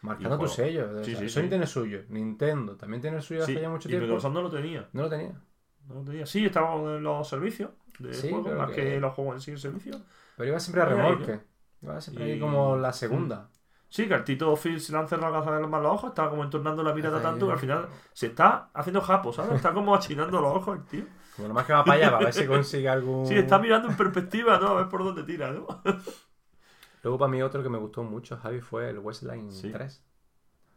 marcando 0.02 0.36
Y 0.36 0.38
tu 0.38 0.48
sello. 0.48 0.90
o 1.00 1.02
Sí, 1.04 1.12
sea, 1.12 1.20
sí, 1.20 1.28
Sony 1.30 1.42
sí. 1.44 1.48
tiene 1.48 1.66
suyo, 1.66 2.02
Nintendo 2.10 2.76
también 2.76 3.00
tiene 3.00 3.16
el 3.16 3.22
suyo 3.22 3.42
hace 3.42 3.60
ya 3.60 3.68
mucho 3.70 3.88
y 3.88 3.90
tiempo. 3.92 4.06
Microsoft 4.06 4.32
no 4.34 4.42
lo 4.42 4.50
tenía. 4.50 4.88
No 4.92 5.02
lo 5.02 5.08
tenía. 5.08 5.40
No 5.88 5.94
lo 5.96 6.04
tenía. 6.04 6.26
Sí, 6.26 6.44
estaban 6.44 6.78
en 6.86 7.02
los 7.02 7.26
servicios 7.28 7.70
de 7.98 8.12
Sí, 8.14 8.30
juego, 8.30 8.50
más 8.54 8.70
que- 8.70 8.76
que... 8.82 9.00
los 9.00 9.14
juegos 9.14 9.34
en 9.36 9.40
sí 9.40 9.50
en 9.52 9.58
servicio. 9.58 9.94
Pero 10.36 10.50
iba 10.50 10.60
siempre 10.60 10.82
a 10.82 10.84
remolque. 10.86 11.40
Iba 11.82 12.00
siempre 12.00 12.24
ahí 12.24 12.32
Y- 12.32 12.40
como 12.40 12.76
la 12.76 12.92
segunda. 12.92 13.48
Sí, 13.88 14.08
que 14.08 14.14
al 14.14 14.24
Tito 14.24 14.54
Phil 14.56 14.80
se 14.80 14.96
han 14.96 15.06
cerrado 15.08 15.32
las 15.32 15.46
de 15.46 15.60
los 15.68 15.84
ojos, 15.86 16.10
está 16.10 16.28
como 16.28 16.42
entornando 16.42 16.82
la 16.82 16.92
mirada 16.92 17.22
tanto 17.22 17.46
que 17.46 17.52
al 17.52 17.58
final 17.58 17.88
se 18.12 18.26
está 18.26 18.70
haciendo 18.74 19.00
japo, 19.00 19.32
¿sabes? 19.32 19.52
Está 19.54 19.72
como 19.72 19.94
achinando 19.94 20.40
los 20.40 20.56
ojos 20.56 20.78
el 20.78 20.84
tío. 20.84 21.04
Como 21.36 21.48
nomás 21.48 21.66
que 21.66 21.72
va 21.72 21.84
para 21.84 21.98
allá, 21.98 22.10
para 22.12 22.24
ver 22.26 22.34
si 22.34 22.46
consigue 22.46 22.88
algún. 22.88 23.26
Sí, 23.26 23.34
está 23.34 23.58
mirando 23.58 23.88
en 23.88 23.96
perspectiva, 23.96 24.58
¿no? 24.58 24.68
A 24.68 24.74
ver 24.74 24.88
por 24.88 25.02
dónde 25.04 25.24
tira, 25.24 25.50
¿no? 25.52 25.66
Luego 27.02 27.18
para 27.18 27.30
mí 27.30 27.42
otro 27.42 27.62
que 27.62 27.68
me 27.68 27.78
gustó 27.78 28.02
mucho, 28.02 28.36
Javi, 28.38 28.60
fue 28.60 28.88
el 28.88 28.98
Westline 28.98 29.50
Sí. 29.52 29.70
3. 29.70 30.02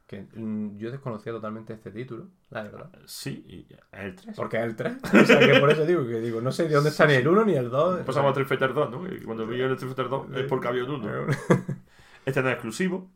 Que 0.08 0.26
mm, 0.36 0.78
yo 0.78 0.90
desconocía 0.90 1.32
totalmente 1.34 1.74
este 1.74 1.92
título, 1.92 2.28
la 2.50 2.64
verdad. 2.64 2.90
Sí, 3.06 3.46
y 3.48 3.74
es 3.74 3.80
el 3.92 4.16
3. 4.16 4.36
Porque 4.36 4.58
es 4.58 4.64
el 4.64 4.76
3. 4.76 4.98
O 5.22 5.26
sea 5.26 5.40
que 5.40 5.60
por 5.60 5.70
eso 5.70 5.86
digo 5.86 6.06
que 6.08 6.20
digo, 6.20 6.42
no 6.42 6.52
sé 6.52 6.68
de 6.68 6.76
dónde 6.76 6.90
está 6.90 7.06
ni 7.06 7.14
el 7.14 7.28
1 7.28 7.46
ni 7.46 7.54
el 7.56 7.70
2. 7.70 8.00
Pasamos 8.06 8.28
a 8.30 8.32
Street 8.32 8.48
Fighter 8.48 8.74
2, 8.74 8.90
¿no? 8.92 9.14
Y 9.14 9.22
cuando 9.22 9.46
vi 9.46 9.62
el 9.62 9.72
Street 9.74 9.94
Fighter 9.94 10.10
2 10.10 10.28
es 10.38 10.46
porque 10.46 10.68
había 10.68 10.84
un 10.86 10.92
1. 10.92 11.12
Este 12.26 12.42
no 12.42 12.50
es 12.50 12.56
exclusivo, 12.56 13.10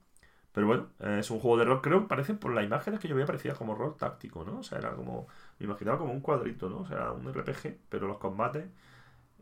pero 0.54 0.68
bueno, 0.68 0.88
es 1.18 1.32
un 1.32 1.40
juego 1.40 1.58
de 1.58 1.66
rol, 1.66 1.82
creo, 1.82 2.08
parece 2.08 2.34
por 2.34 2.54
las 2.54 2.66
imágenes 2.66 3.00
que 3.00 3.08
yo 3.08 3.16
veía 3.16 3.26
parecía 3.28 3.54
como 3.56 3.76
rol 3.76 3.96
táctico, 3.98 4.44
¿no? 4.46 4.60
O 4.60 4.64
sea, 4.64 4.80
era 4.80 4.96
como, 4.96 5.28
me 5.60 5.66
imaginaba 5.66 5.98
como 5.98 6.14
un 6.14 6.22
cuadrito, 6.22 6.70
¿no? 6.70 6.80
O 6.80 6.86
sea, 6.88 7.12
un 7.12 7.28
RPG, 7.30 7.78
pero 7.90 8.08
los 8.08 8.18
combates 8.18 8.66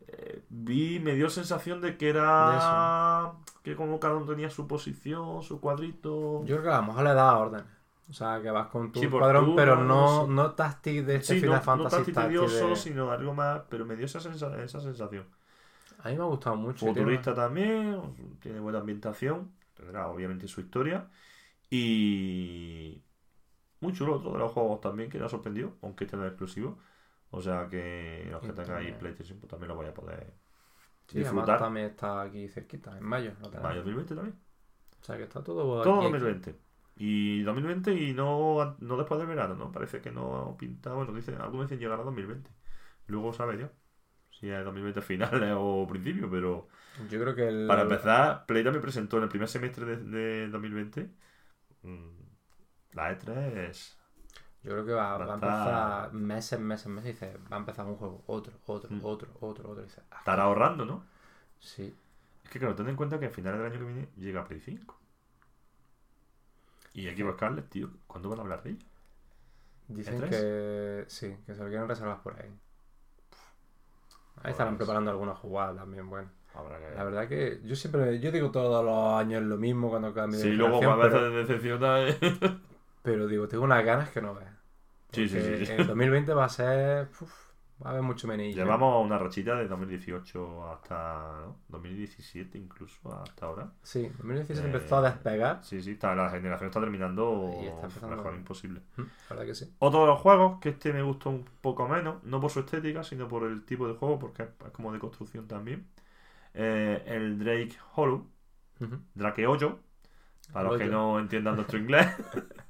eh, 0.08 0.42
vi, 0.50 1.00
me 1.00 1.14
dio 1.14 1.30
sensación 1.30 1.80
de 1.80 1.96
que 1.96 2.08
era 2.10 3.34
que 3.62 3.76
como 3.76 4.00
cada 4.00 4.16
uno 4.16 4.26
tenía 4.26 4.50
su 4.50 4.66
posición, 4.66 5.42
su 5.42 5.60
cuadrito. 5.60 6.44
Yo 6.46 6.56
creo 6.56 6.62
que 6.62 6.68
a 6.70 6.80
lo 6.80 6.86
mejor 6.88 7.04
le 7.04 7.14
da 7.14 7.36
orden. 7.38 7.64
O 8.08 8.12
sea, 8.12 8.40
que 8.42 8.50
vas 8.50 8.66
con 8.68 8.90
tu 8.92 9.00
Sí, 9.00 9.08
turno, 9.08 9.50
pero 9.54 9.76
no, 9.76 10.26
no 10.26 10.54
táctil 10.54 11.06
de 11.06 11.16
este 11.16 11.34
Sí, 11.34 11.36
Final 11.36 11.60
no, 11.60 11.62
Fantasy 11.62 11.76
no 11.76 11.88
tan 11.88 12.12
táctil 12.12 12.50
tedioso, 12.52 12.76
de- 12.76 12.76
sino 12.76 13.10
algo 13.10 13.34
más, 13.34 13.62
pero 13.70 13.84
me 13.86 13.96
dio 13.96 14.06
esa, 14.06 14.20
sensa- 14.20 14.62
esa 14.62 14.80
sensación. 14.80 15.26
A 16.00 16.08
mí 16.10 16.16
me 16.16 16.22
ha 16.22 16.26
gustado 16.26 16.56
mucho. 16.56 16.92
tiene 16.92 17.10
Futurista 17.14 17.34
también, 17.34 18.36
tiene 18.40 18.58
buena 18.60 18.78
ambientación, 18.80 19.52
tendrá 19.80 20.08
obviamente 20.08 20.46
su 20.48 20.60
historia. 20.60 21.08
Y 21.70 23.02
muy 23.80 23.92
chulo 23.92 24.16
otro 24.16 24.32
de 24.32 24.38
los 24.38 24.52
juegos 24.52 24.80
también 24.80 25.08
que 25.10 25.18
me 25.18 25.24
ha 25.24 25.28
sorprendido, 25.28 25.76
aunque 25.82 26.04
este 26.04 26.16
no 26.16 26.24
es 26.24 26.30
exclusivo. 26.30 26.78
O 27.30 27.40
sea 27.40 27.68
que 27.68 28.26
los 28.30 28.40
que 28.40 28.48
Este- 28.48 28.62
tengáis 28.64 28.94
PlayStation 28.96 29.38
pues 29.38 29.48
también 29.50 29.68
lo 29.68 29.76
voy 29.76 29.86
a 29.86 29.94
poder 29.94 30.34
Sí, 31.06 31.18
además 31.18 31.32
disfrutar. 31.32 31.58
también 31.58 31.86
está 31.86 32.22
aquí 32.22 32.48
cerquita, 32.48 32.96
en 32.98 33.04
mayo. 33.04 33.32
tenemos. 33.34 33.62
Mayo 33.62 33.76
2020 33.78 34.14
también. 34.14 34.36
O 35.00 35.04
sea 35.04 35.16
que 35.16 35.22
está 35.24 35.42
todo 35.42 35.82
Todo 35.82 35.94
aquí, 36.00 36.06
aquí. 36.06 36.12
2020. 36.12 36.58
Y 36.96 37.42
2020 37.42 37.94
y 37.94 38.12
no, 38.12 38.76
no 38.78 38.96
después 38.96 39.18
del 39.18 39.28
verano, 39.28 39.54
¿no? 39.54 39.72
Parece 39.72 40.00
que 40.02 40.10
no 40.10 40.54
pinta, 40.58 40.92
bueno, 40.92 41.12
dicen, 41.14 41.40
algunos 41.40 41.66
dicen 41.66 41.78
llegar 41.78 41.98
a 42.00 42.02
2020. 42.02 42.50
Luego 43.06 43.32
sabe 43.32 43.56
Dios 43.56 43.70
si 44.40 44.50
es 44.50 44.64
2020 44.64 45.02
finales 45.02 45.54
o 45.56 45.86
principio, 45.88 46.30
pero 46.30 46.68
Yo 47.10 47.20
creo 47.20 47.34
que 47.34 47.48
el... 47.48 47.66
Para 47.66 47.82
empezar, 47.82 48.46
Play 48.46 48.64
me 48.64 48.80
presentó 48.80 49.16
en 49.18 49.24
el 49.24 49.28
primer 49.28 49.48
semestre 49.48 49.84
de, 49.86 49.96
de 49.98 50.48
2020 50.48 51.10
mm, 51.82 52.10
la 52.92 53.10
E3 53.10 53.70
es... 53.70 53.96
Yo 54.62 54.72
creo 54.72 54.84
que 54.84 54.92
va, 54.92 55.16
Va 55.16 55.24
va 55.24 55.32
a 55.32 55.34
empezar 55.36 56.12
meses, 56.12 56.60
meses, 56.60 56.86
meses. 56.88 57.10
Y 57.10 57.12
dices, 57.12 57.36
va 57.50 57.56
a 57.56 57.60
empezar 57.60 57.86
un 57.86 57.96
juego, 57.96 58.22
otro, 58.26 58.52
otro, 58.66 58.90
Mm. 58.90 59.00
otro, 59.04 59.28
otro, 59.40 59.70
otro. 59.70 59.82
Dices, 59.84 60.04
ah, 60.10 60.18
Estará 60.18 60.42
ahorrando, 60.44 60.84
¿no? 60.84 61.04
sí. 61.60 61.94
Es 62.44 62.50
que 62.50 62.58
claro, 62.58 62.74
ten 62.74 62.88
en 62.90 62.96
cuenta 62.96 63.18
que 63.18 63.26
a 63.26 63.30
finales 63.30 63.60
del 63.60 63.70
año 63.72 63.78
que 63.80 63.86
viene 63.92 64.08
llega 64.16 64.44
Play 64.44 64.60
5. 64.60 64.98
Y 66.94 67.08
Xbox 67.10 67.34
Scarlet, 67.36 67.68
tío, 67.68 67.90
¿cuándo 68.06 68.28
van 68.28 68.38
a 68.38 68.42
hablar 68.42 68.62
de 68.62 68.70
ella? 68.70 68.86
Dicen 69.88 70.22
¿E3? 70.22 70.30
que 70.30 71.04
sí, 71.08 71.36
que 71.44 71.54
se 71.54 71.62
lo 71.62 71.68
quieren 71.68 71.88
reservar 71.88 72.22
por 72.22 72.40
ahí. 72.40 72.50
Ahí 74.42 74.52
estarán 74.52 74.76
preparando 74.76 75.10
alguna 75.10 75.34
jugada 75.34 75.74
también, 75.74 76.08
bueno. 76.08 76.28
Que 76.52 76.96
La 76.96 77.04
verdad 77.04 77.28
que 77.28 77.60
yo 77.64 77.76
siempre, 77.76 78.18
yo 78.18 78.32
digo 78.32 78.50
todos 78.50 78.84
los 78.84 79.20
años 79.20 79.42
lo 79.42 79.56
mismo 79.56 79.88
cuando 79.88 80.12
cambio 80.12 80.38
de 80.38 80.44
Sí, 80.44 80.50
luego 80.52 80.82
a 80.90 80.96
veces 80.96 81.12
pero, 81.12 81.30
decepciona. 81.30 82.08
¿eh? 82.08 82.18
pero 83.02 83.26
digo, 83.28 83.48
tengo 83.48 83.64
unas 83.64 83.84
ganas 83.84 84.10
que 84.10 84.20
no 84.20 84.34
veas. 84.34 84.52
Sí, 85.12 85.28
sí, 85.28 85.40
sí, 85.40 85.66
sí. 85.66 85.72
El 85.72 85.86
2020 85.86 86.34
va 86.34 86.44
a 86.44 86.48
ser, 86.48 87.08
uf, 87.20 87.49
va 87.82 87.88
a 87.88 87.92
haber 87.92 88.02
mucho 88.02 88.26
menillo. 88.28 88.56
Llevamos 88.62 89.04
una 89.04 89.16
rachita 89.18 89.54
de 89.56 89.66
2018 89.68 90.70
hasta 90.72 91.40
¿no? 91.46 91.56
2017 91.68 92.58
incluso 92.58 93.12
hasta 93.14 93.46
ahora. 93.46 93.72
Sí, 93.82 94.02
2017 94.18 94.60
Eh, 94.60 94.64
empezó 94.72 94.96
a 94.98 95.02
despegar. 95.02 95.64
Sí, 95.64 95.82
sí, 95.82 95.92
está, 95.92 96.14
la 96.14 96.28
generación 96.30 96.68
está 96.68 96.80
terminando 96.80 97.50
Y 97.62 97.66
está 97.66 97.86
empezando- 97.86 98.16
mejor 98.16 98.34
imposible. 98.34 98.80
La 98.96 99.04
verdad 99.30 99.46
que 99.46 99.54
sí. 99.54 99.74
Otro 99.78 100.00
de 100.00 100.06
los 100.08 100.20
juegos, 100.20 100.60
que 100.60 100.70
este 100.70 100.92
me 100.92 101.02
gustó 101.02 101.30
un 101.30 101.44
poco 101.60 101.88
menos, 101.88 102.22
no 102.24 102.40
por 102.40 102.50
su 102.50 102.60
estética, 102.60 103.02
sino 103.02 103.28
por 103.28 103.44
el 103.44 103.64
tipo 103.64 103.88
de 103.88 103.94
juego, 103.94 104.18
porque 104.18 104.42
es 104.42 104.70
como 104.72 104.92
de 104.92 104.98
construcción 104.98 105.46
también. 105.48 105.86
Eh, 106.54 107.02
el 107.06 107.38
Drake 107.38 107.76
Hollow, 107.94 108.26
Ujú. 108.80 108.96
Drake 109.14 109.46
Hoyo, 109.46 109.78
para 110.52 110.68
los 110.68 110.78
que 110.78 110.86
no 110.86 111.18
entiendan 111.20 111.54
nuestro 111.56 111.78
inglés. 111.78 112.06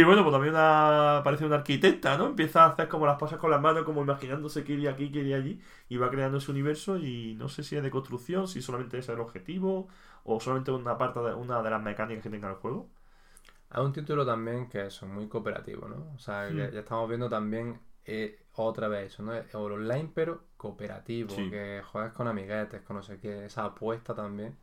y 0.00 0.04
bueno, 0.04 0.22
pues 0.22 0.32
también 0.32 0.54
una, 0.54 1.20
parece 1.24 1.44
una 1.46 1.56
arquitecta, 1.56 2.16
¿no? 2.18 2.26
Empieza 2.26 2.64
a 2.64 2.68
hacer 2.68 2.88
como 2.88 3.06
las 3.06 3.18
cosas 3.18 3.38
con 3.38 3.50
las 3.50 3.60
manos, 3.60 3.84
como 3.84 4.02
imaginándose 4.02 4.64
que 4.64 4.72
iría 4.74 4.90
aquí, 4.92 5.10
que 5.12 5.20
iría 5.20 5.36
allí, 5.36 5.60
y 5.88 5.96
va 5.98 6.10
creando 6.10 6.38
ese 6.38 6.50
universo 6.50 6.98
y 6.98 7.34
no 7.36 7.48
sé 7.48 7.62
si 7.62 7.76
es 7.76 7.82
de 7.82 7.90
construcción, 7.90 8.48
si 8.48 8.62
solamente 8.62 8.98
ese 8.98 9.12
es 9.12 9.16
el 9.16 9.20
objetivo, 9.22 9.88
o 10.24 10.40
solamente 10.40 10.70
una 10.72 10.96
parte 10.98 11.20
de 11.20 11.34
una 11.34 11.62
de 11.62 11.70
las 11.70 11.82
mecánicas 11.82 12.22
que 12.22 12.30
tenga 12.30 12.48
el 12.50 12.56
juego. 12.56 12.90
Hay 13.70 13.84
un 13.84 13.92
título 13.92 14.24
también 14.24 14.68
que 14.68 14.86
es 14.86 15.02
muy 15.02 15.28
cooperativo, 15.28 15.88
¿no? 15.88 16.12
O 16.14 16.18
sea, 16.18 16.48
Hmm. 16.48 16.56
ya, 16.56 16.70
ya 16.70 16.80
estamos 16.80 17.08
viendo 17.08 17.28
también 17.28 17.80
eh, 18.06 18.44
otra 18.54 18.88
vez 18.88 19.12
eso, 19.12 19.22
¿no? 19.22 19.34
El 19.34 19.46
online, 19.54 20.10
pero 20.14 20.44
cooperativo, 20.56 21.34
Sí. 21.34 21.50
que 21.50 21.82
juegas 21.90 22.12
con 22.12 22.28
amiguetes, 22.28 22.82
con 22.82 22.96
no 22.96 23.02
sé 23.02 23.18
qué, 23.18 23.46
esa 23.46 23.64
apuesta 23.64 24.14
también 24.14 24.56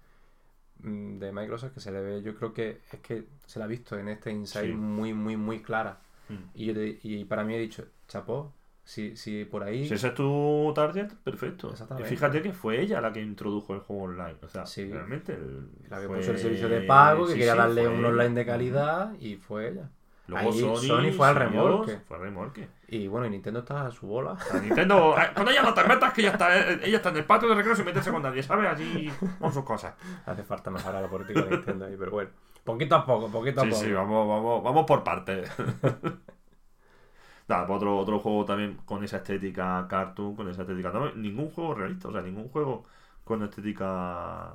de 0.84 1.32
Microsoft 1.32 1.74
que 1.74 1.80
se 1.80 1.92
le 1.92 2.02
ve, 2.02 2.22
yo 2.22 2.36
creo 2.36 2.54
que 2.54 2.82
es 2.92 3.00
que 3.00 3.26
se 3.46 3.60
la 3.60 3.66
ha 3.66 3.68
visto 3.68 3.98
en 3.98 4.08
este 4.10 4.32
Inside 4.32 4.68
Sí. 4.68 4.74
muy, 4.74 5.14
muy, 5.14 5.38
muy 5.38 5.62
clara. 5.62 6.00
Mm. 6.30 6.34
Y, 6.56 6.66
yo 6.66 6.74
te- 6.74 7.00
y 7.04 7.26
para 7.26 7.44
mí 7.44 7.54
he 7.56 7.60
dicho, 7.60 7.86
chapó, 8.08 8.54
si, 8.84 9.16
si 9.16 9.46
por 9.46 9.64
ahí... 9.64 9.88
Si 9.88 9.94
ese 9.94 10.08
es 10.10 10.14
tu 10.16 10.72
target, 10.74 11.10
perfecto. 11.24 11.74
Y 12.00 12.04
fíjate 12.04 12.42
que 12.42 12.52
fue 12.52 12.82
ella 12.82 13.00
la 13.00 13.14
que 13.14 13.22
introdujo 13.22 13.74
el 13.76 13.82
juego 13.82 14.04
online. 14.04 14.38
O 14.42 14.48
sea, 14.50 14.66
Sí. 14.66 14.90
realmente. 14.92 15.34
el- 15.34 15.70
La 15.90 16.02
que 16.02 16.08
fue- 16.08 16.18
puso 16.18 16.32
el 16.32 16.38
servicio 16.40 16.68
de 16.70 16.82
pago, 16.82 17.26
que 17.28 17.34
sí, 17.34 17.38
quería 17.40 17.56
darle 17.56 17.84
fue 17.86 17.94
un 17.98 18.06
online 18.06 18.34
de 18.36 18.46
calidad 18.46 19.14
y 19.20 19.36
fue 19.36 19.70
ella. 19.70 19.90
Luego 20.28 20.50
Ahí 20.52 20.60
Sony, 20.60 20.76
Sony 20.78 21.12
fue 21.12 21.28
al 21.28 21.36
remolque. 21.36 22.00
Fue 22.08 22.18
al 22.18 22.24
remolque. 22.24 22.70
Y 22.88 23.08
bueno, 23.08 23.26
y 23.28 23.30
Nintendo 23.32 23.60
está 23.62 23.88
a 23.88 23.92
su 23.92 24.08
bola. 24.08 24.38
Sea, 24.40 24.62
Nintendo, 24.62 25.16
eh, 25.22 25.32
con 25.36 25.48
ella 25.50 25.62
no 25.64 25.74
te 25.74 25.84
metas, 25.84 26.14
que 26.14 26.22
ella 26.22 26.32
está, 26.32 26.58
eh, 26.58 26.80
ella 26.84 26.98
está 26.98 27.10
en 27.10 27.18
el 27.18 27.26
patio 27.26 27.50
de 27.50 27.56
recreo 27.56 27.76
sin 27.76 27.86
meterse 27.86 28.12
con 28.12 28.22
nadie, 28.22 28.42
¿sabes? 28.44 28.70
Allí 28.70 29.12
con 29.40 29.52
sus 29.52 29.64
cosas. 29.64 29.94
Hace 30.26 30.44
falta 30.44 30.70
mejorar 30.72 31.02
la 31.02 31.10
política 31.10 31.42
de 31.42 31.52
Nintendo 31.52 31.86
ahí, 31.86 31.96
pero 31.98 32.12
bueno. 32.12 32.30
Poquito 32.64 32.96
a 32.96 33.06
poco, 33.06 33.30
poquito 33.30 33.62
a 33.62 33.64
Sí, 33.64 33.70
poco. 33.72 33.82
sí, 33.82 33.92
vamos, 33.92 34.28
vamos, 34.28 34.64
vamos 34.64 34.86
por 34.86 35.04
partes. 35.04 35.52
Nada, 37.48 37.68
pues 37.68 37.78
otro, 37.78 37.98
otro 37.98 38.20
juego 38.20 38.46
también 38.46 38.78
con 38.86 39.04
esa 39.04 39.18
estética 39.18 39.86
cartoon, 39.90 40.36
con 40.36 40.48
esa 40.50 40.62
estética. 40.62 40.92
No, 40.92 41.12
ningún 41.14 41.50
juego 41.50 41.74
realista, 41.74 42.08
o 42.08 42.12
sea, 42.12 42.22
ningún 42.22 42.48
juego 42.50 42.86
con 43.24 43.44
estética. 43.44 44.54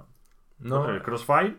No, 0.60 0.88
el 0.88 1.02
Crossfire, 1.02 1.56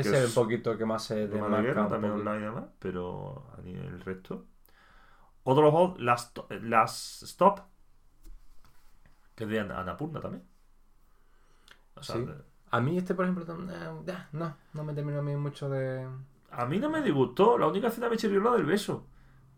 ese 0.00 0.24
es 0.24 0.36
un 0.36 0.42
poquito 0.44 0.76
que 0.76 0.84
más 0.84 1.04
se 1.04 1.14
Roma 1.14 1.28
de 1.28 1.40
desmarca. 1.40 1.62
guerra, 1.62 1.82
un 1.84 1.88
también 1.90 2.12
poquito. 2.14 2.30
online 2.30 2.46
además, 2.46 2.64
pero 2.78 3.46
a 3.56 3.60
nivel 3.62 3.84
el 3.86 4.00
resto. 4.00 4.46
Otro 5.44 5.70
juego, 5.70 5.94
las, 5.98 6.32
las 6.62 7.22
Stop, 7.22 7.60
que 9.34 9.44
es 9.44 9.50
de 9.50 9.60
Ana- 9.60 9.80
Annapurna 9.80 10.20
también. 10.20 10.44
O 11.94 12.02
sea, 12.02 12.16
Sí. 12.16 12.24
de- 12.24 12.34
A 12.72 12.80
mí 12.80 12.98
este, 12.98 13.14
por 13.14 13.24
ejemplo, 13.24 13.44
eh, 13.70 14.16
no, 14.32 14.56
no 14.72 14.84
me 14.84 14.92
terminó 14.92 15.20
a 15.20 15.22
mí 15.22 15.36
mucho 15.36 15.68
de... 15.70 16.06
a 16.50 16.66
mí 16.66 16.78
no 16.80 16.90
me 16.90 17.00
disgustó, 17.00 17.56
la 17.56 17.68
única 17.68 17.88
escena 17.88 18.08
me 18.08 18.16
chirrió 18.16 18.40
la 18.42 18.50
del 18.52 18.64
beso. 18.66 19.06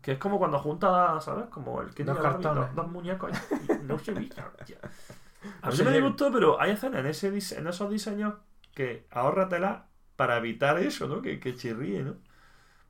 Que 0.01 0.13
es 0.13 0.17
como 0.17 0.37
cuando 0.37 0.59
junta, 0.59 1.19
¿sabes? 1.19 1.47
Como 1.49 1.81
el 1.81 1.93
que 1.93 2.05
Dos 2.05 2.17
cartones. 2.19 2.67
dos, 2.67 2.75
dos 2.75 2.87
muñecos 2.91 3.31
y 3.51 3.83
no 3.83 3.99
se 3.99 4.13
hostia. 4.13 4.79
A 5.61 5.69
mí 5.71 5.77
No 5.77 5.85
me 5.85 5.91
disgustó, 5.91 6.31
pero 6.31 6.61
hay 6.61 6.71
escenas 6.71 6.99
en, 7.01 7.07
ese, 7.07 7.57
en 7.57 7.67
esos 7.67 7.89
diseños 7.89 8.35
que 8.73 9.07
ahórratela 9.11 9.87
para 10.19 10.35
evitar 10.35 10.77
eso, 10.79 11.07
¿no? 11.07 11.21
Que, 11.21 11.39
que 11.39 11.55
chirríe, 11.55 12.03
¿no? 12.03 12.15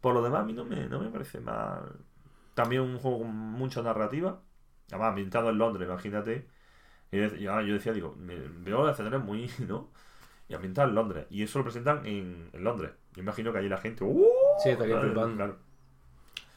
Por 0.02 0.16
lo 0.16 0.24
demás, 0.24 0.42
a 0.42 0.46
mí 0.46 0.54
no 0.54 0.66
me, 0.66 0.88
no 0.88 1.00
me 1.00 1.10
parece 1.10 1.40
mal. 1.40 1.94
También 2.56 2.82
un 2.82 2.98
juego 2.98 3.20
con 3.20 3.30
mucha 3.36 3.84
narrativa. 3.84 4.40
Además, 4.88 5.10
ambientado 5.10 5.52
en 5.52 5.60
Londres, 5.60 5.88
imagínate. 5.88 6.48
Y 7.12 7.18
yo, 7.44 7.62
decía, 7.62 7.94
digo, 7.94 8.16
me, 8.18 8.36
veo 8.36 8.90
escenarios 8.90 9.24
muy, 9.24 9.48
¿no? 9.68 9.90
Y 10.48 10.56
ambientado 10.56 10.90
en 10.90 10.96
Londres. 10.96 11.28
Y 11.30 11.44
eso 11.44 11.60
lo 11.60 11.66
presentan 11.66 12.04
en, 12.08 12.50
en 12.52 12.64
Londres. 12.64 12.94
Yo 13.14 13.22
imagino 13.22 13.54
que 13.54 13.60
allí 13.60 13.70
la 13.70 13.78
gente. 13.78 14.04
¡Uh! 14.04 14.26
Sí, 14.64 14.70
estaría 14.72 14.96
Claro, 14.96 15.10
flipando. 15.10 15.36
claro. 15.36 15.58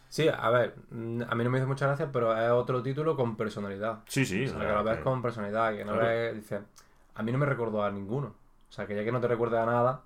Sí, 0.09 0.27
a 0.29 0.49
ver, 0.49 0.75
mm, 0.89 1.23
a 1.29 1.35
mí 1.35 1.45
no 1.45 1.51
me 1.51 1.59
hizo 1.59 1.67
mucha 1.67 1.87
gracia, 1.87 2.11
pero 2.11 2.35
es 2.35 2.51
otro 2.51 2.83
título 2.83 3.15
con 3.15 3.37
personalidad. 3.37 3.99
Sí, 4.07 4.25
sí. 4.25 4.47
O 4.47 4.49
sea, 4.49 4.59
que 4.61 4.67
lo 4.73 4.85
ves 4.85 4.97
que- 4.97 5.05
con 5.05 5.21
personalidad, 5.21 5.77
que 5.77 5.85
no 5.85 5.93
Claro. 5.93 6.07
ves, 6.07 6.35
dices, 6.37 6.63
a 7.15 7.23
mí 7.23 7.31
no 7.31 7.37
me 7.37 7.45
recordó 7.45 7.85
a 7.85 7.91
ninguno. 7.91 8.29
O 8.71 8.73
sea, 8.73 8.87
que 8.87 8.95
ya 8.97 9.05
que 9.05 9.13
no 9.13 9.21
te 9.21 9.29
recuerda 9.29 9.63
a 9.63 9.67
nada. 9.67 10.03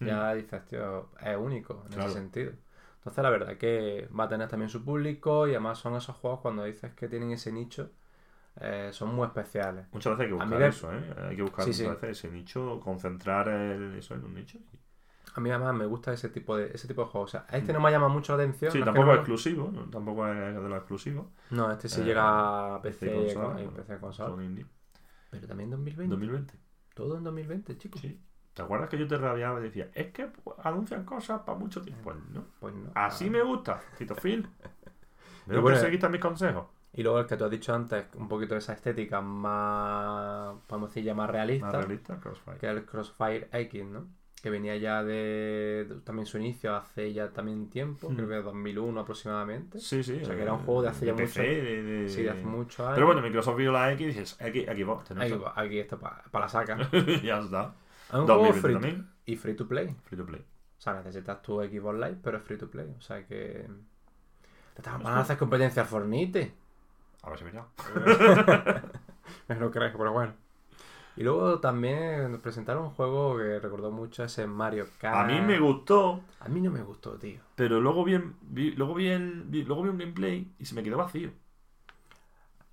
Ya 0.00 0.34
dices, 0.34 0.64
tío, 0.66 1.10
es 1.20 1.36
único 1.36 1.82
en 1.86 1.92
Claro. 1.92 2.10
ese 2.10 2.18
sentido. 2.18 2.52
Entonces, 2.98 3.22
la 3.22 3.30
verdad 3.30 3.56
que 3.56 4.08
va 4.18 4.24
a 4.24 4.28
tener 4.28 4.48
también 4.48 4.68
su 4.68 4.84
público 4.84 5.46
y 5.46 5.50
además 5.52 5.78
son 5.78 5.94
esos 5.96 6.16
juegos 6.16 6.40
cuando 6.40 6.64
dices 6.64 6.92
que 6.94 7.08
tienen 7.08 7.30
ese 7.32 7.52
nicho, 7.52 7.90
eh, 8.60 8.90
son 8.92 9.14
muy 9.14 9.26
especiales. 9.26 9.86
Muchas 9.92 10.18
veces 10.18 10.24
hay 10.32 10.36
que 10.36 10.42
A 10.42 10.46
mí 10.46 10.50
buscar 10.52 10.68
eso, 10.68 10.92
¿eh? 10.92 11.14
Hay 11.30 11.36
que 11.36 11.42
buscar 11.42 11.64
Sí, 11.64 11.70
muchas 11.70 11.84
sí. 12.00 12.06
veces 12.06 12.18
ese 12.18 12.30
nicho, 12.30 12.80
concentrar 12.80 13.48
el- 13.48 13.94
eso 13.96 14.14
en 14.14 14.24
un 14.24 14.34
nicho. 14.34 14.58
A 15.34 15.40
mí 15.40 15.50
además 15.50 15.74
me 15.74 15.86
gusta 15.86 16.12
ese 16.12 16.30
tipo 16.30 16.56
de 16.56 16.72
ese 16.74 16.88
tipo 16.88 17.04
de 17.04 17.08
juegos. 17.10 17.30
O 17.30 17.38
sea, 17.38 17.46
este 17.56 17.72
no 17.72 17.80
me 17.80 17.90
llama 17.92 18.08
mucho 18.08 18.36
la 18.36 18.42
atención. 18.42 18.70
Mm. 18.70 18.72
Sí, 18.72 18.78
no 18.78 18.84
es 18.84 18.86
tampoco 18.86 19.10
es 19.10 19.14
no- 19.14 19.20
exclusivo, 19.20 19.70
¿no? 19.72 19.82
tampoco 19.90 20.26
es 20.26 20.54
de 20.54 20.68
los 20.68 20.78
exclusivos. 20.78 21.26
No, 21.50 21.70
este 21.70 21.88
sí 21.88 22.00
Eh, 22.00 22.04
llega 22.04 22.74
a 22.76 22.82
PC, 22.82 23.06
PC 23.06 23.12
y 23.12 23.14
consola, 23.24 23.44
con- 23.46 23.54
bueno, 23.54 23.70
PC 23.72 23.98
consola. 24.00 24.28
Son 24.30 24.42
indie. 24.44 24.66
Pero 25.30 25.46
también 25.46 25.70
2020. 25.70 26.10
2020. 26.10 26.54
Todo 26.94 27.16
en 27.18 27.22
2020, 27.24 27.76
chicos. 27.78 28.00
Sí. 28.00 28.20
¿Te 28.58 28.62
acuerdas 28.64 28.88
que 28.88 28.98
yo 28.98 29.06
te 29.08 29.16
rabiaba 29.16 29.60
y 29.60 29.62
decía, 29.62 29.88
es 29.94 30.12
que 30.12 30.28
anuncian 30.64 31.04
cosas 31.04 31.40
para 31.42 31.56
mucho 31.58 31.80
tiempo? 31.82 32.02
Pues 32.04 32.16
no. 32.30 32.44
Pues 32.60 32.74
no. 32.74 32.90
Así 32.94 33.26
Ah. 33.28 33.30
me 33.30 33.42
gusta, 33.42 33.80
Tito 33.96 34.14
Phil. 34.14 34.46
Veo 35.46 35.62
bueno, 35.62 35.76
que 35.78 35.84
seguiste 35.84 36.08
mis 36.08 36.20
consejos. 36.20 36.66
Y 36.92 37.02
luego 37.02 37.20
el 37.20 37.26
que 37.26 37.36
tú 37.36 37.44
has 37.44 37.50
dicho 37.50 37.74
antes, 37.74 38.06
un 38.16 38.28
poquito 38.28 38.54
de 38.54 38.58
esa 38.58 38.72
estética 38.72 39.20
más, 39.20 40.54
podemos 40.66 40.90
decir, 40.90 41.04
ya 41.04 41.14
más 41.14 41.30
realista, 41.30 41.66
Más 41.66 41.74
realista, 41.76 42.18
Crossfire. 42.18 42.58
que 42.58 42.66
el 42.68 42.84
Crossfire 42.84 43.48
X, 43.52 43.84
¿no? 43.84 44.06
Que 44.42 44.50
venía 44.50 44.76
ya 44.76 45.02
de, 45.02 45.86
de- 45.88 46.00
también 46.04 46.24
su 46.26 46.38
inicio 46.38 46.74
hace 46.76 47.12
ya 47.12 47.30
también 47.30 47.68
tiempo, 47.70 48.08
Mm. 48.08 48.14
creo 48.16 48.28
que 48.28 48.34
2001 48.36 49.00
aproximadamente. 49.00 49.78
Sí, 49.80 50.02
sí. 50.02 50.20
O 50.22 50.24
sea, 50.24 50.34
que 50.34 50.40
eh, 50.40 50.44
era 50.44 50.52
un 50.52 50.60
juego 50.60 50.82
de 50.82 50.88
hace 50.88 51.06
ya 51.06 51.14
PC, 51.16 51.40
mucho- 51.40 51.52
de- 51.52 51.82
de- 51.82 52.08
Sí, 52.08 52.22
de 52.22 52.30
hace 52.30 52.44
muchos 52.44 52.80
años. 52.80 52.94
Pero 52.94 53.06
bueno, 53.06 53.20
Microsoft 53.22 53.56
vio 53.56 53.72
la 53.72 53.92
X 53.92 54.00
y 54.04 54.06
dices, 54.06 54.36
X, 54.40 54.64
Xbox, 54.66 55.10
aquí, 55.56 55.78
esto 55.78 55.98
para 55.98 56.22
la 56.32 56.48
saca. 56.48 56.76
ya 57.24 57.38
está. 57.40 57.74
Es 58.08 58.14
un 58.14 58.26
juego 58.26 58.46
2020 58.46 58.90
free 58.90 59.04
y 59.26 59.36
free 59.36 59.54
to 59.54 59.68
play. 59.68 59.94
Free 60.04 60.16
to 60.18 60.26
play. 60.26 60.40
O 60.40 60.80
sea, 60.80 60.94
necesitas 60.94 61.42
tu 61.42 61.60
Xbox 61.60 61.94
Live, 61.98 62.18
pero 62.22 62.38
es 62.38 62.42
free 62.44 62.58
to 62.58 62.70
play. 62.70 62.94
O 62.96 63.00
sea 63.00 63.26
que. 63.26 63.68
Te 64.74 64.80
estás- 64.82 64.96
Es 64.98 65.02
van 65.04 65.14
a 65.14 65.20
hacer 65.20 65.36
competencia 65.38 65.82
al 65.82 65.88
Fornite. 65.88 66.54
A 67.22 67.30
ver 67.30 67.38
si 67.38 67.44
me 67.44 67.52
llamo. 67.52 67.68
no 69.48 69.70
creo, 69.70 69.92
pero 69.98 70.12
bueno. 70.12 70.34
Y 71.16 71.24
luego 71.24 71.58
también 71.58 72.30
nos 72.30 72.40
presentaron 72.40 72.84
un 72.84 72.90
juego 72.90 73.36
que 73.36 73.58
recordó 73.58 73.90
mucho 73.90 74.22
ese 74.22 74.46
Mario 74.46 74.86
Kart. 75.00 75.16
A 75.16 75.24
mí 75.24 75.40
me 75.40 75.58
gustó, 75.58 76.22
A 76.38 76.48
mí 76.48 76.60
no 76.60 76.70
me 76.70 76.80
gustó, 76.80 77.14
tío. 77.18 77.40
pero 77.56 77.80
luego 77.80 78.04
vi, 78.04 78.20
vi- 78.42 78.70
luego 78.76 78.94
vi 78.94 79.08
el 79.08 79.42
vi- 79.46 79.64
luego 79.64 79.82
vi 79.82 79.88
un 79.88 79.98
gameplay 79.98 80.52
y 80.60 80.64
se 80.64 80.76
me 80.76 80.82
quedó 80.84 80.96
vacío. 80.96 81.32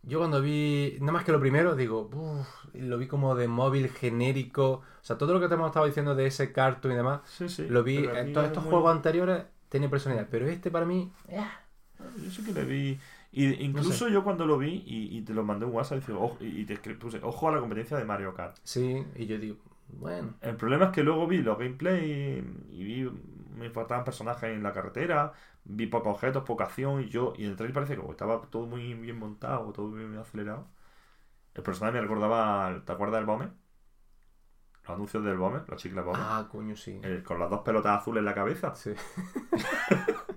Yo 0.07 0.19
cuando 0.19 0.41
vi, 0.41 0.97
nada 0.99 1.11
más 1.13 1.23
que 1.23 1.31
lo 1.31 1.39
primero, 1.39 1.75
digo, 1.75 2.09
uff, 2.13 2.47
lo 2.73 2.97
vi 2.97 3.07
como 3.07 3.35
de 3.35 3.47
móvil 3.47 3.89
genérico. 3.89 4.69
O 4.71 4.83
sea, 5.01 5.17
todo 5.17 5.33
lo 5.33 5.39
que 5.39 5.47
te 5.47 5.55
hemos 5.55 5.67
estado 5.67 5.85
diciendo 5.85 6.15
de 6.15 6.27
ese 6.27 6.51
cartoon 6.51 6.93
y 6.93 6.97
demás, 6.97 7.21
Sí, 7.25 7.49
sí. 7.49 7.67
lo 7.67 7.83
vi 7.83 7.97
en 7.97 8.33
todos 8.33 8.45
es 8.45 8.51
estos 8.51 8.63
muy- 8.63 8.71
juegos 8.71 8.91
anteriores, 8.95 9.45
tiene 9.69 9.89
personalidad. 9.89 10.27
Pero 10.29 10.47
este 10.47 10.69
para 10.71 10.85
mí, 10.85 11.11
eh, 11.27 11.43
Yo 12.23 12.29
sí 12.31 12.43
que 12.43 12.53
le 12.53 12.63
vi. 12.65 12.99
Y 13.31 13.45
incluso 13.63 14.07
yo 14.07 14.23
cuando 14.23 14.45
lo 14.45 14.57
vi 14.57 14.83
y, 14.85 15.17
y 15.17 15.21
te 15.23 15.33
lo 15.33 15.43
mandé 15.43 15.65
en 15.65 15.73
WhatsApp 15.73 15.99
dije, 15.99 16.13
ojo, 16.13 16.37
y 16.39 16.61
y 16.61 16.65
te 16.65 16.77
puse, 16.95 17.19
ojo 17.23 17.49
a 17.49 17.51
la 17.53 17.59
competencia 17.59 17.97
de 17.97 18.05
Mario 18.05 18.33
Kart. 18.33 18.57
sí, 18.63 19.03
y 19.15 19.25
yo 19.25 19.37
digo, 19.37 19.57
bueno, 19.89 20.35
El 20.41 20.55
problema 20.55 20.85
es 20.85 20.91
que 20.91 21.03
luego 21.03 21.27
vi 21.27 21.39
los 21.41 21.57
gameplay 21.57 22.43
y, 22.71 22.81
y 22.81 22.83
vi 22.83 23.11
me 23.57 23.69
faltaban 23.69 24.03
personajes 24.03 24.49
en 24.55 24.63
la 24.63 24.73
carretera, 24.73 25.33
vi 25.65 25.87
pocos 25.87 26.13
objetos, 26.15 26.43
poca 26.43 26.65
acción 26.65 27.01
y 27.01 27.09
yo, 27.09 27.33
y 27.37 27.45
en 27.45 27.51
el 27.51 27.55
trailer 27.57 27.73
parece 27.73 27.95
que 27.97 28.11
estaba 28.11 28.41
todo 28.49 28.65
muy 28.67 28.93
bien 28.95 29.17
montado, 29.19 29.71
todo 29.73 29.87
muy 29.89 29.99
bien 30.05 30.17
acelerado. 30.17 30.67
El 31.55 31.63
personaje 31.63 31.95
me 31.95 32.01
recordaba, 32.01 32.83
¿te 32.85 32.91
acuerdas 32.93 33.19
del 33.19 33.25
Bomber? 33.27 33.49
Los 34.83 34.89
anuncios 34.95 35.23
del 35.23 35.37
Bomber, 35.37 35.63
los 35.67 35.81
chicles 35.81 36.05
Bomber. 36.05 36.21
Ah, 36.23 36.47
coño, 36.51 36.75
sí. 36.75 36.99
El- 37.01 37.23
con 37.23 37.39
las 37.39 37.49
dos 37.49 37.61
pelotas 37.61 37.99
azules 37.99 38.19
en 38.19 38.25
la 38.25 38.35
cabeza. 38.35 38.75
Sí. 38.75 38.91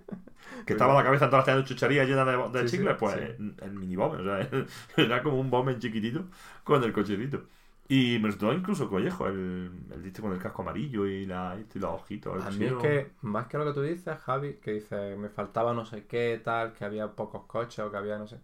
Que 0.67 0.73
estaba 0.75 0.95
la 0.95 1.03
cabeza 1.05 1.31
toda 1.31 1.43
de 1.57 1.65
chucherías 1.65 2.07
llena 2.07 2.25
de, 2.25 2.37
de 2.37 2.69
Sí, 2.69 2.69
sí, 2.69 2.77
chicles, 2.77 2.97
pues 2.99 3.15
sí. 3.15 3.21
el 3.63 3.73
mini 3.73 3.97
bomber, 3.97 4.21
o 4.21 4.25
sea, 4.25 4.67
era 4.97 5.23
como 5.23 5.39
un 5.41 5.51
bomber 5.51 5.79
chiquitito 5.79 6.25
con 6.65 6.83
el 6.85 6.93
cochecito. 6.93 7.45
Y 7.89 8.19
me 8.19 8.27
resultó 8.27 8.53
incluso 8.53 8.89
collejo 8.89 9.27
el, 9.29 9.71
el 9.93 10.13
con 10.21 10.33
el 10.33 10.39
casco 10.39 10.63
amarillo 10.63 11.07
y, 11.07 11.27
la, 11.27 11.57
y 11.75 11.79
los 11.79 11.91
ojitos. 12.03 12.37
el 12.37 12.43
A 12.47 12.51
mí 12.51 12.67
es 12.67 12.75
que, 12.77 13.13
más 13.23 13.47
que 13.47 13.59
lo 13.59 13.65
que 13.65 13.73
tú 13.73 13.83
dices, 13.83 14.19
Javi, 14.19 14.55
que 14.57 14.73
dices, 14.73 15.17
me 15.19 15.29
faltaba 15.29 15.73
no 15.75 15.85
sé 15.85 16.07
qué, 16.07 16.41
tal, 16.43 16.73
que 16.73 16.85
había 16.85 17.15
pocos 17.15 17.45
coches 17.47 17.81
o 17.81 17.91
que 17.91 17.97
había 17.97 18.19
no 18.19 18.27
sé. 18.27 18.39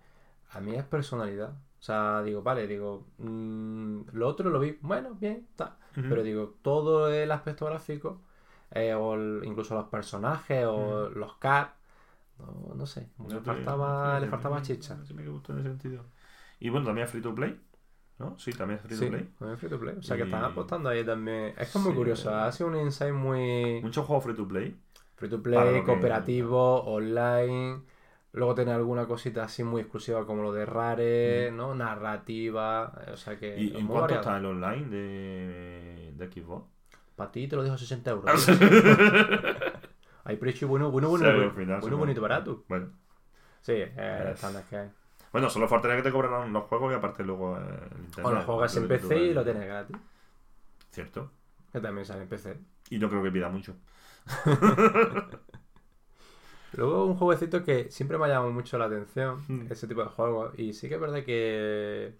A 0.53 0.61
mí 0.61 0.75
es 0.75 0.85
personalidad. 0.85 1.51
O 1.81 1.83
sea, 1.83 2.23
digo, 2.23 2.43
vale, 2.43 2.67
digo, 2.67 3.07
mm, 3.19 4.01
lo 4.13 4.29
otro 4.29 4.51
lo 4.51 4.61
vi, 4.61 4.79
bueno, 4.83 5.15
bien, 5.15 5.47
tal. 5.57 5.77
Ujú. 5.97 6.09
Pero 6.09 6.23
digo, 6.23 6.55
todo 6.63 7.11
el 7.13 7.31
aspecto 7.33 7.67
gráfico, 7.67 8.21
eh, 8.73 8.95
o 8.95 9.15
el- 9.15 9.43
incluso 9.45 9.75
los 9.75 9.87
personajes, 9.89 10.65
o 10.67 11.11
los 11.11 11.35
cars, 11.37 11.71
no, 12.39 12.75
no 12.75 12.87
sé, 12.87 13.09
No 13.19 13.29
le 13.29 13.41
te- 13.43 13.43
faltaba, 13.43 14.15
no 14.15 14.21
le 14.21 14.29
faltaba 14.29 14.63
chicha. 14.63 14.99
Sí 15.07 15.15
me 15.15 15.27
gustó 15.29 15.53
en 15.55 15.61
ese 15.61 15.69
sentido. 15.71 16.05
Y 16.61 16.69
bueno, 16.71 16.87
también 16.87 17.09
free 17.09 17.23
to 17.23 17.35
play, 17.35 17.59
¿no? 18.19 18.39
Sí, 18.39 18.53
también 18.53 18.79
es 18.81 18.87
free 18.87 18.97
Sí, 18.97 19.05
to 19.07 19.11
play. 19.11 19.29
también 19.39 19.59
free 19.59 19.69
to 19.71 19.79
play. 19.81 19.95
O 19.99 20.03
sea, 20.03 20.17
que 20.17 20.23
están 20.25 20.45
apostando 20.45 20.89
ahí 20.89 21.05
también. 21.05 21.49
Es 21.59 21.73
que 21.73 21.79
es 21.79 21.85
muy 21.85 21.93
Sí. 21.93 21.97
curioso, 21.99 22.35
ha 22.35 22.51
sido 22.53 22.69
un 22.71 22.77
insight 22.77 23.13
muy... 23.15 23.81
Muchos 23.83 24.07
juegos 24.07 24.25
free 24.25 24.35
to 24.37 24.47
play. 24.49 24.77
Free 25.17 25.29
to 25.29 25.43
play, 25.43 25.75
que- 25.81 25.85
cooperativo, 25.85 26.83
online. 26.85 27.83
Luego 28.33 28.55
tener 28.57 28.75
alguna 28.75 29.07
cosita 29.07 29.45
así 29.45 29.63
muy 29.63 29.83
exclusiva 29.83 30.27
como 30.27 30.43
lo 30.43 30.53
de 30.53 30.67
Rare, 30.67 31.53
¿no? 31.53 31.75
Narrativa. 31.75 32.93
eh, 33.07 33.11
O 33.13 33.17
sea 33.17 33.39
que. 33.39 33.57
¿Y 33.61 33.69
es 33.69 33.75
en 33.77 33.87
cuánto 33.87 34.01
variado. 34.15 34.21
está 34.23 34.37
el 34.39 34.47
online 34.47 34.89
de, 34.89 36.13
de 36.17 36.27
Xbox? 36.33 36.67
Para 37.15 37.31
ti 37.31 37.47
te 37.47 37.55
lo 37.55 37.63
dejo 37.63 37.79
60 37.79 38.11
euros. 38.11 38.49
Hay 40.25 40.37
precio 40.37 40.67
bueno, 40.67 40.91
bueno, 40.91 41.09
bueno, 41.11 41.25
Sí, 41.27 41.33
bueno, 41.33 41.53
bueno, 41.55 41.81
sí, 41.83 41.91
bonito, 41.95 42.21
barato. 42.21 42.65
Bueno. 42.69 42.89
Sí, 43.61 43.73
eh, 43.75 44.21
Es- 44.31 44.35
estándar 44.35 44.65
que 44.69 44.89
Bueno, 45.35 45.51
solo 45.51 45.69
faltaría 45.69 45.97
que 45.97 46.03
te 46.05 46.13
cobraran 46.13 46.53
los 46.53 46.65
juegos 46.65 46.93
y 46.93 46.97
aparte 46.97 47.25
luego 47.25 47.59
eh, 47.59 47.61
el 47.95 48.05
internet. 48.05 48.25
O 48.25 48.31
lo 48.33 48.43
juegas 48.43 48.77
en 48.77 48.89
PC 48.89 49.17
y 49.19 49.35
lo 49.35 49.45
tienes 49.45 49.67
gratis. 49.67 49.97
Cierto. 50.91 51.31
Que 51.73 51.81
también 51.81 52.07
sale 52.07 52.23
en 52.23 52.29
PC. 52.29 52.57
Y 52.91 52.99
no 52.99 53.11
creo 53.11 53.23
que 53.23 53.31
pida 53.33 53.49
mucho. 53.49 53.75
Luego 56.73 57.07
un 57.07 57.17
jueguecito 57.17 57.63
que 57.65 57.91
siempre 57.91 58.19
me 58.19 58.25
ha 58.27 58.29
llamado 58.29 58.53
mucho 58.53 58.79
la 58.79 58.87
atención, 58.87 59.45
Mm. 59.49 59.71
ese 59.71 59.87
tipo 59.87 60.03
de 60.03 60.09
juegos, 60.09 60.59
y 60.59 60.73
sí 60.73 60.89
que 60.89 60.95
es 60.97 61.01
verdad 61.01 61.25
que 61.25 62.15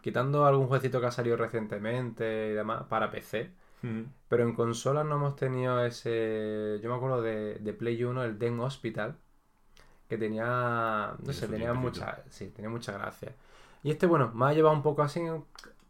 quitando 0.00 0.46
algún 0.46 0.66
jueguecito 0.68 1.00
que 1.00 1.06
ha 1.06 1.10
salido 1.10 1.36
recientemente 1.36 2.48
y 2.50 2.52
demás 2.54 2.84
para 2.88 3.10
PC, 3.10 3.50
pero 4.28 4.42
en 4.44 4.54
consolas 4.54 5.06
no 5.06 5.16
hemos 5.16 5.36
tenido 5.36 5.84
ese... 5.84 6.80
Yo 6.82 6.90
me 6.90 6.96
acuerdo 6.96 7.22
de, 7.22 7.56
de 7.56 7.72
Play 7.74 8.02
1, 8.02 8.24
el 8.24 8.38
Den 8.38 8.58
Hospital, 8.60 9.16
que 10.08 10.16
tenía... 10.18 11.14
No 11.22 11.32
sé, 11.32 11.48
tenía 11.48 11.72
mucha... 11.74 12.22
Sí, 12.30 12.48
tenía 12.48 12.70
mucha 12.70 12.92
gracia. 12.92 13.32
Y 13.82 13.90
este, 13.90 14.06
bueno, 14.06 14.32
me 14.34 14.46
ha 14.46 14.52
llevado 14.52 14.74
un 14.74 14.82
poco 14.82 15.02
así, 15.02 15.20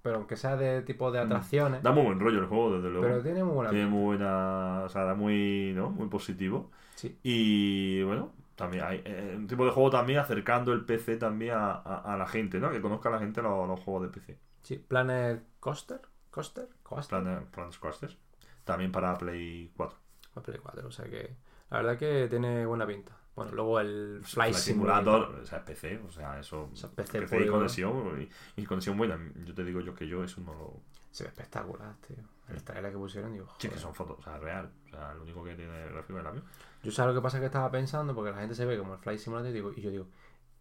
pero 0.03 0.16
aunque 0.16 0.37
sea 0.37 0.57
de 0.57 0.83
tipo 0.83 1.11
de 1.11 1.21
Mm. 1.21 1.27
atracciones, 1.27 1.83
Da 1.83 1.93
muy 1.93 2.05
buen 2.05 2.21
rollo 2.21 2.39
el 2.41 2.47
juego, 2.47 2.75
desde 2.77 2.91
luego. 2.91 3.07
pero 3.07 3.23
tiene 3.23 3.45
muy 3.45 3.55
buena... 3.55 3.71
Tiene 3.71 3.87
muy 3.87 4.05
buena. 4.05 4.83
O 4.85 4.89
sea, 4.89 5.05
da 5.05 5.14
muy. 5.14 5.73
¿no? 5.75 5.91
Muy 5.91 6.09
positivo. 6.09 6.71
Sí. 6.97 7.16
Y 7.23 8.03
bueno, 8.03 8.33
también 8.57 8.85
hay 8.85 9.03
eh, 9.05 9.35
un 9.37 9.47
tipo 9.47 9.64
de 9.64 9.71
juego 9.71 9.91
también 9.91 10.19
acercando 10.19 10.73
el 10.73 10.85
PC 10.85 11.16
también 11.16 11.55
a, 11.55 11.73
a- 11.73 12.12
a 12.14 12.16
la 12.16 12.27
gente, 12.27 12.59
¿no? 12.59 12.71
Que 12.71 12.81
conozca 12.83 13.09
a 13.09 13.12
la 13.12 13.19
gente 13.21 13.41
los, 13.41 13.69
los 13.69 13.79
juegos 13.81 14.03
de 14.03 14.09
PC. 14.09 14.39
Sí, 14.62 14.77
Planet 14.87 15.41
Coaster, 15.61 16.01
Coaster, 16.31 16.69
Coaster. 16.83 17.23
Planet, 17.23 17.45
Planet 17.51 17.77
Coaster. 17.79 18.16
También 18.64 18.91
para 18.93 19.16
Play 19.16 19.71
4. 19.77 19.97
a 20.35 20.41
Play 20.43 20.59
4, 20.61 20.87
o 20.89 20.91
sea 20.91 21.07
que 21.07 21.37
la 21.71 21.79
verdad 21.79 21.97
que 21.99 22.27
tiene 22.29 22.66
buena 22.66 22.87
pinta. 22.87 23.12
Bueno, 23.39 23.53
luego 23.53 23.80
el 23.80 24.18
Fly, 24.22 24.32
Flight 24.32 24.55
Simulator. 24.55 25.41
o 25.43 25.47
sea, 25.47 25.64
PC, 25.64 26.01
o 26.07 26.11
sea, 26.11 26.39
eso. 26.41 26.68
O 26.72 26.76
sea, 26.76 26.91
PC 26.91 27.20
PC 27.20 27.43
y 27.45 27.47
conexión, 27.49 28.20
y, 28.57 28.61
y 28.61 28.64
conexión 28.66 28.97
buena. 28.99 29.18
Yo 29.45 29.55
te 29.55 29.64
digo 29.64 29.80
yo 29.80 29.95
que 29.95 30.07
yo 30.07 30.24
eso 30.24 30.41
no 30.41 30.53
lo. 30.55 30.80
Se 31.11 31.24
ve 31.24 31.30
espectacular, 31.30 31.95
tío. 32.07 32.16
El 32.49 32.62
trailer 32.62 32.91
que 32.93 32.99
pusieron, 32.99 33.32
digo, 33.32 33.47
Sí, 33.59 33.68
que 33.68 33.68
joder. 33.68 33.80
son 33.80 33.95
fotos, 33.95 34.18
o 34.18 34.22
sea, 34.22 34.39
real. 34.39 34.70
O 34.86 34.91
sea, 34.91 35.14
lo 35.14 35.22
único 35.22 35.45
que 35.45 35.55
tiene 35.55 35.84
el 35.84 35.93
gráfico 35.93 36.18
del 36.18 36.26
avión. 36.26 36.45
Yo 36.82 36.91
sé 36.91 37.05
lo 37.05 37.14
que 37.14 37.20
pasa 37.20 37.39
que 37.41 37.47
estaba 37.47 37.70
pensando, 37.70 38.14
porque 38.14 38.30
la 38.30 38.39
gente 38.39 38.55
se 38.55 38.64
ve 38.64 38.78
como 38.78 38.95
el 38.95 38.99
Fly 39.01 39.18
Simulator, 39.18 39.51
y, 39.51 39.53
digo, 39.55 39.72
y 39.76 39.80
yo 39.82 39.91
digo, 39.91 40.07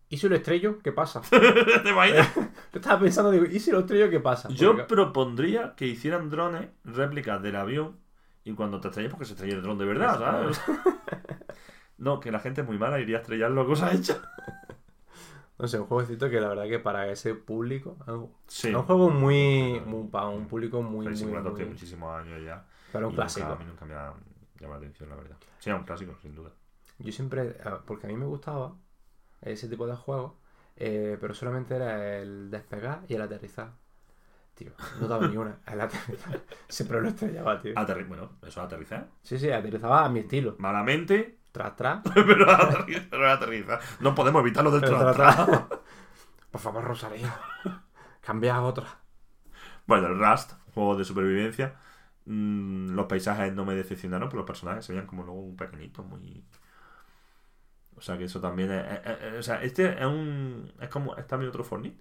¿y 0.09 0.17
si 0.17 0.27
lo 0.29 0.35
estrello? 0.35 0.79
¿Qué 0.83 0.91
pasa? 0.91 1.21
¿Te 1.83 1.89
imaginas? 1.89 2.33
yo 2.35 2.41
estaba 2.73 2.99
pensando, 2.99 3.31
digo, 3.31 3.45
¿y 3.45 3.59
si 3.59 3.71
lo 3.71 3.79
estrello? 3.79 4.09
¿Qué 4.09 4.19
pasa? 4.19 4.49
Yo 4.49 4.71
Porque- 4.71 4.83
propondría 4.85 5.73
que 5.75 5.85
hicieran 5.87 6.29
drones, 6.29 6.69
réplicas 6.83 7.41
del 7.41 7.55
avión, 7.55 7.97
y 8.43 8.53
cuando 8.53 8.79
te 8.79 8.87
estrellas, 8.89 9.11
porque 9.11 9.25
se 9.25 9.33
estrella 9.33 9.55
el 9.55 9.61
dron 9.61 9.77
de 9.77 9.85
verdad, 9.85 10.17
¿sabes? 10.19 10.61
no, 11.97 12.19
que 12.19 12.31
la 12.31 12.39
gente 12.39 12.61
es 12.61 12.67
muy 12.67 12.77
mala, 12.77 12.99
iría 12.99 13.17
a 13.17 13.21
estrellarlo 13.21 13.61
a 13.61 13.65
cosas 13.65 13.93
hechas. 13.95 14.21
No 15.59 15.67
sé, 15.67 15.79
un 15.79 15.87
jueguecito 15.87 16.29
que 16.29 16.39
la 16.39 16.49
verdad 16.49 16.65
que 16.67 16.77
para 16.77 17.07
ese 17.11 17.33
público... 17.33 17.97
Sí. 18.45 18.67
es 18.69 18.75
un 18.75 18.83
juego 18.83 19.09
muy, 19.09 19.81
muy- 19.83 20.07
para 20.07 20.27
un 20.27 20.45
público 20.47 20.83
muy, 20.83 21.07
muy, 21.07 21.23
muy- 21.25 21.53
tiene 21.55 21.71
muchísimos 21.71 22.15
años 22.15 22.43
ya. 22.43 22.63
Pero 22.91 23.07
un 23.07 23.13
nunca- 23.13 23.23
clásico. 23.23 23.47
a 23.47 23.55
mí 23.55 23.65
nunca 23.65 23.83
me 23.85 23.95
ha 23.95 24.13
llamado 24.59 24.79
la 24.81 24.85
atención, 24.85 25.09
la 25.09 25.15
verdad. 25.15 25.35
Sí, 25.57 25.71
un 25.71 25.83
clásico, 25.83 26.15
sin 26.21 26.35
duda. 26.35 26.51
Yo 26.99 27.11
siempre, 27.11 27.55
porque 27.87 28.05
a 28.05 28.09
mí 28.11 28.15
me 28.15 28.27
gustaba 28.27 28.75
ese 29.41 29.67
tipo 29.67 29.87
de 29.87 29.95
juegos, 29.95 30.33
eh, 30.75 31.17
pero 31.19 31.33
solamente 31.33 31.75
era 31.75 32.19
el 32.19 32.51
despegar 32.51 33.01
y 33.07 33.15
el 33.15 33.21
aterrizar. 33.23 33.71
Tío, 34.53 34.73
no 35.01 35.07
daba 35.07 35.27
ni 35.27 35.37
una. 35.37 35.57
El 35.65 35.81
aterrizar 35.81 36.39
siempre 36.67 37.01
lo 37.01 37.07
estrellaba, 37.07 37.59
tío. 37.59 37.73
Aterri- 37.73 38.07
bueno, 38.07 38.29
eso 38.41 38.47
es 38.47 38.57
aterrizar. 38.59 39.07
Sí, 39.23 39.39
sí, 39.39 39.49
aterrizaba 39.49 40.05
a 40.05 40.09
mi 40.09 40.19
estilo. 40.19 40.55
Malamente, 40.59 41.36
Tras, 41.57 41.75
tras. 41.75 42.01
pero 42.13 42.51
aterriza, 42.51 43.07
pero 43.09 43.31
aterriza. 43.31 43.79
No 43.99 44.13
podemos 44.15 44.41
evitarlo 44.41 44.71
del 44.71 44.81
tras. 44.81 45.15
tras. 45.15 45.37
Por 46.51 46.61
favor, 46.61 46.83
Rosalía. 46.83 47.33
Cambia 48.21 48.55
a 48.55 48.61
otra. 48.63 48.85
Bueno, 49.87 50.07
el 50.07 50.19
Rust, 50.19 50.53
juego 50.73 50.95
de 50.95 51.05
supervivencia. 51.05 51.75
Mm, 52.25 52.91
los 52.95 53.05
paisajes 53.07 53.53
no 53.53 53.65
me 53.65 53.75
decepcionaron, 53.75 54.29
pero 54.29 54.39
los 54.39 54.47
personajes 54.47 54.85
se 54.85 54.93
veían 54.93 55.07
como 55.07 55.23
luego 55.23 55.41
un 55.41 55.55
pequeñito, 55.55 56.03
muy. 56.03 56.43
O 57.95 58.01
sea 58.01 58.17
que 58.17 58.25
eso 58.25 58.39
también 58.39 58.71
es, 58.71 58.85
es- 59.05 59.21
es- 59.21 59.39
O 59.39 59.43
sea, 59.43 59.61
este 59.63 59.99
es 59.99 60.05
un. 60.05 60.71
Es 60.79 60.89
como. 60.89 61.15
Es 61.15 61.27
también 61.27 61.49
otro 61.49 61.63
Fortnite. 61.63 61.99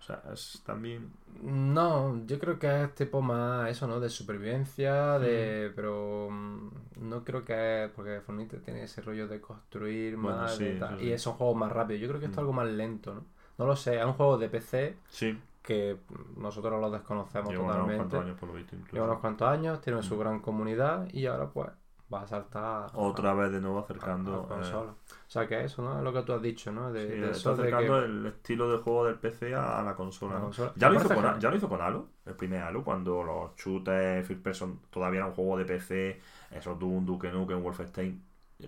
O 0.00 0.02
sea, 0.02 0.22
es 0.32 0.62
también. 0.64 1.12
No, 1.42 2.24
yo 2.26 2.38
creo 2.38 2.58
que 2.58 2.82
es 2.84 2.94
tipo 2.94 3.20
más 3.22 3.68
eso, 3.70 3.86
¿no? 3.86 4.00
De 4.00 4.08
supervivencia, 4.08 5.18
de... 5.18 5.70
Pero 5.76 6.28
mm, 6.30 6.68
no 7.08 7.22
creo 7.24 7.44
que 7.44 7.84
es... 7.84 7.90
Porque 7.90 8.20
Fortnite 8.20 8.58
tiene 8.60 8.84
ese 8.84 9.02
rollo 9.02 9.28
de 9.28 9.40
construir 9.40 10.16
Bueno, 10.16 10.38
más 10.38 10.56
sí, 10.56 10.64
de 10.64 10.74
tal, 10.78 10.94
eso 10.94 10.98
sí. 11.00 11.12
y 11.12 11.18
son 11.18 11.34
juegos 11.34 11.56
más 11.56 11.70
rápidos. 11.72 12.00
Yo 12.00 12.08
creo 12.08 12.20
que 12.20 12.26
esto 12.26 12.34
es 12.34 12.38
Mm. 12.38 12.40
algo 12.40 12.52
más 12.54 12.68
lento, 12.68 13.14
¿no? 13.14 13.24
No 13.58 13.66
lo 13.66 13.76
sé, 13.76 13.98
es 13.98 14.04
un 14.06 14.14
juego 14.14 14.38
de 14.38 14.48
PC 14.48 14.96
Sí, 15.10 15.38
que 15.62 15.98
nosotros 16.36 16.80
lo 16.80 16.90
desconocemos 16.90 17.50
lleva 17.50 17.64
unos 17.64 17.76
totalmente. 17.76 17.96
cuantos 17.96 18.20
años 18.24 18.38
por 18.38 18.48
lo 18.48 18.54
visto. 18.54 18.74
incluso. 18.74 18.94
Lleva 18.94 19.06
unos 19.06 19.20
cuantos 19.20 19.48
años, 19.48 19.80
tiene 19.82 20.02
su 20.02 20.16
Mm. 20.16 20.18
gran 20.18 20.40
comunidad 20.40 21.08
y 21.12 21.26
ahora 21.26 21.50
pues 21.50 21.68
va 22.12 22.22
a 22.22 22.26
saltar 22.26 22.62
a- 22.64 22.86
Otra 22.96 23.34
vez 23.34 23.52
de 23.52 23.60
nuevo 23.60 23.78
a- 23.78 23.82
acercando. 23.82 24.32
a 24.34 24.42
eh, 24.44 24.48
consola. 24.48 24.90
O 24.92 25.30
sea 25.30 25.46
que 25.46 25.64
eso, 25.64 25.82
¿no? 25.82 25.96
Es 25.98 26.04
lo 26.04 26.12
que 26.12 26.22
tú 26.22 26.32
has 26.32 26.42
dicho, 26.42 26.72
¿no? 26.72 26.92
De, 26.92 27.06
sí, 27.06 27.12
de 27.14 27.20
de 27.20 27.32
acercando 27.52 27.98
que... 27.98 28.04
el 28.04 28.26
estilo 28.26 28.70
de 28.70 28.78
juego 28.78 29.04
del 29.06 29.16
PC 29.16 29.54
a, 29.54 29.78
a 29.80 29.82
la 29.82 29.94
consola. 29.94 30.36
a. 30.38 30.72
Ya, 30.76 30.88
lo 30.88 30.96
hizo 30.96 31.08
con, 31.08 31.40
ya 31.40 31.50
lo 31.50 31.56
hizo 31.56 31.68
con 31.68 31.80
Halo, 31.80 32.08
el 32.26 32.34
primer 32.34 32.62
Halo, 32.62 32.84
cuando 32.84 33.22
los 33.22 33.56
shooters 33.56 34.26
first 34.26 34.42
person 34.42 34.80
todavía 34.90 35.18
era 35.20 35.26
un 35.28 35.34
juego 35.34 35.56
de 35.58 35.64
PC, 35.64 36.20
esos 36.50 36.78
Doom, 36.78 37.06
Duke 37.06 37.30
Nukem, 37.32 37.62
Wolfenstein. 37.62 38.22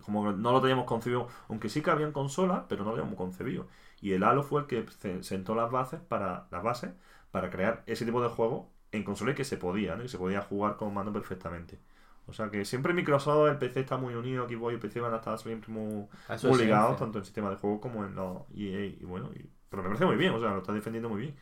Como 0.05 0.24
que 0.24 0.32
no 0.38 0.53
lo 0.53 0.61
teníamos 0.61 0.86
concebido, 0.86 1.28
aunque 1.49 1.68
sí 1.68 1.82
que 1.82 1.90
habían 1.90 2.12
consolas, 2.12 2.62
pero 2.68 2.82
no 2.84 2.90
lo 2.90 2.97
habíamos 2.97 3.16
concebido. 3.16 3.66
Y 4.01 4.12
el 4.12 4.22
Halo 4.24 4.43
fue 4.43 4.62
el 4.62 4.66
que 4.66 4.86
se- 4.99 5.22
sentó 5.22 5.55
las 5.55 5.70
bases 5.70 6.01
para 6.01 6.47
las 6.51 6.62
bases 6.62 6.93
para 7.30 7.51
crear 7.51 7.82
ese 7.86 8.05
tipo 8.07 8.22
de 8.22 8.28
juego 8.28 8.70
en 8.90 9.05
consola 9.05 9.32
y 9.32 9.34
que 9.34 9.45
se 9.45 9.57
podía, 9.59 9.97
¿no? 9.97 10.05
Y 10.05 10.09
se 10.09 10.18
podía 10.18 10.43
jugar 10.43 10.76
con 10.76 10.93
mando 10.95 11.12
perfectamente. 11.12 11.78
O 12.26 12.32
sea 12.32 12.50
que 12.50 12.64
siempre 12.64 12.94
Microsoft, 12.94 13.48
el 13.50 13.58
PC 13.58 13.80
está 13.80 13.96
muy 13.96 14.14
unido, 14.14 14.48
Xbox 14.48 14.72
y 14.72 14.74
el 14.74 14.80
PC 14.80 15.00
van 15.00 15.12
a 15.14 15.16
estar 15.16 15.38
siempre 15.38 15.72
muy, 15.72 16.06
muy 16.44 16.58
ligados, 16.58 16.96
tanto 16.98 17.18
en 17.18 17.24
sistema 17.24 17.50
de 17.50 17.56
juego 17.56 17.80
como 17.80 18.04
en 18.04 18.14
los 18.14 18.42
EA. 18.54 18.86
Y 18.86 19.04
bueno, 19.04 19.30
y- 19.34 19.50
pero 19.68 19.82
me 19.82 19.88
parece 19.88 20.06
muy 20.06 20.16
bien, 20.16 20.32
o 20.34 20.38
sea, 20.40 20.50
lo 20.50 20.58
está 20.58 20.72
defendiendo 20.72 21.08
muy 21.08 21.20
bien. 21.22 21.36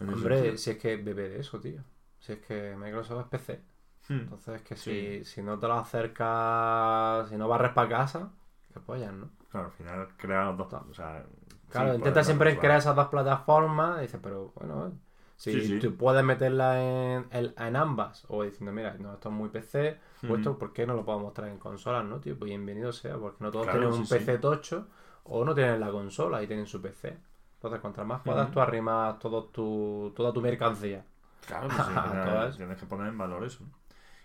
Hombre, 0.00 0.56
si 0.58 0.70
es 0.70 0.78
que 0.78 0.96
bebe 0.96 1.28
de 1.28 1.40
eso, 1.40 1.60
tío. 1.60 1.82
Si 2.18 2.32
es 2.32 2.38
que 2.40 2.76
Microsoft 2.76 3.20
es 3.20 3.26
PC. 3.40 3.60
Hmm. 4.08 4.18
Entonces 4.20 4.56
es 4.56 4.62
que 4.62 4.76
si, 4.76 4.90
Sí. 4.90 5.24
si 5.24 5.42
no 5.42 5.58
te 5.58 5.66
lo 5.66 5.74
acercas, 5.74 7.28
si 7.28 7.36
no 7.36 7.48
barres 7.48 7.72
para 7.72 7.88
casa, 7.88 8.30
que 8.72 8.80
pollas, 8.80 9.12
¿no? 9.12 9.30
Claro, 9.50 9.66
al 9.66 9.72
final 9.72 10.08
crea 10.16 10.44
los 10.44 10.56
dos. 10.58 10.72
O 10.90 10.94
sea, 10.94 11.24
Claro, 11.70 11.90
sí, 11.90 11.96
intenta 11.96 12.24
siempre 12.24 12.58
crear 12.58 12.78
esas 12.78 12.96
dos 12.96 13.08
plataformas. 13.08 14.00
Dices, 14.00 14.20
pero 14.22 14.52
bueno, 14.54 14.92
Si 15.36 15.60
sí. 15.62 15.78
tú 15.80 15.96
puedes 15.96 16.24
meterla 16.24 16.82
en, 16.82 17.26
en, 17.30 17.54
en 17.56 17.76
ambas, 17.76 18.24
o 18.28 18.42
diciendo, 18.42 18.72
mira, 18.72 18.94
no, 18.98 19.14
esto 19.14 19.28
es 19.28 19.34
muy 19.34 19.48
PC, 19.50 19.98
Ujú. 20.22 20.34
esto, 20.36 20.58
¿por 20.58 20.72
qué 20.72 20.86
no 20.86 20.94
lo 20.94 21.04
podemos 21.04 21.24
mostrar 21.26 21.48
en 21.48 21.58
consolas, 21.58 22.04
no, 22.04 22.20
tío? 22.20 22.38
Pues 22.38 22.48
bienvenido 22.48 22.92
sea, 22.92 23.16
porque 23.18 23.42
no 23.44 23.50
todos 23.50 23.64
Claro, 23.64 23.78
tienen 23.78 23.92
un 23.92 24.06
sí, 24.06 24.06
sí. 24.06 24.18
PC 24.18 24.38
tocho, 24.38 24.88
o 25.24 25.44
no 25.44 25.54
tienen 25.54 25.80
la 25.80 25.90
consola 25.90 26.42
y 26.42 26.46
tienen 26.46 26.66
su 26.66 26.80
PC. 26.80 27.18
Entonces, 27.54 27.80
contra 27.80 28.04
más 28.04 28.22
puedas 28.22 28.46
Ujú. 28.46 28.52
tú 28.52 28.60
arrimar 28.60 29.18
todo 29.18 29.44
tu, 29.46 30.12
toda 30.16 30.32
tu 30.32 30.40
mercancía. 30.40 31.04
Claro, 31.46 31.70
pues 31.70 31.84
sí, 31.84 31.92
tienes- 32.02 32.78
que 32.78 32.86
poner 32.86 33.08
en 33.08 33.18
valor 33.18 33.44
eso. 33.44 33.64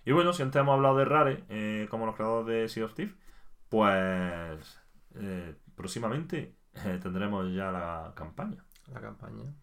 Y 0.06 0.12
bueno, 0.12 0.34
si 0.34 0.44
antes 0.44 0.60
hemos 0.62 0.76
hablado 0.76 0.98
de 0.98 1.06
Rare, 1.06 1.44
eh, 1.50 1.88
como 1.90 2.06
los 2.06 2.16
creadores 2.16 2.48
de 2.48 2.70
Sea 2.70 2.86
of 2.86 2.94
Thieves, 2.94 3.16
pues 3.70 4.80
eh, 5.16 5.56
próximamente 5.76 6.56
eh, 6.76 7.00
tendremos 7.02 7.52
ya 7.54 7.72
la 7.72 8.14
campaña. 8.16 8.64
La 8.94 9.02
campaña. 9.02 9.54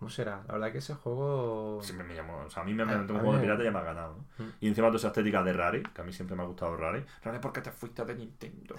¿Cómo 0.00 0.08
será? 0.08 0.42
La 0.48 0.54
verdad 0.54 0.72
que 0.72 0.78
ese 0.78 0.94
juego... 0.94 1.78
Siempre 1.82 2.06
me 2.06 2.14
llamó, 2.14 2.38
o 2.46 2.48
sea, 2.48 2.62
a 2.62 2.64
mí 2.64 2.72
me, 2.72 2.86
meto 2.86 3.12
un 3.12 3.20
juego 3.20 3.34
de 3.34 3.42
pirata 3.42 3.60
y 3.60 3.66
ya 3.66 3.70
me 3.70 3.80
ha 3.80 3.82
ganado. 3.82 4.16
¿no? 4.38 4.44
Mm. 4.46 4.48
Y 4.62 4.68
encima 4.68 4.86
toda 4.86 4.96
esa 4.96 5.08
estética 5.08 5.42
de 5.42 5.52
Rare, 5.52 5.82
que 5.82 6.00
a 6.00 6.04
mí 6.04 6.12
siempre 6.14 6.34
me 6.34 6.42
ha 6.42 6.46
gustado 6.46 6.74
Rare. 6.74 7.04
Rare, 7.22 7.38
¿por 7.38 7.52
qué 7.52 7.60
te 7.60 7.70
fuiste 7.70 8.02
de 8.06 8.14
Nintendo? 8.14 8.74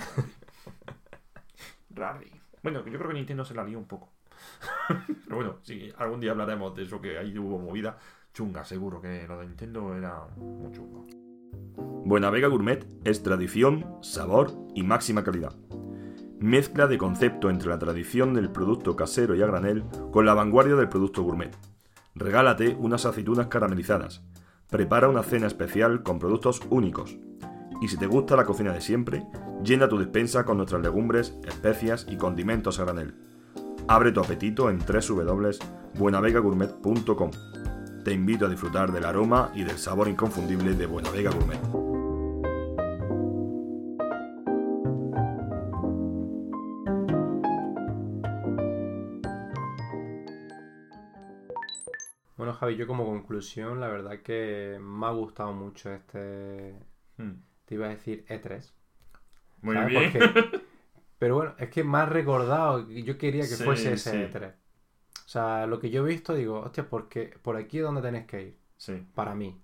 Rare. 1.92 2.32
Bueno, 2.64 2.86
yo 2.86 3.00
creo 3.00 3.08
que 3.08 3.16
Nintendo 3.16 3.44
se 3.44 3.56
la 3.56 3.64
lió 3.64 3.80
un 3.80 3.86
poco. 3.86 4.12
Pero 4.88 5.36
bueno, 5.36 5.58
sí, 5.64 5.92
algún 5.98 6.20
día 6.20 6.30
hablaremos 6.30 6.76
de 6.76 6.84
eso, 6.84 7.02
que 7.02 7.18
ahí 7.18 7.36
hubo 7.40 7.58
movida 7.58 7.98
chunga, 8.36 8.64
seguro 8.64 9.02
que 9.02 9.28
lo 9.28 9.40
de 9.40 9.48
Nintendo 9.48 9.96
era 9.96 10.28
muy 10.38 10.72
chungo. 10.72 11.08
Buena 12.06 12.30
Vega 12.30 12.50
Gourmet 12.50 12.86
es 13.04 13.24
tradición, 13.24 13.98
sabor 14.02 14.52
y 14.76 14.84
máxima 14.84 15.24
calidad. 15.24 15.56
Mezcla 16.42 16.88
de 16.88 16.98
concepto 16.98 17.50
entre 17.52 17.70
la 17.70 17.78
tradición 17.78 18.34
del 18.34 18.50
producto 18.50 18.96
casero 18.96 19.36
y 19.36 19.44
a 19.44 19.46
granel 19.46 19.84
con 20.12 20.26
la 20.26 20.34
vanguardia 20.34 20.74
del 20.74 20.90
producto 20.90 21.22
gourmet. 21.22 21.56
Regálate 22.16 22.76
unas 22.80 23.06
aceitunas 23.06 23.46
caramelizadas. 23.46 24.24
Prepara 24.68 25.08
una 25.08 25.22
cena 25.22 25.46
especial 25.46 26.02
con 26.02 26.18
productos 26.18 26.64
únicos. 26.72 27.16
Y 27.80 27.90
si 27.90 27.98
te 27.98 28.08
gusta 28.08 28.36
la 28.36 28.46
cocina 28.46 28.74
de 28.74 28.82
siempre, 28.82 29.24
llena 29.64 29.88
tu 29.88 30.00
despensa 30.00 30.44
con 30.44 30.58
nuestras 30.58 30.82
legumbres, 30.82 31.38
especias 31.48 32.08
y 32.10 32.18
condimentos 32.18 32.80
a 32.80 32.86
granel. 32.86 33.14
Abre 33.88 34.12
tu 34.12 34.20
apetito 34.20 34.72
en 34.72 34.80
www.buenavegagourmet.com. 34.80 37.32
Te 38.04 38.14
invito 38.14 38.48
a 38.48 38.50
disfrutar 38.50 38.92
del 38.92 39.06
aroma 39.06 39.52
y 39.54 39.64
del 39.64 39.78
sabor 39.78 40.08
inconfundible 40.08 40.74
de 40.74 40.88
Buena 40.88 41.12
Vega 41.12 41.30
Gourmet. 41.30 41.91
Javi, 52.72 52.78
yo 52.78 52.88
como 52.88 53.06
conclusión, 53.06 53.80
la 53.80 53.88
verdad 53.88 54.20
que 54.22 54.78
me 54.82 55.06
ha 55.06 55.12
gustado 55.12 55.54
mucho 55.54 55.92
este... 55.92 56.76
Te 57.66 57.76
iba 57.76 57.86
a 57.86 57.90
decir 57.90 58.26
E3. 58.28 58.72
Muy 59.62 59.76
¿sabes? 59.76 59.90
bien. 59.90 60.12
Porque- 60.34 60.62
Pero 61.20 61.36
bueno, 61.36 61.54
es 61.60 61.70
que 61.70 61.84
me 61.84 62.00
ha 62.00 62.06
recordado, 62.08 62.90
y 62.92 63.04
yo 63.04 63.18
quería 63.18 63.44
que 63.44 63.48
Sí, 63.56 63.64
fuese 63.64 63.94
ese 63.94 64.12
sí. 64.12 64.18
E3. 64.38 64.54
O 65.26 65.30
sea, 65.30 65.68
lo 65.68 65.80
que 65.80 65.90
yo 65.92 66.04
he 66.04 66.10
visto, 66.10 66.34
digo, 66.34 66.60
hostia, 66.62 66.90
porque 66.90 67.38
por 67.44 67.56
aquí 67.58 67.78
es 67.78 67.84
donde 67.84 68.02
tenéis 68.02 68.26
que 68.26 68.42
ir, 68.42 68.58
Sí. 68.78 69.06
para 69.14 69.36
mí. 69.36 69.62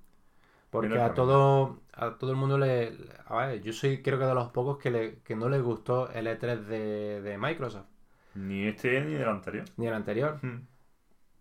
Porque 0.69 0.99
a 0.99 1.13
todo, 1.15 1.81
a 1.93 2.17
todo 2.17 2.29
el 2.31 2.37
mundo 2.37 2.57
le... 2.59 2.95
A 3.25 3.47
ver, 3.47 3.61
yo 3.63 3.73
soy 3.73 4.03
creo 4.03 4.19
que 4.19 4.25
de 4.25 4.35
los 4.35 4.49
pocos 4.51 4.77
que, 4.77 4.91
le, 4.91 5.19
que 5.23 5.35
no 5.35 5.49
le 5.49 5.59
gustó 5.59 6.11
el 6.11 6.27
E3 6.27 6.65
de, 6.65 7.21
de 7.21 7.37
Microsoft, 7.37 7.87
Ni 8.35 8.67
este 8.67 9.01
ni 9.01 9.15
el 9.15 9.27
anterior. 9.27 9.65
ni 9.77 9.87
el 9.87 9.93
anterior. 9.93 10.37
Mm. 10.43 10.67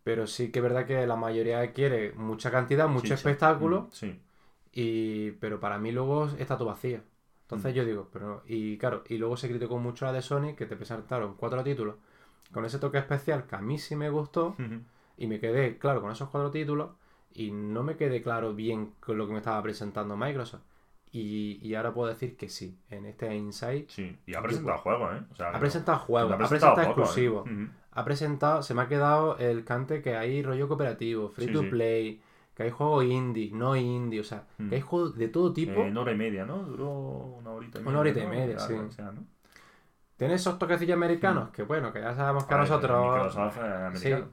Pero 0.07 0.29
sí 0.29 0.53
que 0.53 0.61
es 0.61 0.63
verdad 0.63 0.87
que 0.87 1.05
la 1.05 1.17
mayoría 1.17 1.73
quiere 1.73 2.13
mucha 2.13 2.53
cantidad, 2.53 2.87
mucho 2.87 3.13
espectáculo, 3.13 3.89
Mm, 3.89 3.93
Sí. 3.93 4.21
y 4.73 5.31
pero 5.33 5.59
para 5.59 5.79
mí 5.79 5.91
luego 5.91 6.27
está 6.39 6.57
todo 6.57 6.69
vacío. 6.69 7.01
Entonces 7.43 7.73
Mm. 7.73 7.77
yo 7.77 7.85
digo, 7.85 8.09
pero 8.13 8.45
y 8.47 8.79
claro, 8.79 9.03
y 9.09 9.19
luego 9.19 9.37
se 9.37 9.49
criticó 9.49 9.79
mucho 9.79 10.05
la 10.05 10.13
de 10.13 10.23
Sony 10.23 10.55
que 10.57 10.67
te 10.67 10.77
presentaron 10.77 11.35
cuatro 11.37 11.65
títulos 11.65 11.97
con 12.53 12.65
ese 12.65 12.79
toque 12.79 12.99
especial 12.99 13.47
que 13.49 13.57
a 13.57 13.61
mí 13.61 13.79
sí 13.79 13.97
me 13.97 14.09
gustó 14.09 14.55
y 15.17 15.27
me 15.27 15.41
quedé 15.41 15.77
claro 15.77 16.01
con 16.01 16.13
esos 16.13 16.29
cuatro 16.29 16.53
títulos 16.53 16.91
y 17.35 17.51
no 17.51 17.83
me 17.83 17.97
quedé 17.97 18.23
claro 18.23 18.55
bien 18.55 18.93
con 19.01 19.19
lo 19.19 19.27
que 19.27 19.33
me 19.33 19.39
estaba 19.39 19.61
presentando 19.61 20.17
Microsoft. 20.17 20.63
Y, 21.11 21.59
y 21.63 21.75
ahora 21.75 21.93
puedo 21.93 22.09
decir 22.09 22.37
que 22.37 22.49
sí, 22.49 22.79
en 22.91 23.07
este 23.07 23.35
Insight 23.35 23.89
Sí. 23.91 24.17
Y 24.27 24.35
ha 24.37 24.43
presentado 24.43 24.79
juegos, 24.79 25.17
¿eh? 25.17 25.23
O 25.33 25.35
sea, 25.35 25.49
ha 25.51 25.59
presentado 25.59 25.99
juegos, 25.99 26.33
ha 26.33 26.37
presentado, 26.39 26.75
poco, 26.77 26.85
¿eh? 26.87 26.87
exclusivos, 26.91 27.47
Ujú. 27.51 27.69
Ha 27.97 28.05
presentado, 28.05 28.63
se 28.63 28.75
me 28.75 28.83
ha 28.83 28.89
quedado 28.89 29.39
el 29.39 29.65
cante 29.65 30.03
que 30.03 30.17
hay 30.17 30.43
rollo 30.43 30.69
cooperativo, 30.69 31.29
free 31.31 31.47
Sí, 31.47 31.53
to 31.53 31.61
sí. 31.63 31.67
play, 31.69 32.23
que 32.55 32.63
hay 32.65 32.71
juegos 32.71 33.05
indie, 33.05 33.51
no 33.53 33.75
indie, 33.77 34.21
o 34.21 34.25
sea, 34.25 34.45
Mm. 34.59 34.69
que 34.69 34.75
hay 34.77 34.81
juegos 34.83 35.17
de 35.17 35.29
todo 35.29 35.53
tipo. 35.53 35.81
Eh, 35.81 35.89
en 35.89 35.97
hora 35.97 36.13
y 36.13 36.17
media, 36.17 36.45
¿no? 36.45 36.59
Duró 36.59 36.89
una 36.91 37.51
horita 37.51 37.79
y 37.79 37.81
media. 37.83 37.91
Una 37.91 38.01
horita 38.01 38.21
y 38.21 38.23
¿no? 38.25 38.29
media, 38.29 38.57
Algo 38.65 38.89
sí. 38.89 38.95
sea, 38.97 39.11
¿no? 39.13 39.25
Tiene 40.17 40.35
esos 40.35 40.59
toquecillos 40.59 40.95
americanos, 40.97 41.51
que 41.51 41.63
bueno, 41.65 41.93
que 41.93 42.01
ya 42.01 42.15
sabemos 42.15 42.45
que 42.47 42.55
a 42.55 42.59
ver, 42.59 42.69
nosotros... 42.69 43.15
Microsoft 43.15 43.59
americano. 43.59 44.29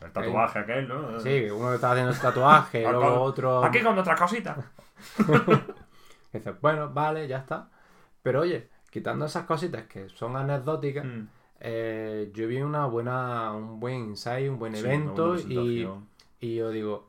El 0.00 0.12
tatuaje 0.12 0.58
aquel, 0.60 0.88
¿no? 0.88 1.20
Sí, 1.20 1.46
uno 1.50 1.68
que 1.68 1.74
está 1.74 1.90
haciendo 1.92 2.10
el 2.12 2.18
tatuaje, 2.18 2.82
luego 2.90 3.20
otro... 3.20 3.62
Aquí 3.64 3.80
con 3.82 3.94
nuestras 3.94 4.18
cositas. 4.18 4.56
que 6.32 6.38
dice, 6.38 6.52
bueno, 6.60 6.90
vale, 6.92 7.26
ya 7.28 7.38
está. 7.38 7.68
Pero 8.22 8.40
oye, 8.40 8.68
quitando 8.90 9.26
esas 9.26 9.44
cositas 9.44 9.84
que 9.86 10.08
son 10.08 10.36
anecdóticas, 10.36 11.04
Mm. 11.04 11.28
Eh, 11.60 12.30
yo 12.34 12.48
vi 12.48 12.60
una 12.62 12.86
buena, 12.86 13.52
un 13.52 13.78
buen 13.80 13.94
insight, 13.96 14.48
un 14.50 14.58
buen 14.58 14.74
Sí, 14.74 14.80
evento 14.80 15.36
y, 15.38 15.86
y 16.40 16.56
yo 16.56 16.70
digo, 16.70 17.06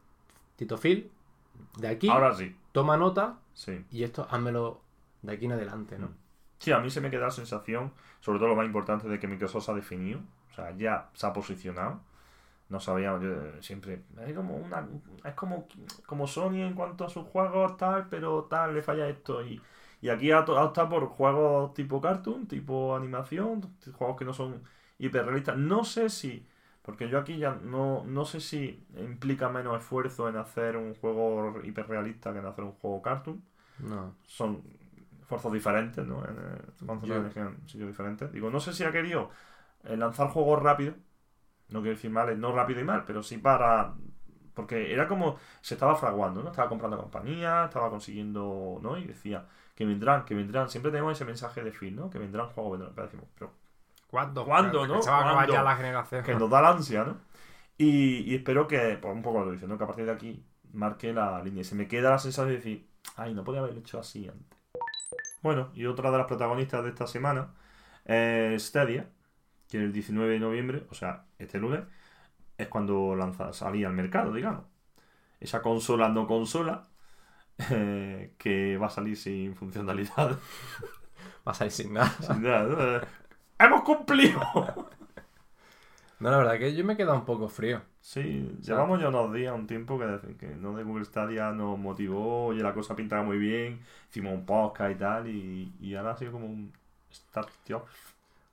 Tito 0.57 0.77
Phil, 0.77 1.09
de 1.77 1.87
aquí, 1.87 2.09
Ahora 2.09 2.33
sí. 2.35 2.55
toma 2.71 2.97
nota 2.97 3.37
Sí. 3.53 3.83
y 3.91 4.03
esto 4.03 4.27
házmelo 4.29 4.81
de 5.21 5.33
aquí 5.33 5.45
en 5.45 5.53
adelante, 5.53 5.97
¿no? 5.99 6.09
Sí, 6.59 6.71
a 6.71 6.79
mí 6.79 6.89
se 6.89 7.01
me 7.01 7.09
queda 7.09 7.25
la 7.25 7.31
sensación, 7.31 7.91
sobre 8.19 8.39
todo 8.39 8.49
lo 8.49 8.55
más 8.55 8.65
importante, 8.65 9.07
de 9.07 9.19
que 9.19 9.27
Microsoft 9.27 9.65
se 9.65 9.71
ha 9.71 9.75
definido. 9.75 10.19
O 10.51 10.53
sea, 10.53 10.71
ya 10.77 11.09
se 11.13 11.25
ha 11.25 11.33
posicionado. 11.33 12.01
No 12.69 12.79
sabíamos, 12.79 13.21
yo 13.23 13.29
eh, 13.31 13.53
siempre. 13.61 14.01
Es 14.25 14.33
como 14.33 14.55
una. 14.55 14.87
Es 15.25 15.33
como, 15.33 15.67
como 16.05 16.27
Sony 16.27 16.61
en 16.61 16.73
cuanto 16.73 17.03
a 17.05 17.09
sus 17.09 17.27
juegos, 17.27 17.77
tal, 17.77 18.07
pero 18.09 18.43
tal, 18.43 18.75
le 18.75 18.81
falla 18.83 19.07
esto. 19.09 19.43
Y, 19.43 19.59
y 20.01 20.09
aquí 20.09 20.31
ha, 20.31 20.39
optado 20.39 20.89
por 20.89 21.05
juegos 21.07 21.73
tipo 21.73 22.01
cartoon, 22.01 22.47
tipo 22.47 22.95
animación, 22.95 23.61
juegos 23.93 24.17
que 24.17 24.25
no 24.25 24.33
son 24.33 24.63
hiperrealistas. 24.97 25.57
No 25.57 25.83
sé 25.83 26.09
si. 26.09 26.47
Porque 26.81 27.07
yo 27.07 27.19
aquí 27.19 27.37
ya 27.37 27.53
no, 27.61 28.03
no 28.05 28.25
sé 28.25 28.41
si 28.41 28.83
implica 28.97 29.49
menos 29.49 29.77
esfuerzo 29.77 30.27
en 30.27 30.37
hacer 30.37 30.75
un 30.75 30.95
juego 30.95 31.61
hiperrealista 31.63 32.33
que 32.33 32.39
en 32.39 32.47
hacer 32.47 32.63
un 32.63 32.71
juego 32.71 33.03
cartoon 33.03 33.43
No. 33.77 34.15
son 34.25 34.63
esfuerzos 35.21 35.53
diferentes, 35.53 36.03
¿no? 36.03 36.25
En, 36.25 36.35
eh, 36.37 37.31
en 37.35 37.67
sitios 37.67 37.87
diferentes. 37.87 38.31
Digo, 38.31 38.49
no 38.49 38.59
sé 38.59 38.73
si 38.73 38.83
ha 38.83 38.91
querido 38.91 39.29
eh, 39.83 39.95
lanzar 39.95 40.29
juegos 40.29 40.61
rápidos, 40.61 40.95
no 41.69 41.81
quiero 41.81 41.95
decir 41.95 42.09
mal, 42.09 42.39
no 42.39 42.51
rápido 42.51 42.79
y 42.79 42.83
mal, 42.83 43.03
pero 43.05 43.21
sí 43.21 43.37
para... 43.37 43.93
Porque 44.55 44.91
era 44.91 45.07
como, 45.07 45.37
se 45.61 45.75
estaba 45.75 45.95
fraguando, 45.95 46.43
¿no? 46.43 46.49
Estaba 46.49 46.67
comprando 46.67 46.97
compañías, 46.97 47.67
estaba 47.67 47.89
consiguiendo, 47.89 48.79
¿no? 48.81 48.97
Y 48.97 49.05
decía, 49.05 49.47
que 49.81 49.87
vendrán, 49.87 50.25
que 50.25 50.35
vendrán. 50.35 50.69
Siempre 50.69 50.91
tenemos 50.91 51.13
ese 51.13 51.25
mensaje 51.25 51.63
de 51.63 51.71
Phil, 51.71 51.95
¿no? 51.95 52.07
Que 52.11 52.19
vendrán 52.19 52.49
juegos, 52.49 52.73
vendrán. 52.73 52.93
Pero 52.93 53.07
decimos, 53.07 53.25
pero 53.33 53.51
¿Cuándo? 54.05 54.45
¿Cuándo, 54.45 54.85
no? 54.85 55.01
Se 55.01 55.09
va 55.09 55.17
a 55.17 55.19
acabar 55.21 55.35
¿Cuándo? 55.47 55.53
ya 55.53 55.63
la 55.63 55.75
generación. 55.75 56.23
que 56.23 56.35
nos 56.35 56.49
da 56.51 56.61
la 56.61 56.69
ansia, 56.69 57.03
¿no? 57.03 57.17
Y, 57.79 58.31
y 58.31 58.35
espero 58.35 58.67
que, 58.67 58.99
pues 59.01 59.11
un 59.11 59.23
poco 59.23 59.43
lo 59.43 59.51
diciendo, 59.51 59.79
que 59.79 59.83
a 59.83 59.87
partir 59.87 60.05
de 60.05 60.11
aquí 60.11 60.45
marque 60.73 61.11
la 61.13 61.41
línea. 61.41 61.61
Y 61.61 61.63
se 61.63 61.73
me 61.73 61.87
queda 61.87 62.11
la 62.11 62.19
sensación 62.19 62.49
de 62.49 62.57
decir, 62.57 62.87
ay, 63.15 63.33
no 63.33 63.43
podía 63.43 63.61
haberlo 63.61 63.79
hecho 63.79 63.99
así 63.99 64.27
antes. 64.27 64.59
Bueno, 65.41 65.69
y 65.73 65.87
otra 65.87 66.11
de 66.11 66.19
las 66.19 66.27
protagonistas 66.27 66.83
de 66.83 66.89
esta 66.89 67.07
semana 67.07 67.55
es 68.05 68.63
Stadia, 68.63 69.09
que 69.67 69.77
el 69.77 69.91
19 69.91 70.33
de 70.33 70.39
noviembre, 70.39 70.85
o 70.91 70.93
sea, 70.93 71.25
este 71.39 71.57
lunes, 71.57 71.81
es 72.55 72.67
cuando 72.67 73.15
lanza, 73.15 73.51
salía 73.51 73.87
al 73.87 73.93
mercado, 73.93 74.31
digamos. 74.31 74.65
Esa 75.39 75.63
consola 75.63 76.07
no 76.09 76.27
consola 76.27 76.83
eh, 77.69 78.31
que 78.37 78.77
va 78.77 78.87
a 78.87 78.89
salir 78.89 79.17
sin 79.17 79.55
funcionalidad. 79.55 80.37
Va 81.47 81.53
a 81.53 81.55
salir 81.55 81.71
sin 81.71 81.93
nada. 81.93 82.09
sin 82.19 82.43
nada, 82.43 82.63
¿no? 82.63 83.65
¡Hemos 83.65 83.81
cumplido! 83.81 84.39
No, 86.19 86.29
la 86.29 86.37
verdad 86.37 86.59
que 86.59 86.75
yo 86.75 86.85
me 86.85 86.93
he 86.93 86.97
quedado 86.97 87.15
un 87.15 87.25
poco 87.25 87.47
frío. 87.47 87.81
Sí, 87.99 88.57
llevamos 88.61 89.01
ya 89.01 89.09
unos 89.09 89.33
días, 89.33 89.53
un 89.55 89.65
tiempo 89.65 89.97
que, 89.97 90.35
que 90.37 90.47
no 90.55 90.75
de 90.75 90.83
Google 90.83 91.05
Stadia 91.05 91.51
nos 91.51 91.79
motivó, 91.79 92.45
oye, 92.47 92.61
la 92.61 92.73
cosa 92.73 92.95
pintaba 92.95 93.23
muy 93.23 93.37
bien, 93.39 93.79
hicimos 94.09 94.33
un 94.33 94.45
podcast 94.45 94.91
y 94.91 94.95
tal, 94.95 95.27
y, 95.27 95.73
y 95.79 95.95
ahora 95.95 96.11
ha 96.11 96.17
sido 96.17 96.31
como 96.33 96.45
un 96.45 96.71
start. 97.11 97.49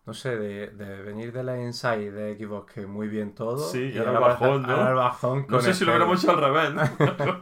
No 0.06 0.14
sé, 0.14 0.36
de, 0.38 0.68
de 0.68 1.02
venir 1.02 1.32
de 1.32 1.42
la 1.44 1.60
Inside 1.60 2.10
de 2.10 2.36
Xbox, 2.38 2.72
que 2.72 2.86
muy 2.86 3.08
bien 3.08 3.34
todo. 3.34 3.58
Sí, 3.58 3.90
y 3.94 3.98
ahora 3.98 4.12
el 4.12 4.18
bajón, 4.18 4.62
¿no? 4.62 4.72
ahora 4.72 4.88
el 4.88 4.94
bajón 4.96 5.46
No 5.50 5.60
sé 5.60 5.74
si 5.74 5.84
lo 5.84 5.92
este- 5.92 5.98
hubiéramos 6.04 6.24
hecho 6.24 6.32
al 6.32 6.40
revés, 6.40 6.72
¿no? 6.74 7.40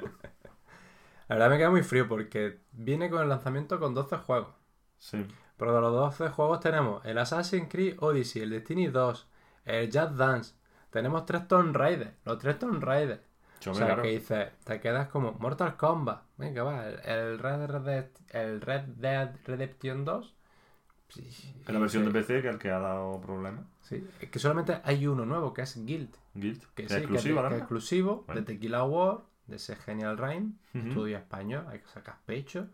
La 1.29 1.37
verdad 1.37 1.51
me 1.51 1.59
queda 1.59 1.71
muy 1.71 1.83
frío 1.83 2.09
porque 2.09 2.61
viene 2.73 3.11
con 3.11 3.23
el 3.23 3.29
lanzamiento 3.29 3.79
con 3.81 3.95
12 3.95 4.17
juegos. 4.19 4.55
sí, 4.99 5.27
Pero 5.57 5.75
de 5.75 5.81
los 5.81 5.93
12 5.93 6.29
juegos 6.31 6.61
tenemos 6.61 7.05
el 7.05 7.19
Assassin's 7.19 7.69
Creed 7.71 7.97
Odyssey, 8.01 8.43
el 8.43 8.51
Destiny 8.51 8.89
2, 8.89 9.29
el 9.65 9.87
Just 9.93 10.13
Dance, 10.13 10.55
tenemos 10.91 11.27
tres 11.27 11.49
Tomb 11.49 11.75
Raiders, 11.77 12.13
los 12.25 12.39
tres 12.39 12.59
Tomb 12.59 12.83
Raiders. 12.83 13.21
Yo 13.61 13.73
O 13.73 13.75
sea, 13.75 13.87
claro. 13.87 14.03
que 14.03 14.09
dices, 14.11 14.53
te 14.65 14.81
quedas 14.81 15.09
como 15.09 15.33
Mortal 15.33 15.77
Kombat. 15.77 16.23
Venga, 16.37 16.63
va, 16.63 16.87
el, 16.89 17.01
el 17.05 17.39
Red, 17.39 17.67
Red, 17.85 18.07
el 18.31 18.61
Red 18.61 18.83
Dead 18.97 19.35
Redemption 19.45 20.05
2. 20.05 20.35
sí, 21.09 21.55
En 21.67 21.75
la 21.75 21.81
versión 21.81 22.05
sí, 22.05 22.11
de 22.11 22.11
PC 22.13 22.43
que 22.43 22.49
es 22.49 22.55
el 22.55 22.61
que 22.61 22.71
ha 22.71 22.79
dado 22.79 23.21
problemas. 23.21 23.65
Sí, 23.83 24.07
es 24.21 24.31
que 24.31 24.39
solamente 24.39 24.81
hay 24.85 25.07
uno 25.07 25.25
nuevo, 25.25 25.55
que 25.55 25.63
es 25.63 25.85
Guild. 25.85 26.15
Guild. 26.35 26.63
Que, 26.75 26.87
Que 26.87 26.89
sí, 26.89 27.01
que 27.01 27.07
que 27.07 27.49
¿no? 27.49 27.57
es 27.57 27.63
exclusivo 27.63 28.25
Bueno. 28.27 28.41
de 28.41 28.43
Tequila 28.43 28.85
War, 28.85 29.21
de 29.47 29.57
ese 29.57 29.77
Genial 29.77 30.19
Rain, 30.19 30.59
Ujú. 30.75 30.87
estudio 30.89 31.19
español, 31.19 31.67
hay 31.69 31.81
que 31.81 31.89
sacar 31.89 32.19
pecho. 32.27 32.69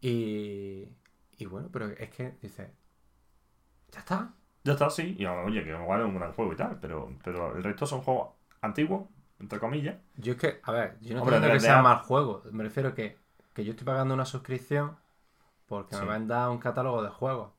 Y, 0.00 0.88
y 1.38 1.46
bueno, 1.46 1.70
pero 1.72 1.88
es 1.90 2.10
que 2.10 2.32
dice, 2.42 2.72
ya 3.92 4.00
está. 4.00 4.34
Ya 4.64 4.72
está, 4.74 4.90
sí. 4.90 5.16
Y 5.18 5.24
oye, 5.26 5.64
que 5.64 5.70
igual 5.70 6.00
es 6.00 6.06
un 6.06 6.16
gran 6.16 6.32
juego 6.32 6.52
y 6.52 6.56
tal. 6.56 6.78
Pero, 6.80 7.16
pero 7.24 7.56
el 7.56 7.64
resto 7.64 7.86
son 7.86 8.02
juegos 8.02 8.30
antiguos, 8.60 9.08
entre 9.38 9.58
comillas. 9.58 9.96
Yo 10.16 10.32
es 10.34 10.38
que, 10.38 10.60
a 10.62 10.72
ver, 10.72 10.98
yo 11.00 11.14
no 11.14 11.20
Hombre, 11.22 11.36
diciendo 11.36 11.52
que 11.52 11.60
sea 11.60 11.82
mal 11.82 11.98
juego, 12.04 12.42
me 12.52 12.62
refiero 12.64 12.94
que, 12.94 13.18
que 13.54 13.64
yo 13.64 13.70
estoy 13.72 13.86
pagando 13.86 14.14
una 14.14 14.24
suscripción 14.26 14.96
porque 15.66 15.96
Sí. 15.96 16.00
me 16.02 16.06
van 16.06 16.24
a 16.24 16.36
dar 16.36 16.50
un 16.50 16.58
catálogo 16.58 17.02
de 17.02 17.10
juegos. 17.10 17.52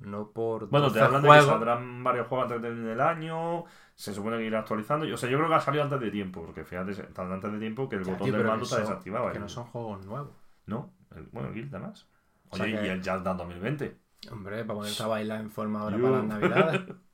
No 0.00 0.30
por 0.30 0.68
Bueno, 0.68 0.86
te 0.92 1.00
12 1.00 1.04
hablan 1.04 1.22
de 1.22 1.28
que 1.28 1.42
saldrán 1.42 2.04
varios 2.04 2.26
juegos 2.28 2.52
antes 2.52 2.62
del 2.62 3.00
año. 3.00 3.64
Se 3.96 4.14
supone 4.14 4.38
que 4.38 4.44
irá 4.44 4.60
actualizando. 4.60 5.12
O 5.12 5.16
sea, 5.16 5.28
yo 5.28 5.38
creo 5.38 5.48
que 5.48 5.54
ha 5.56 5.60
salido 5.60 5.82
antes 5.84 5.98
de 6.00 6.10
tiempo. 6.10 6.42
Porque 6.44 6.64
fíjate, 6.64 6.94
tan 7.12 7.32
antes 7.32 7.50
de 7.52 7.58
tiempo 7.58 7.88
que 7.88 7.96
el 7.96 8.04
Ya, 8.04 8.12
botón 8.12 8.26
tío, 8.28 8.36
del 8.36 8.46
mando 8.46 8.64
está 8.64 8.78
desactivado. 8.78 9.32
Que 9.32 9.38
no 9.40 9.48
son 9.48 9.64
juegos 9.64 10.06
nuevos. 10.06 10.30
No, 10.66 10.92
el- 11.16 11.26
bueno, 11.32 11.50
Guild 11.52 11.74
además. 11.74 12.06
O 12.50 12.56
sea 12.56 12.64
Oye, 12.66 12.78
que- 12.80 12.86
y 12.86 12.90
el 12.90 12.98
Just 12.98 13.24
Dance 13.24 13.38
2020. 13.44 13.96
Hombre, 14.30 14.64
para 14.64 14.78
ponerte 14.78 15.02
a 15.02 15.06
bailar 15.06 15.40
en 15.40 15.50
forma 15.50 15.80
ahora 15.80 15.96
Yo- 15.96 16.02
para 16.04 16.16
las 16.18 16.24
navidades. 16.26 16.80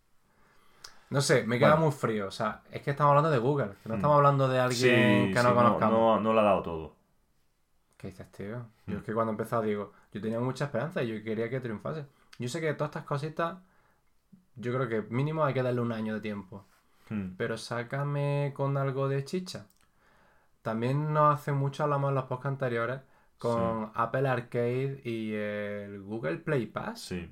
No 1.10 1.20
sé, 1.20 1.46
me 1.46 1.58
queda 1.58 1.72
Bueno. 1.74 1.84
muy 1.86 1.92
frío. 1.92 2.26
O 2.26 2.30
sea, 2.30 2.62
es 2.72 2.82
que 2.82 2.90
estamos 2.90 3.10
hablando 3.10 3.30
de 3.30 3.38
Google, 3.38 3.70
que 3.82 3.88
no 3.88 3.94
Mm. 3.94 3.98
estamos 3.98 4.16
hablando 4.16 4.48
de 4.48 4.58
alguien 4.58 5.32
que 5.32 5.42
no 5.42 5.48
sí, 5.50 5.54
conozcamos. 5.54 5.92
No, 5.92 6.20
no, 6.20 6.32
le 6.34 6.40
ha 6.40 6.42
dado 6.42 6.62
todo. 6.62 6.96
¿Qué 7.96 8.08
dices, 8.08 8.30
tío? 8.32 8.66
Yo 8.86 8.94
Mm. 8.94 8.98
es 8.98 9.02
que 9.04 9.12
cuando 9.14 9.30
he 9.30 9.34
empezado 9.34 9.62
digo, 9.62 9.92
yo 10.12 10.20
tenía 10.20 10.40
mucha 10.40 10.64
esperanza 10.64 11.02
y 11.02 11.08
yo 11.08 11.22
quería 11.22 11.48
que 11.48 11.60
triunfase. 11.60 12.06
Yo 12.38 12.48
sé 12.48 12.60
que 12.60 12.72
todas 12.74 12.90
estas 12.90 13.04
cositas, 13.04 13.58
yo 14.56 14.72
creo 14.74 14.88
que 14.88 15.02
mínimo 15.14 15.44
hay 15.44 15.54
que 15.54 15.62
darle 15.62 15.80
un 15.80 15.92
año 15.92 16.14
de 16.14 16.20
tiempo. 16.20 16.64
Hmm. 17.08 17.34
Pero 17.36 17.56
sácame 17.58 18.52
con 18.54 18.76
algo 18.76 19.08
de 19.08 19.24
chicha. 19.24 19.66
También 20.62 21.12
nos 21.12 21.34
hace 21.34 21.52
mucho, 21.52 21.82
hablamos 21.84 22.08
en 22.08 22.14
los 22.14 22.24
podcasts 22.24 22.46
anteriores, 22.52 23.00
con 23.38 23.90
Apple 23.94 24.26
Arcade 24.28 25.02
y 25.04 25.34
el 25.34 26.00
Google 26.02 26.38
Play 26.38 26.66
Pass, 26.66 27.00
Sí. 27.02 27.30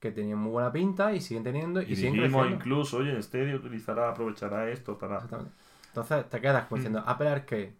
que 0.00 0.10
tenían 0.10 0.38
muy 0.38 0.50
buena 0.50 0.72
pinta 0.72 1.12
y 1.12 1.20
siguen 1.20 1.44
teniendo 1.44 1.80
y, 1.80 1.92
Y 1.92 1.96
siguen 1.96 2.14
creciendo. 2.16 2.46
incluso, 2.48 2.96
oye, 2.98 3.12
en 3.14 3.22
Stadia 3.22 3.54
utilizará, 3.54 4.10
aprovechará 4.10 4.68
esto 4.70 4.98
para. 4.98 5.16
Exactamente. 5.16 5.52
Entonces 5.88 6.28
te 6.28 6.40
quedas 6.40 6.64
como 6.66 6.76
diciendo 6.76 7.02
Apple 7.06 7.28
Arcade. 7.28 7.74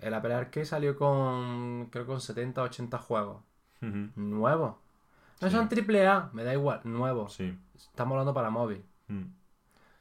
El 0.00 0.14
Apple 0.14 0.34
Arcade 0.34 0.66
salió 0.66 0.96
con, 0.96 1.86
creo 1.90 2.06
con 2.06 2.20
70 2.20 2.62
80 2.62 2.98
juegos. 2.98 3.42
Nuevos. 4.16 4.76
No 5.42 5.50
son 5.50 5.68
triple 5.68 6.06
A, 6.06 6.30
me 6.32 6.44
da 6.44 6.52
igual, 6.52 6.80
nuevos. 6.84 7.34
Sí. 7.34 7.58
Estamos 7.74 8.12
hablando 8.12 8.32
para 8.32 8.50
móvil. 8.50 8.84
Mm. 9.08 9.24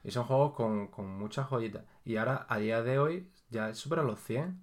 Y 0.04 0.12
son 0.12 0.26
juegos 0.26 0.54
con, 0.54 0.88
con 0.88 1.08
muchas 1.18 1.48
joyitas. 1.48 1.84
Y 2.06 2.18
ahora, 2.18 2.46
a 2.48 2.58
día 2.58 2.82
de 2.84 3.00
hoy, 3.00 3.28
ya 3.50 3.74
superan 3.74 4.08
los 4.08 4.20
100. 4.22 4.62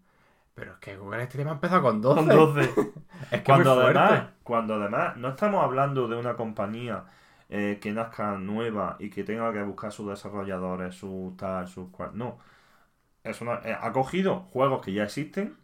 Pero 0.55 0.72
es 0.72 0.79
que 0.79 0.97
Google 0.97 1.26
Stream 1.26 1.49
ha 1.49 1.53
empezado 1.53 1.83
con 1.83 2.01
12. 2.01 2.20
Con 2.20 2.29
12. 2.29 2.93
Es 3.31 3.41
que 3.41 3.45
cuando, 3.45 3.74
muy 3.74 3.85
además, 3.85 4.31
cuando 4.43 4.74
además 4.74 5.16
no 5.16 5.29
estamos 5.31 5.62
hablando 5.64 6.07
de 6.07 6.16
una 6.16 6.37
compañía 6.37 7.05
eh, 7.49 7.79
que 7.81 7.93
nazca 7.93 8.39
nueva 8.39 8.97
y 9.01 9.11
que 9.11 9.24
tenga 9.24 9.53
que 9.53 9.62
buscar 9.62 9.93
sus 9.93 10.09
desarrolladores, 10.09 10.95
sus 10.95 11.37
tal, 11.37 11.66
sus 11.68 11.91
cual. 11.91 12.11
No. 12.14 12.39
Es 13.24 13.41
una, 13.41 13.61
eh, 13.64 13.76
ha 13.81 13.93
cogido 13.93 14.41
juegos 14.53 14.85
que 14.85 14.93
ya 14.93 15.05
existen 15.05 15.59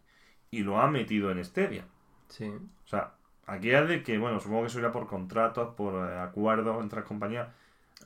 y 0.51 0.63
lo 0.63 0.79
ha 0.79 0.87
metido 0.87 1.31
en 1.31 1.43
Stadia. 1.43 1.85
Sí. 2.29 2.47
O 2.49 2.87
sea, 2.87 3.14
aquí 3.47 3.71
es 3.71 3.87
de 3.87 4.03
que, 4.03 4.17
bueno, 4.17 4.39
supongo 4.39 4.61
que 4.61 4.67
eso 4.67 4.79
irá 4.79 4.91
por 4.91 5.07
contratos, 5.07 5.73
por 5.75 5.93
eh, 6.09 6.19
acuerdos 6.19 6.81
entre 6.83 6.99
las 6.99 7.07
compañías. 7.07 7.47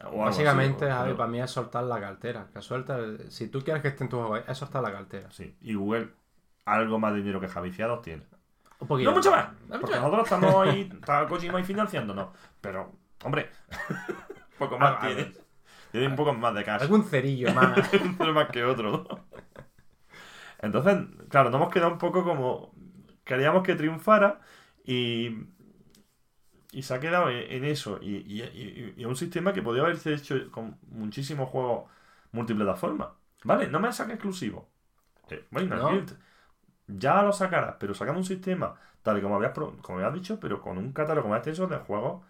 o 0.03 0.25
así, 0.25 0.43
Básicamente, 0.43 0.85
o- 0.85 0.89
Javi, 0.89 1.03
pero- 1.05 1.17
para 1.17 1.29
mí 1.29 1.41
es 1.41 1.51
soltar 1.51 1.83
la 1.83 1.99
cartera. 1.99 2.47
Que 2.53 2.61
suelta 2.61 2.97
el- 2.97 3.31
Si 3.31 3.47
tú 3.49 3.61
quieres 3.61 3.81
que 3.81 3.89
esté 3.89 4.03
en 4.03 4.09
tu 4.09 4.35
es 4.35 4.57
soltar 4.57 4.81
la 4.81 4.91
cartera. 4.91 5.29
Sí. 5.31 5.55
Y 5.61 5.73
Google, 5.75 6.09
algo 6.65 6.99
más 6.99 7.11
de 7.13 7.19
dinero 7.19 7.39
que 7.41 7.47
javiciados 7.47 8.01
tiene. 8.01 8.23
Un 8.79 8.87
poquito. 8.87 9.09
No 9.09 9.15
mucho 9.17 9.31
más. 9.31 9.49
No 9.51 9.57
mucho 9.75 9.81
Porque 9.81 9.95
más. 9.95 10.03
nosotros 10.03 10.23
estamos 10.31 10.67
ahí, 10.67 10.89
está 10.93 11.27
Kojima 11.27 11.57
ahí 11.57 11.63
financiándonos. 11.65 12.29
Pero, 12.61 12.91
hombre, 13.25 13.49
un 13.89 13.97
poco 14.57 14.77
más 14.79 14.95
Algo- 15.03 15.15
tiene. 15.15 15.33
Tiene 15.91 16.07
un 16.07 16.15
poco 16.15 16.33
más 16.33 16.53
de 16.53 16.63
cash. 16.63 16.81
Algún 16.83 17.03
cerillo 17.03 17.51
más. 17.53 17.77
Uno 18.19 18.31
más 18.33 18.47
que 18.49 18.63
otro. 18.63 19.05
Entonces, 20.61 20.97
claro, 21.29 21.49
nos 21.49 21.59
hemos 21.61 21.73
quedado 21.73 21.91
un 21.91 21.97
poco 21.97 22.23
como. 22.23 22.71
Queríamos 23.23 23.63
que 23.63 23.75
triunfara 23.75 24.39
y. 24.93 25.47
Y 26.71 26.83
se 26.83 26.93
ha 26.93 26.99
quedado 26.99 27.29
en, 27.29 27.51
en 27.51 27.65
eso. 27.65 27.99
Y, 28.01 28.17
y, 28.17 28.41
y- 28.43 28.93
y 28.97 29.05
un 29.05 29.15
sistema 29.15 29.53
que 29.53 29.61
podría 29.61 29.83
haberse 29.83 30.13
hecho 30.13 30.35
con 30.51 30.77
muchísimos 30.87 31.49
juegos 31.49 31.89
multiplataforma. 32.31 33.15
Vale, 33.43 33.67
no 33.67 33.79
me 33.79 33.91
saca 33.91 34.13
exclusivo. 34.13 34.69
Eh, 35.29 35.45
bueno, 35.51 35.75
No. 35.77 35.89
Ya 36.87 37.21
lo 37.23 37.31
sacarás, 37.33 37.75
pero 37.79 37.93
sacando 37.93 38.19
un 38.19 38.25
sistema 38.25 38.75
tal 39.03 39.17
y 39.19 39.21
como 39.21 39.35
habías, 39.37 39.53
como 39.53 39.97
habías 39.99 40.13
dicho, 40.13 40.39
pero 40.39 40.61
con 40.61 40.77
un 40.77 40.91
catálogo 40.93 41.29
más 41.29 41.37
extenso 41.39 41.67
de 41.67 41.77
juegos. 41.77 42.23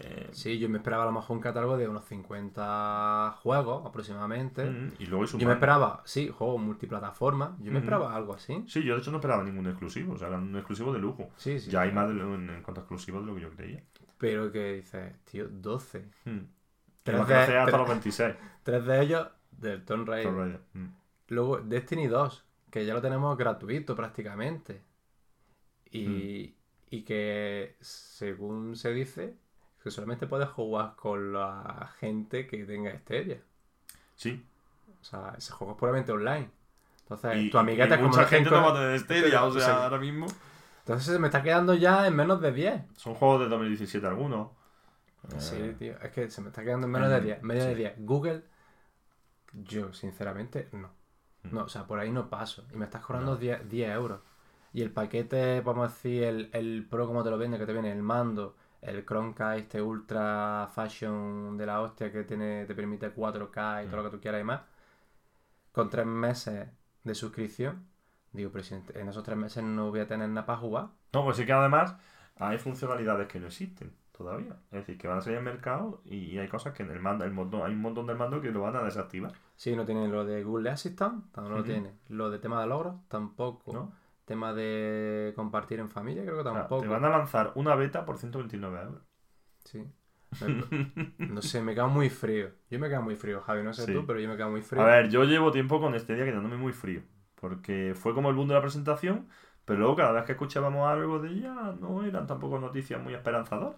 Eh, 0.00 0.28
Sí, 0.32 0.58
yo 0.58 0.68
me 0.68 0.78
esperaba 0.78 1.02
a 1.04 1.06
lo 1.06 1.12
mejor 1.12 1.36
un 1.36 1.42
catálogo 1.42 1.76
de 1.76 1.88
unos 1.88 2.04
50 2.04 3.36
juegos 3.42 3.86
aproximadamente. 3.86 4.64
mm, 4.64 4.92
y 4.98 5.06
luego 5.06 5.24
Yo 5.26 5.46
me 5.46 5.54
esperaba, 5.54 6.02
sí, 6.04 6.28
juegos 6.28 6.60
multiplataforma. 6.60 7.56
Yo 7.58 7.66
me 7.66 7.78
Ujú. 7.78 7.78
esperaba 7.78 8.14
algo 8.14 8.34
así. 8.34 8.64
Sí, 8.66 8.82
yo 8.82 8.94
de 8.94 9.00
hecho 9.00 9.10
no 9.10 9.18
esperaba 9.18 9.44
ningún 9.44 9.66
exclusivo, 9.66 10.14
o 10.14 10.18
sea, 10.18 10.28
era 10.28 10.38
un 10.38 10.54
exclusivo 10.56 10.92
de 10.92 10.98
lujo. 10.98 11.30
Sí, 11.36 11.58
sí. 11.60 11.70
ya 11.70 11.82
hay 11.82 11.92
más 11.92 12.08
de 12.08 12.14
en, 12.20 12.50
en 12.50 12.62
cuanto 12.62 12.80
a 12.80 12.84
exclusivos 12.84 13.22
de 13.22 13.26
lo 13.28 13.34
que 13.34 13.40
yo 13.42 13.50
creía. 13.50 13.82
Pero 14.18 14.50
que 14.50 14.74
dices, 14.74 15.12
tío, 15.24 15.48
12. 15.48 16.08
Hmm. 16.24 16.38
Tres 17.02 17.26
de- 17.28 17.34
hasta 17.34 17.64
tres- 17.66 17.78
los 17.78 17.88
26. 17.88 18.34
Tres 18.62 18.84
de 18.86 19.00
ellos 19.02 19.28
del 19.52 19.84
Tomb 19.84 20.08
Raider. 20.08 20.26
Tomb 20.30 20.38
Raider. 20.38 20.60
Hmm. 20.72 20.88
Luego 21.28 21.58
Destiny 21.58 22.06
2, 22.06 22.44
que 22.70 22.86
ya 22.86 22.94
lo 22.94 23.02
tenemos 23.02 23.36
gratuito 23.36 23.94
prácticamente. 23.94 24.82
Y, 25.90 26.54
y 26.90 27.02
que 27.02 27.76
según 27.80 28.76
se 28.76 28.92
dice, 28.92 29.36
que 29.84 29.90
solamente 29.90 30.26
puedes 30.26 30.48
jugar 30.48 30.96
con 30.96 31.34
la 31.34 31.92
gente 32.00 32.46
que 32.46 32.64
tenga 32.64 32.90
Stadia. 32.98 33.42
Sí. 34.16 34.44
O 35.00 35.04
sea, 35.04 35.34
ese 35.36 35.52
juego 35.52 35.74
es 35.74 35.78
puramente 35.78 36.10
online. 36.10 36.50
Entonces, 37.02 37.36
Y, 37.36 37.50
tu 37.50 37.58
amigueta 37.58 37.94
y 37.94 37.98
como 37.98 38.08
mucha 38.08 38.24
gente 38.24 38.50
no 38.50 38.62
va 38.62 38.94
a 38.94 38.98
Stadia, 38.98 39.44
o 39.44 39.52
sea, 39.52 39.62
Sí. 39.64 39.70
ahora 39.70 39.98
mismo. 39.98 40.26
Entonces 40.78 41.12
se 41.12 41.18
me 41.18 41.28
está 41.28 41.42
quedando 41.42 41.74
ya 41.74 42.06
en 42.06 42.16
menos 42.16 42.40
de 42.40 42.52
10. 42.52 42.82
Son 42.96 43.14
juegos 43.14 43.40
de 43.40 43.48
2017 43.48 44.06
algunos. 44.06 44.48
Sí, 45.38 45.56
Eh, 45.58 45.76
tío. 45.78 45.98
Es 46.00 46.10
que 46.12 46.30
se 46.30 46.40
me 46.40 46.48
está 46.48 46.62
quedando 46.64 46.86
en 46.86 46.92
menos 46.92 47.10
de 47.10 47.20
Mm, 47.20 47.24
10. 47.24 47.42
Medio 47.42 47.64
de 47.64 47.70
sí. 47.70 47.76
10. 47.76 47.94
Google, 47.98 48.42
yo 49.52 49.92
sinceramente 49.92 50.68
no. 50.72 50.88
Mm. 51.42 51.54
No, 51.54 51.64
o 51.64 51.68
sea, 51.68 51.86
por 51.86 51.98
ahí 51.98 52.10
no 52.10 52.28
paso. 52.30 52.64
Y 52.72 52.76
me 52.76 52.86
estás 52.86 53.02
cobrando 53.02 53.32
No. 53.32 53.36
10, 53.38 53.68
10 53.68 53.90
euros. 53.94 54.20
Y 54.72 54.82
el 54.82 54.90
paquete, 54.90 55.60
vamos 55.60 55.88
a 55.90 55.92
decir, 55.92 56.22
el, 56.24 56.50
el 56.52 56.86
Pro 56.90 57.06
como 57.06 57.22
te 57.22 57.30
lo 57.30 57.38
vende, 57.38 57.58
que 57.58 57.66
te 57.66 57.72
viene 57.72 57.92
el 57.92 58.02
mando, 58.02 58.56
el 58.84 59.04
Chromecast 59.04 59.58
este 59.60 59.82
Ultra 59.82 60.68
Fashion 60.74 61.56
de 61.56 61.66
la 61.66 61.80
hostia 61.80 62.12
que 62.12 62.24
tiene, 62.24 62.66
te 62.66 62.74
permite 62.74 63.10
4K 63.12 63.82
y 63.84 63.86
todo 63.86 63.96
Mm. 64.00 64.04
lo 64.04 64.10
que 64.10 64.16
tú 64.16 64.20
quieras 64.22 64.40
y 64.40 64.44
más, 64.44 64.60
con 65.72 65.90
tres 65.90 66.06
meses 66.06 66.68
de 67.02 67.14
suscripción, 67.14 67.86
digo, 68.32 68.50
pero 68.52 68.64
si 68.64 68.74
en 68.74 69.08
esos 69.08 69.22
tres 69.22 69.36
meses 69.36 69.62
no 69.64 69.90
voy 69.90 70.00
a 70.00 70.06
tener 70.06 70.28
nada 70.28 70.46
para 70.46 70.58
jugar, 70.58 70.88
No, 71.12 71.24
pues 71.24 71.36
sí 71.36 71.46
que 71.46 71.52
además 71.52 71.94
hay 72.36 72.58
funcionalidades 72.58 73.28
que 73.28 73.38
no 73.40 73.46
existen 73.46 73.92
todavía. 74.16 74.56
Es 74.72 74.80
decir, 74.80 74.98
que 74.98 75.06
van 75.08 75.18
a 75.18 75.20
salir 75.20 75.38
al 75.38 75.44
mercado 75.44 76.00
y 76.04 76.38
hay 76.38 76.48
cosas 76.48 76.72
que 76.74 76.82
en 76.82 76.90
el 76.90 77.00
mando, 77.00 77.24
el 77.24 77.32
montón, 77.32 77.62
hay 77.64 77.72
un 77.72 77.80
montón 77.80 78.06
del 78.06 78.16
mando 78.16 78.40
que 78.40 78.50
lo 78.50 78.62
van 78.62 78.76
a 78.76 78.82
desactivar. 78.82 79.32
Sí, 79.56 79.74
no 79.76 79.84
tiene 79.84 80.08
lo 80.08 80.24
de 80.24 80.42
Google 80.42 80.70
Assistant, 80.70 81.30
tampoco 81.32 81.48
lo 81.56 81.60
Ujú. 81.62 81.66
tiene. 81.66 81.94
Lo 82.08 82.30
de 82.30 82.38
tema 82.38 82.60
de 82.60 82.66
logros, 82.66 82.96
tampoco. 83.08 83.72
¿no? 83.72 83.92
Tema 84.24 84.54
de 84.54 85.32
compartir 85.36 85.80
en 85.80 85.88
familia, 85.90 86.22
creo 86.24 86.38
que 86.38 86.44
tampoco. 86.44 86.80
te 86.82 86.88
van 86.88 87.04
a 87.04 87.10
lanzar 87.10 87.52
una 87.56 87.74
beta 87.74 88.04
por 88.06 88.16
129 88.18 88.80
euros. 88.82 89.02
Sí. 89.64 89.84
No 91.18 91.42
sé, 91.42 91.60
me 91.62 91.74
quedo 91.74 91.88
muy 91.88 92.10
frío. 92.10 92.50
Yo 92.70 92.78
me 92.80 92.88
quedo 92.88 93.02
muy 93.02 93.16
frío, 93.16 93.40
Javi, 93.42 93.62
no 93.62 93.72
sé 93.72 93.84
Sí. 93.84 93.92
tú, 93.92 94.04
pero 94.06 94.18
yo 94.20 94.28
me 94.28 94.36
quedo 94.36 94.50
muy 94.50 94.62
frío. 94.62 94.82
A 94.82 94.86
ver, 94.86 95.08
yo 95.10 95.24
llevo 95.24 95.52
tiempo 95.52 95.80
con 95.80 95.94
este 95.94 96.14
día 96.14 96.24
quedándome 96.24 96.56
muy 96.56 96.72
frío. 96.72 97.02
Porque 97.36 97.94
fue 97.94 98.14
como 98.14 98.30
el 98.30 98.34
boom 98.36 98.48
de 98.48 98.54
la 98.54 98.60
presentación, 98.62 99.28
pero 99.64 99.78
luego 99.80 99.96
cada 99.96 100.12
vez 100.12 100.24
que 100.24 100.32
escuchábamos 100.32 100.88
algo 100.88 101.18
de 101.18 101.28
ella, 101.30 101.54
no 101.80 102.02
eran 102.04 102.26
tampoco 102.26 102.58
noticias 102.58 103.00
muy 103.02 103.14
esperanzadoras. 103.14 103.76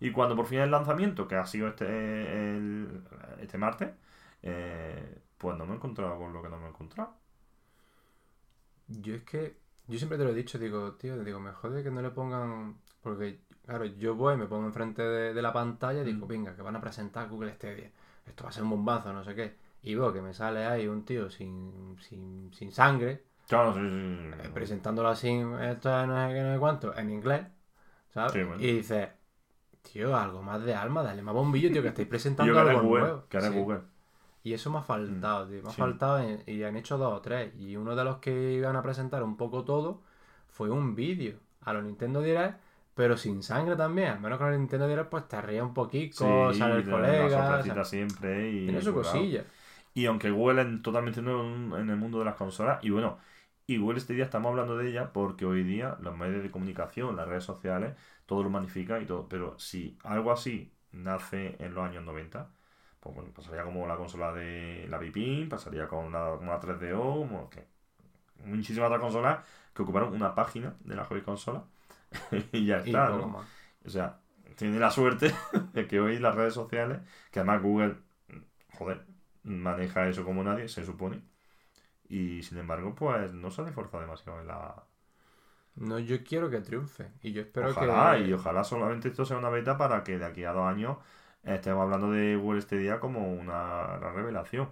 Y 0.00 0.10
cuando 0.12 0.34
por 0.36 0.46
fin 0.46 0.60
el 0.60 0.70
lanzamiento, 0.70 1.26
que 1.28 1.34
ha 1.36 1.44
sido 1.46 1.68
este, 1.68 1.86
el- 1.86 3.02
este 3.40 3.58
martes, 3.58 3.90
eh, 4.42 5.18
pues 5.38 5.56
no 5.58 5.66
me 5.66 5.72
he 5.72 5.76
encontrado 5.76 6.16
con 6.18 6.32
lo 6.32 6.42
que 6.42 6.48
no 6.48 6.58
me 6.58 6.66
he 6.66 6.68
encontrado. 6.70 7.14
Yo 8.88 9.14
es 9.14 9.22
que, 9.22 9.56
yo 9.88 9.98
siempre 9.98 10.18
te 10.18 10.24
lo 10.24 10.30
he 10.30 10.34
dicho, 10.34 10.58
digo, 10.58 10.92
tío, 10.92 11.22
digo, 11.24 11.40
me 11.40 11.52
jode 11.52 11.82
que 11.82 11.90
no 11.90 12.02
le 12.02 12.10
pongan, 12.10 12.76
porque, 13.02 13.40
claro, 13.66 13.84
yo 13.84 14.14
voy, 14.14 14.36
me 14.36 14.46
pongo 14.46 14.66
enfrente 14.66 15.02
de, 15.02 15.34
de 15.34 15.42
la 15.42 15.52
pantalla 15.52 16.02
y 16.02 16.04
digo, 16.04 16.26
Mm. 16.26 16.28
venga, 16.28 16.56
que 16.56 16.62
van 16.62 16.76
a 16.76 16.80
presentar 16.80 17.28
Google 17.28 17.52
Stadia, 17.54 17.90
esto 18.26 18.44
va 18.44 18.50
a 18.50 18.52
ser 18.52 18.62
un 18.62 18.70
bombazo, 18.70 19.12
no 19.12 19.24
sé 19.24 19.34
qué, 19.34 19.56
y 19.82 19.94
veo 19.94 20.12
que 20.12 20.22
me 20.22 20.32
sale 20.34 20.64
ahí 20.64 20.86
un 20.86 21.04
tío 21.04 21.28
sin, 21.30 21.96
sin, 22.00 22.52
sin 22.54 22.72
sangre, 22.72 23.24
Claro, 23.48 23.74
sí, 23.74 23.80
sí, 23.80 24.30
eh, 24.44 24.50
presentándolo 24.54 25.08
así, 25.08 25.28
esto 25.28 26.00
es 26.00 26.08
no 26.08 26.28
sé 26.28 26.34
qué, 26.34 26.42
no 26.42 26.52
sé 26.54 26.58
cuánto, 26.60 26.96
en 26.96 27.10
inglés, 27.10 27.46
¿sabes? 28.14 28.46
Bueno. 28.46 28.62
Y 28.62 28.72
dices, 28.76 29.08
tío, 29.82 30.16
algo 30.16 30.42
más 30.42 30.62
de 30.64 30.74
alma, 30.74 31.02
dale 31.02 31.22
más 31.22 31.34
bombillo, 31.34 31.70
tío, 31.72 31.82
que 31.82 31.88
estáis 31.88 32.08
presentando 32.14 32.54
yo 32.54 32.64
que 32.64 32.70
algo 32.70 32.82
Google. 32.82 33.00
nuevo. 33.02 33.24
Que. 33.28 33.38
Google. 33.50 33.80
Y 34.44 34.52
eso 34.54 34.70
me 34.70 34.78
ha 34.78 34.82
faltado, 34.82 35.46
tío. 35.46 35.62
Me 35.62 35.68
ha 35.68 35.72
sí. 35.72 35.80
faltado 35.80 36.18
en- 36.20 36.42
y 36.46 36.62
han 36.64 36.76
hecho 36.76 36.98
dos 36.98 37.12
o 37.14 37.20
tres. 37.20 37.54
Y 37.58 37.76
uno 37.76 37.94
de 37.94 38.04
los 38.04 38.16
que 38.18 38.54
iban 38.54 38.76
a 38.76 38.82
presentar 38.82 39.22
un 39.22 39.36
poco 39.36 39.64
todo 39.64 40.00
fue 40.48 40.70
un 40.70 40.94
vídeo 40.94 41.38
a 41.62 41.72
los 41.72 41.84
Nintendo 41.84 42.20
Direct, 42.20 42.58
pero 42.94 43.16
sin 43.16 43.42
sangre 43.42 43.76
también. 43.76 44.08
Al 44.10 44.20
menos 44.20 44.38
con 44.38 44.52
el 44.52 44.58
Nintendo 44.58 44.88
Direct 44.88 45.08
pues 45.10 45.28
te 45.28 45.40
ríe 45.40 45.62
un 45.62 45.72
poquito, 45.74 46.52
sale 46.54 46.76
el 46.80 46.90
colega. 46.90 47.28
sorpresita 47.30 47.80
o 47.80 47.84
sea, 47.84 47.84
siempre 47.84 48.50
y 48.50 48.64
tiene 48.66 48.82
su 48.82 48.92
cosilla. 48.94 49.44
Y 49.94 50.06
aunque 50.06 50.30
Google 50.30 50.62
es 50.62 50.82
totalmente 50.82 51.22
nuevo 51.22 51.42
en 51.42 51.72
en 51.74 51.90
el 51.90 51.96
mundo 51.96 52.18
de 52.18 52.24
las 52.24 52.34
consolas, 52.36 52.82
y 52.82 52.90
bueno, 52.90 53.18
y 53.66 53.76
Google 53.78 53.98
este 53.98 54.14
día 54.14 54.24
estamos 54.24 54.50
hablando 54.50 54.76
de 54.76 54.88
ella 54.88 55.12
porque 55.12 55.44
hoy 55.44 55.62
día 55.62 55.96
los 56.00 56.16
medios 56.16 56.42
de 56.42 56.50
comunicación, 56.50 57.16
las 57.16 57.28
redes 57.28 57.44
sociales, 57.44 57.94
todo 58.26 58.42
lo 58.42 58.50
magnifica 58.50 59.00
y 59.00 59.06
todo. 59.06 59.28
Pero 59.28 59.58
si 59.58 59.98
algo 60.04 60.32
así 60.32 60.72
nace 60.92 61.56
en 61.58 61.74
los 61.74 61.84
años 61.84 62.04
90, 62.04 62.50
pues 63.02 63.16
bueno, 63.16 63.30
pasaría 63.34 63.64
como 63.64 63.84
la 63.88 63.96
consola 63.96 64.32
de 64.32 64.86
la 64.88 64.96
Vipin, 64.98 65.48
pasaría 65.48 65.88
con 65.88 66.12
la, 66.12 66.36
la 66.36 66.60
3DO, 66.60 67.28
como 67.28 67.50
que 67.50 67.66
muchísimas 68.44 68.86
otras 68.86 69.00
consolas 69.00 69.44
que 69.74 69.82
ocuparon 69.82 70.14
una 70.14 70.36
página 70.36 70.76
de 70.84 70.94
la 70.94 71.04
Hobby 71.04 71.22
Consola 71.22 71.64
y 72.52 72.66
ya 72.66 72.76
está. 72.78 73.12
O 73.14 73.90
sea, 73.90 74.20
tiene 74.56 74.78
la 74.78 74.92
suerte 74.92 75.34
de 75.72 75.88
que 75.88 75.98
hoy 75.98 76.20
las 76.20 76.36
redes 76.36 76.54
sociales, 76.54 77.00
que 77.32 77.40
además 77.40 77.60
Google, 77.60 77.96
joder, 78.78 79.04
maneja 79.42 80.08
eso 80.08 80.24
como 80.24 80.44
nadie, 80.44 80.68
se 80.68 80.84
supone. 80.84 81.22
Y 82.08 82.44
sin 82.44 82.58
embargo, 82.58 82.94
pues 82.94 83.32
no 83.32 83.50
se 83.50 83.62
han 83.62 83.68
esforzado 83.68 84.02
demasiado 84.02 84.40
en 84.40 84.46
la. 84.46 84.84
No, 85.74 85.98
yo 85.98 86.22
quiero 86.22 86.50
que 86.50 86.60
triunfe. 86.60 87.10
Y 87.20 87.32
yo 87.32 87.40
espero 87.42 87.70
ojalá, 87.70 88.16
que. 88.16 88.28
y 88.28 88.32
ojalá 88.32 88.62
solamente 88.62 89.08
esto 89.08 89.24
sea 89.24 89.38
una 89.38 89.48
beta 89.48 89.76
para 89.76 90.04
que 90.04 90.18
de 90.18 90.24
aquí 90.24 90.44
a 90.44 90.52
dos 90.52 90.68
años 90.68 90.98
estemos 91.44 91.82
hablando 91.82 92.10
de 92.10 92.36
Google 92.36 92.58
este 92.60 92.78
día 92.78 93.00
como 93.00 93.32
una 93.32 93.98
gran 94.00 94.14
revelación. 94.14 94.70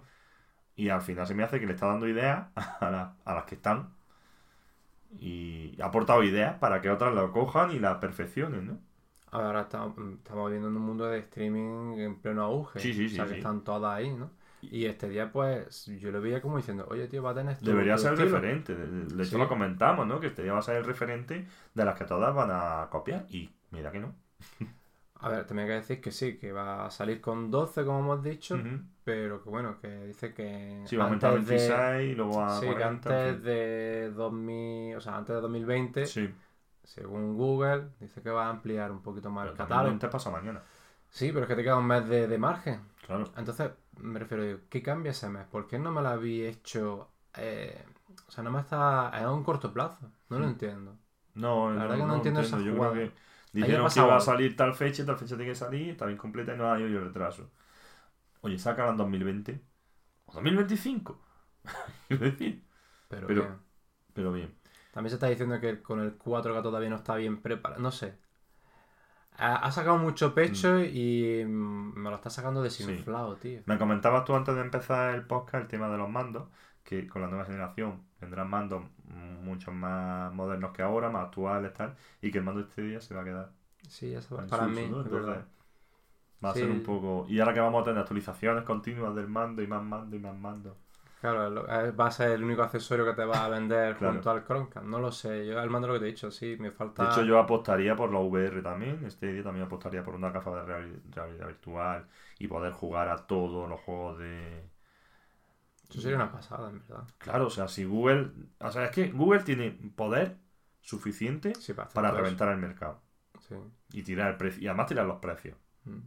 Y 0.75 0.89
al 0.89 1.01
final 1.01 1.27
se 1.27 1.35
me 1.35 1.43
hace 1.43 1.59
que 1.59 1.67
le 1.67 1.73
está 1.73 1.87
dando 1.87 2.07
ideas 2.07 2.49
a, 2.55 2.91
la- 2.91 3.17
a 3.25 3.35
las 3.35 3.45
que 3.45 3.55
están. 3.55 3.95
Y 5.19 5.79
ha 5.81 5.85
aportado 5.87 6.23
ideas 6.23 6.57
para 6.59 6.81
que 6.81 6.89
otras 6.89 7.13
lo 7.13 7.31
cojan 7.31 7.71
y 7.71 7.79
la 7.79 7.99
perfeccionen, 7.99 8.65
¿no? 8.67 8.79
Ahora 9.31 9.61
estamos, 9.61 9.97
estamos 10.17 10.45
viviendo 10.47 10.67
en 10.69 10.75
un 10.75 10.81
mundo 10.83 11.05
de 11.05 11.19
streaming 11.19 11.97
en 11.99 12.19
pleno 12.21 12.43
auge. 12.43 12.79
Sí, 12.79 12.93
sí, 12.93 13.05
O 13.05 13.09
sea, 13.09 13.25
sí, 13.25 13.29
que 13.29 13.35
sí. 13.35 13.39
están 13.39 13.63
todas 13.63 13.95
ahí, 13.97 14.13
¿no? 14.13 14.29
Y 14.61 14.85
este 14.85 15.09
día, 15.09 15.31
pues, 15.31 15.85
yo 15.85 16.11
lo 16.11 16.21
veía 16.21 16.41
como 16.41 16.57
diciendo, 16.57 16.85
oye, 16.89 17.07
tío, 17.07 17.23
va 17.23 17.31
a 17.31 17.35
tener 17.35 17.57
tu- 17.57 17.65
Debería 17.65 17.97
ser 17.97 18.13
el 18.13 18.19
estilo. 18.19 18.37
referente. 18.39 18.75
De 18.75 18.87
de 19.15 19.23
hecho, 19.23 19.31
Sí. 19.31 19.37
lo 19.37 19.47
comentamos, 19.47 20.05
¿no? 20.07 20.19
Que 20.19 20.27
este 20.27 20.43
día 20.43 20.53
va 20.53 20.59
a 20.59 20.61
ser 20.61 20.77
el 20.77 20.85
referente 20.85 21.47
de 21.73 21.85
las 21.85 21.95
que 21.97 22.05
todas 22.05 22.33
van 22.35 22.49
a 22.51 22.87
copiar. 22.91 23.25
Y 23.29 23.49
mira 23.71 23.91
que 23.91 23.99
no. 23.99 24.15
A 25.21 25.29
ver, 25.29 25.45
también 25.45 25.67
hay 25.69 25.75
que 25.75 25.81
decir 25.81 26.01
que 26.01 26.11
sí, 26.11 26.37
que 26.37 26.51
va 26.51 26.85
a 26.85 26.91
salir 26.91 27.21
con 27.21 27.51
12, 27.51 27.85
como 27.85 27.99
hemos 27.99 28.23
dicho, 28.23 28.57
pero 29.03 29.43
que 29.43 29.49
bueno, 29.49 29.79
que 29.79 30.05
dice 30.07 30.33
que 30.33 30.83
Sí, 30.87 30.95
va 30.95 31.03
a 31.03 31.05
aumentar 31.05 31.31
antes 31.31 31.47
de- 31.47 31.67
26 31.67 32.11
y 32.11 32.15
luego 32.15 32.41
a 32.41 32.59
Sí, 32.59 32.65
que 32.67 32.73
40. 32.73 33.09
en 33.09 33.19
antes 33.19 33.33
fin. 33.35 33.43
de 33.43 34.11
2000, 34.15 34.95
o 34.97 35.01
sea, 35.01 35.17
antes 35.17 35.35
de 35.35 35.41
2020, 35.41 36.05
Sí, 36.05 36.29
según 36.83 37.35
Google, 37.37 37.89
dice 37.99 38.21
que 38.21 38.29
va 38.31 38.47
a 38.47 38.49
ampliar 38.49 38.91
un 38.91 39.01
poquito 39.01 39.29
más 39.29 39.43
pero 39.43 39.51
el 39.53 39.57
catálogo. 39.57 39.83
2020 39.83 40.07
pasa 40.09 40.31
mañana. 40.31 40.61
Sí, 41.09 41.29
pero 41.31 41.41
es 41.41 41.47
que 41.49 41.55
te 41.55 41.63
queda 41.63 41.77
un 41.77 41.85
mes 41.87 42.07
de, 42.07 42.27
de 42.27 42.37
margen. 42.37 42.81
Claro. 43.05 43.25
Entonces, 43.37 43.71
me 43.97 44.19
refiero, 44.19 44.43
digo, 44.43 44.59
¿qué 44.69 44.81
cambia 44.81 45.11
ese 45.11 45.29
mes? 45.29 45.45
¿Por 45.47 45.67
qué 45.67 45.77
no 45.77 45.91
me 45.91 46.01
lo 46.01 46.09
había 46.09 46.49
hecho? 46.49 47.09
eh, 47.35 47.83
o 48.27 48.31
sea, 48.31 48.43
no 48.43 48.51
me 48.51 48.59
está. 48.61 49.11
Es 49.15 49.21
a 49.23 49.31
un 49.31 49.43
corto 49.43 49.71
plazo. 49.73 50.09
No 50.29 50.39
lo 50.39 50.47
entiendo. 50.47 50.95
No, 51.33 51.71
La 51.71 51.83
verdad 51.83 51.97
que 51.97 52.03
no 52.03 52.15
entiendo 52.15 52.41
esa 52.41 52.57
Yo 52.59 52.73
jugada. 52.73 52.93
creo 52.93 53.09
que 53.09 53.15
dijeron 53.51 53.87
que 53.93 53.99
iba 53.99 54.15
a 54.15 54.19
salir 54.21 54.55
tal 54.55 54.73
fecha, 54.73 55.05
tal 55.05 55.17
fecha 55.17 55.35
tiene 55.35 55.51
que 55.51 55.55
salir, 55.55 55.89
está 55.91 56.05
bien 56.05 56.17
completa 56.17 56.53
y 56.53 56.57
no 56.57 56.71
hay 56.71 56.83
hoy 56.83 56.97
retraso. 56.97 57.51
Oye, 58.41 58.57
sacan 58.57 58.89
en 58.89 58.97
2020 58.97 59.61
o 60.25 60.33
2025. 60.33 61.21
Quiero 62.07 62.25
decir, 62.25 62.63
Pero, 63.07 63.27
Pero- 63.27 63.41
bien. 63.43 63.55
pero 64.13 64.31
bien. 64.33 64.55
También 64.93 65.09
se 65.11 65.15
está 65.15 65.27
diciendo 65.27 65.59
que 65.61 65.81
con 65.81 65.99
el 66.01 66.17
4K 66.17 66.61
todavía 66.63 66.89
no 66.89 66.97
está 66.97 67.15
bien 67.15 67.41
preparado. 67.41 67.81
No 67.81 67.91
sé. 67.91 68.17
Ha, 69.37 69.55
ha 69.55 69.71
sacado 69.71 69.97
mucho 69.97 70.33
pecho 70.35 70.79
y 70.83 71.43
mm, 71.45 71.93
me 71.97 72.09
lo 72.09 72.17
está 72.17 72.29
sacando 72.29 72.61
desinflado, 72.61 73.37
tío. 73.37 73.61
Me 73.65 73.77
comentabas 73.77 74.25
tú 74.25 74.35
antes 74.35 74.53
de 74.53 74.61
empezar 74.61 75.15
el 75.15 75.25
podcast 75.25 75.63
el 75.63 75.67
tema 75.69 75.89
de 75.89 75.97
los 75.97 76.09
mandos, 76.09 76.49
que 76.83 77.07
con 77.07 77.21
la 77.21 77.27
nueva 77.27 77.45
generación 77.45 78.03
vendrán 78.19 78.49
mandos 78.49 78.83
mucho 79.43 79.71
más 79.71 80.33
modernos 80.33 80.71
que 80.73 80.81
ahora, 80.81 81.09
más 81.09 81.25
actuales, 81.27 81.73
tal, 81.73 81.95
y 82.21 82.31
que 82.31 82.37
el 82.39 82.43
mando 82.43 82.61
este 82.61 82.81
día 82.83 83.01
se 83.01 83.13
va 83.15 83.21
a 83.21 83.25
quedar 83.25 83.51
Sí, 83.87 84.13
eso 84.13 84.39
en 84.39 84.47
para 84.47 84.67
mí. 84.67 84.81
Entonces, 84.81 85.43
va 86.43 86.49
a 86.51 86.53
Sí. 86.53 86.59
ser 86.59 86.71
un 86.71 86.83
poco... 86.83 87.25
Y 87.29 87.39
ahora 87.39 87.53
que 87.53 87.59
vamos 87.61 87.81
a 87.81 87.85
tener 87.85 87.99
actualizaciones 87.99 88.63
continuas 88.65 89.15
del 89.15 89.27
mando 89.27 89.61
y 89.61 89.67
más 89.67 89.81
mando 89.83 90.15
y 90.15 90.19
más 90.19 90.35
mando. 90.37 90.77
Claro, 91.21 91.67
eh, 91.69 91.91
va 91.91 92.07
a 92.07 92.11
ser 92.11 92.31
el 92.31 92.43
único 92.43 92.63
accesorio 92.63 93.05
que 93.05 93.13
te 93.13 93.23
va 93.25 93.45
a 93.45 93.49
vender 93.49 93.95
Claro. 93.99 94.13
junto 94.13 94.31
al 94.31 94.43
Chromecast. 94.43 94.85
No 94.85 94.99
lo 94.99 95.11
sé. 95.11 95.45
Yo 95.45 95.59
al 95.59 95.69
mando 95.69 95.87
lo 95.87 95.93
que 95.93 95.99
te 95.99 96.05
he 96.05 96.09
dicho, 96.09 96.31
sí, 96.31 96.57
me 96.59 96.71
falta. 96.71 97.03
De 97.03 97.09
hecho, 97.09 97.23
yo 97.23 97.37
apostaría 97.39 97.95
por 97.95 98.11
la 98.11 98.19
VR 98.19 98.61
también. 98.61 99.03
Este 99.05 99.31
día 99.33 99.43
también 99.43 99.65
apostaría 99.65 100.03
por 100.03 100.15
una 100.15 100.31
gafa 100.31 100.51
de 100.51 100.61
reali- 100.63 101.01
realidad 101.13 101.47
virtual 101.47 102.07
y 102.39 102.47
poder 102.47 102.71
jugar 102.73 103.09
a 103.09 103.27
todos 103.27 103.69
los 103.69 103.79
juegos 103.81 104.17
de... 104.19 104.69
Eso 105.91 106.01
sería 106.01 106.15
una 106.17 106.31
pasada, 106.31 106.69
en 106.69 106.79
verdad. 106.79 107.03
Claro, 107.19 107.47
o 107.47 107.49
sea, 107.49 107.67
si 107.67 107.83
Google... 107.85 108.31
O 108.59 108.71
sea, 108.71 108.85
es 108.85 108.91
que 108.91 109.09
Google 109.09 109.43
tiene 109.43 109.71
poder 109.95 110.37
suficiente 110.81 111.53
Sí, 111.53 111.73
para, 111.73 112.11
reventar 112.11 112.49
el 112.49 112.57
mercado. 112.57 113.01
Sí. 113.47 113.55
Y 113.93 114.03
tirar 114.03 114.31
el 114.31 114.37
precio. 114.37 114.61
Y 114.63 114.67
además 114.67 114.87
tirar 114.87 115.05
los 115.05 115.19
precios. 115.19 115.57
Mm. 115.85 116.01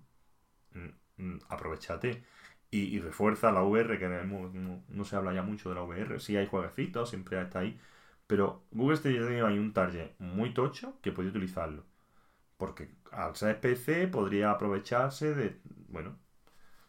Mm, 0.73 0.89
mm, 1.35 1.39
aprovechate. 1.49 2.25
Y, 2.71 2.97
y 2.97 3.01
refuerza 3.01 3.53
la 3.53 3.63
VR, 3.63 3.99
que 3.99 4.05
en 4.07 4.13
el 4.13 4.27
mu- 4.27 4.49
no, 4.53 4.83
no 4.89 5.05
se 5.05 5.17
habla 5.17 5.33
ya 5.33 5.43
mucho 5.43 5.69
de 5.69 5.77
la 5.77 5.83
VR. 5.83 6.19
Sí 6.21 6.37
hay 6.37 6.47
jueguecitos, 6.47 7.11
siempre 7.11 7.41
está 7.41 7.61
ahí. 7.61 7.79
Pero 8.27 8.65
Google 8.73 8.99
tenía 8.99 9.47
ahí 9.47 9.59
un 9.59 9.73
target 9.73 10.13
muy 10.19 10.53
tocho 10.55 10.99
que 11.03 11.13
podía 11.13 11.31
utilizarlo. 11.31 11.85
Porque 12.59 12.91
al 13.13 13.37
ser 13.37 13.61
PC 13.61 14.09
podría 14.09 14.53
aprovecharse 14.53 15.35
de, 15.35 15.61
bueno, 15.89 16.19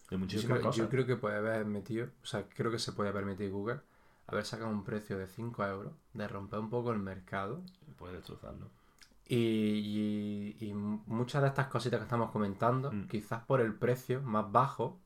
de 0.10 0.28
Yo, 0.28 0.42
creo, 0.48 0.62
cosas. 0.62 0.76
yo 0.76 0.90
creo 0.90 1.06
que 1.06 1.16
puede 1.16 1.38
haber 1.38 1.66
metido, 1.66 2.08
o 2.22 2.26
sea, 2.26 2.48
creo 2.50 2.72
que 2.72 2.80
se 2.80 2.92
puede 2.92 3.12
permitir 3.12 3.52
Google 3.52 3.80
haber 4.28 4.46
sacado 4.46 4.70
un 4.70 4.84
precio 4.84 5.18
de 5.18 5.28
5 5.28 5.66
euros, 5.66 5.94
de 6.14 6.28
romper 6.28 6.60
un 6.60 6.70
poco 6.70 6.92
el 6.92 7.00
mercado. 7.00 7.62
Puede 7.98 8.16
destrozarlo. 8.16 8.68
Y, 9.28 9.38
y- 9.38 10.58
y 10.68 10.74
muchas 10.74 11.42
de 11.42 11.48
estas 11.50 11.68
cositas 11.68 12.00
que 12.00 12.04
estamos 12.04 12.32
comentando, 12.32 12.92
Mm. 12.92 13.08
quizás 13.08 13.44
por 13.44 13.62
el 13.62 13.74
precio 13.74 14.22
más 14.22 14.52
bajo, 14.52 15.00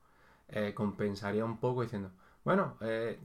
eh, 0.50 0.74
compensaría 0.74 1.46
un 1.46 1.58
poco 1.58 1.82
diciendo, 1.84 2.12
bueno, 2.44 2.76
eh, 2.82 3.20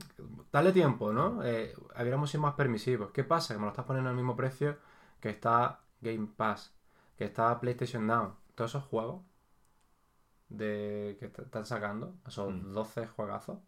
dale 0.51 0.71
tiempo, 0.71 1.11
¿no? 1.11 1.43
Eh, 1.43 1.73
hubiéramos 1.99 2.29
sido 2.29 2.43
más 2.43 2.53
permisivos. 2.55 3.11
¿Qué 3.11 3.23
pasa? 3.23 3.53
Que 3.53 3.57
me 3.59 3.65
lo 3.65 3.71
estás 3.71 3.85
poniendo 3.85 4.09
al 4.09 4.15
mismo 4.15 4.35
precio 4.35 4.77
que 5.19 5.29
está 5.29 5.79
Game 6.01 6.27
Pass, 6.37 6.73
que 7.17 7.25
está 7.25 7.59
PlayStation 7.59 8.05
Now. 8.05 8.35
Todos 8.53 8.71
esos 8.71 8.83
juegos 8.85 9.21
de 10.57 11.17
que 11.19 11.25
están 11.27 11.65
sacando, 11.65 12.15
esos 12.27 12.53
Mm. 12.53 12.73
12 12.73 13.07
juegazos, 13.07 13.59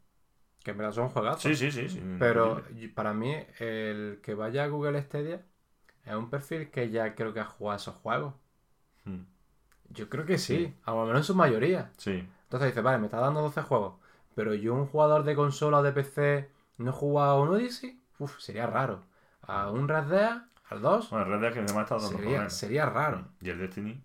que 0.63 0.71
en 0.71 0.77
verdad 0.79 0.93
son 0.93 1.09
juegazos. 1.09 1.43
Sí, 1.43 1.55
sí, 1.55 1.71
sí. 1.71 1.89
sí, 1.89 2.01
Pero 2.19 2.63
para 2.95 3.13
mí, 3.13 3.35
el 3.59 4.19
que 4.23 4.35
vaya 4.35 4.63
a 4.65 4.67
Google 4.67 5.01
Stadia 5.03 5.45
es 6.05 6.15
un 6.15 6.29
perfil 6.29 6.71
que 6.71 6.89
ya 6.91 7.15
creo 7.15 7.33
que 7.33 7.41
ha 7.41 7.45
jugado 7.45 7.77
esos 7.77 7.95
juegos. 7.97 8.33
Mm, 9.05 9.25
Yo 9.89 10.09
creo 10.09 10.25
que 10.25 10.37
sí, 10.37 10.57
Sí. 10.57 10.73
a 10.83 10.91
lo 10.91 11.01
mejor 11.01 11.17
en 11.17 11.23
su 11.23 11.35
mayoría. 11.35 11.91
Sí, 11.97 12.27
Entonces 12.43 12.69
dice, 12.69 12.81
vale, 12.81 12.97
me 12.99 13.05
está 13.07 13.19
dando 13.19 13.41
12 13.41 13.61
juegos, 13.61 13.95
pero 14.35 14.53
yo 14.53 14.73
un 14.73 14.87
jugador 14.87 15.23
de 15.23 15.35
consola 15.35 15.79
o 15.79 15.83
de 15.83 15.91
PC 15.91 16.49
no 16.77 16.91
he 16.91 16.93
jugado 16.93 17.31
a 17.37 17.41
un 17.41 17.49
Odyssey, 17.49 17.99
uf, 18.19 18.39
sería 18.39 18.67
raro. 18.67 19.03
A 19.43 19.71
un 19.71 19.87
Red 19.87 20.05
Dead, 20.05 20.41
al 20.69 20.81
2, 20.81 21.09
bueno, 21.09 21.25
Red 21.25 21.41
Dead 21.41 21.53
que 21.53 21.59
además 21.59 21.83
está 21.83 21.95
dando 21.95 22.09
sería, 22.09 22.49
sería 22.49 22.85
raro. 22.85 23.25
Y 23.41 23.49
el 23.49 23.59
Destiny. 23.59 24.01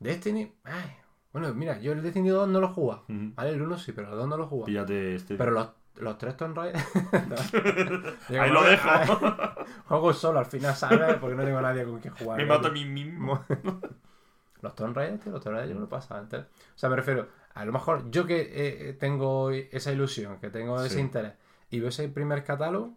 Destiny, 0.00 0.52
ay, 0.64 0.96
bueno, 1.32 1.52
mira, 1.54 1.78
yo 1.80 1.92
el 1.92 2.02
Destiny 2.02 2.28
2 2.30 2.48
no 2.48 2.60
lo. 2.60 2.68
Ujú. 2.68 3.04
Vale, 3.08 3.50
el 3.50 3.62
1 3.62 3.78
sí, 3.78 3.92
pero 3.92 4.10
el 4.10 4.16
2 4.16 4.28
no 4.28 4.36
lo 4.36 4.46
jugado. 4.46 4.66
Píllate 4.66 5.14
este. 5.14 5.36
Pero 5.36 5.50
los, 5.52 5.68
los 5.96 6.16
tres 6.18 6.36
Tomb 6.36 6.56
Raider... 6.56 6.80
Ahí 8.40 8.50
lo 8.50 8.62
dejo. 8.62 8.88
Juego 9.86 10.12
solo 10.12 10.38
al 10.38 10.46
final, 10.46 10.74
¿sabes? 10.74 11.16
Porque 11.16 11.36
no 11.36 11.44
tengo 11.44 11.60
nadie 11.60 11.84
con 11.84 11.98
quien 12.00 12.14
jugar. 12.14 12.38
Me 12.38 12.46
mato 12.46 12.68
a 12.68 12.70
mí 12.70 12.84
mismo. 12.84 13.44
Los 14.60 14.74
Tomb 14.74 14.96
Raider, 14.96 15.18
tío, 15.20 15.32
los 15.32 15.42
Tomb 15.42 15.54
Raider 15.54 15.68
yo 15.70 15.74
no 15.74 15.82
lo 15.82 15.88
pasaba 15.88 16.20
antes. 16.20 16.40
O 16.40 16.46
sea, 16.78 16.88
me 16.88 16.96
refiero, 16.96 17.28
a 17.54 17.64
lo 17.64 17.72
mejor 17.72 18.10
yo 18.10 18.26
que 18.26 18.50
eh, 18.88 18.92
tengo 18.94 19.50
esa 19.50 19.92
ilusión, 19.92 20.38
que 20.40 20.50
tengo 20.50 20.80
ese 20.82 20.96
Sí. 20.96 21.00
interés, 21.00 21.34
y 21.70 21.78
veo 21.80 21.90
ese 21.90 22.08
primer 22.08 22.42
catálogo, 22.44 22.96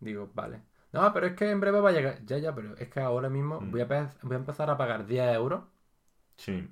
digo, 0.00 0.30
vale. 0.34 0.62
No, 0.92 1.12
pero 1.12 1.26
es 1.26 1.34
que 1.34 1.50
en 1.50 1.60
breve 1.60 1.80
va 1.80 1.90
a 1.90 1.92
llegar. 1.92 2.24
Ya, 2.24 2.38
ya, 2.38 2.54
pero 2.54 2.74
es 2.76 2.88
que 2.88 3.00
ahora 3.00 3.28
mismo 3.28 3.60
Mm. 3.60 3.70
voy, 3.70 3.80
a, 3.82 3.84
voy 4.22 4.34
a 4.34 4.38
empezar 4.38 4.70
a 4.70 4.76
pagar 4.78 5.06
10 5.06 5.34
euros 5.34 5.62
Sí. 6.36 6.68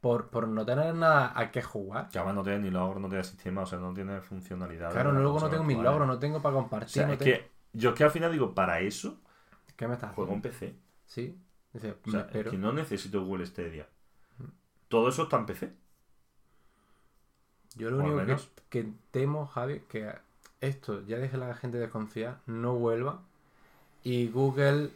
Por, 0.00 0.28
por 0.28 0.46
no 0.48 0.64
tener 0.64 0.94
nada 0.94 1.32
a 1.34 1.50
qué 1.50 1.62
jugar. 1.62 2.08
Que 2.10 2.18
además 2.18 2.36
no 2.36 2.42
tiene 2.42 2.58
ni 2.60 2.70
logros, 2.70 3.00
no 3.00 3.08
tiene 3.08 3.24
sistema, 3.24 3.62
o 3.62 3.66
sea, 3.66 3.78
no 3.78 3.92
tiene 3.94 4.20
funcionalidad. 4.20 4.92
Claro, 4.92 5.12
luego 5.12 5.40
no 5.40 5.48
tengo 5.50 5.64
mis 5.64 5.78
logros, 5.78 6.06
no 6.06 6.18
tengo 6.18 6.40
para 6.40 6.54
O 6.56 6.58
compartir. 6.60 6.90
sea, 6.90 7.06
no 7.06 7.12
es 7.14 7.18
tengo- 7.18 7.36
que 7.38 7.50
yo 7.72 7.90
es 7.90 7.96
que 7.96 8.04
al 8.04 8.10
final 8.10 8.32
digo, 8.32 8.54
para 8.54 8.80
eso 8.80 9.18
¿Qué 9.76 9.86
me 9.88 9.94
estás 9.94 10.14
juego 10.14 10.32
en? 10.32 10.42
PC. 10.42 10.74
Sí. 11.06 11.38
Dice, 11.72 11.96
O 12.06 12.10
sea, 12.10 12.28
es 12.32 12.48
que 12.48 12.56
no 12.56 12.72
necesito 12.72 13.22
Google 13.24 13.44
Stadia. 13.46 13.86
Todo 14.88 15.08
eso 15.08 15.24
está 15.24 15.36
en 15.38 15.46
PC. 15.46 15.72
Yo 17.76 17.90
lo 17.90 17.98
único 17.98 18.24
que, 18.24 18.36
que 18.70 18.92
temo, 19.10 19.46
Javi, 19.46 19.80
que 19.88 20.10
esto 20.60 21.02
ya 21.06 21.18
deje 21.18 21.36
a 21.36 21.40
la 21.40 21.54
gente 21.54 21.76
desconfiar, 21.78 22.38
no 22.46 22.74
vuelva 22.76 23.20
y 24.02 24.28
Google 24.28 24.90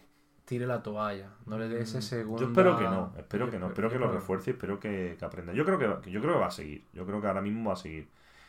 tire 0.50 0.66
la 0.66 0.82
toalla, 0.82 1.30
no 1.46 1.56
le 1.58 1.68
dé 1.68 1.80
ese 1.82 2.02
segundo. 2.02 2.38
Mm, 2.38 2.40
Yo 2.42 2.48
espero 2.48 2.76
que 2.76 2.82
no, 2.84 3.12
espero 3.16 3.48
que 3.50 3.58
no, 3.60 3.68
espero 3.68 3.88
que 3.88 3.98
lo 4.00 4.10
refuerce, 4.10 4.50
espero 4.50 4.80
que, 4.80 5.14
que 5.16 5.24
aprenda. 5.24 5.52
Yo 5.52 5.64
creo 5.64 5.78
que, 5.78 5.86
va- 5.86 6.00
yo 6.02 6.20
creo 6.20 6.34
que 6.34 6.40
va 6.40 6.46
a 6.48 6.50
seguir, 6.50 6.84
yo 6.92 7.06
creo 7.06 7.20
que 7.20 7.28
ahora 7.28 7.40
mismo 7.40 7.68
va 7.68 7.74
a 7.74 7.76
seguir. 7.76 8.08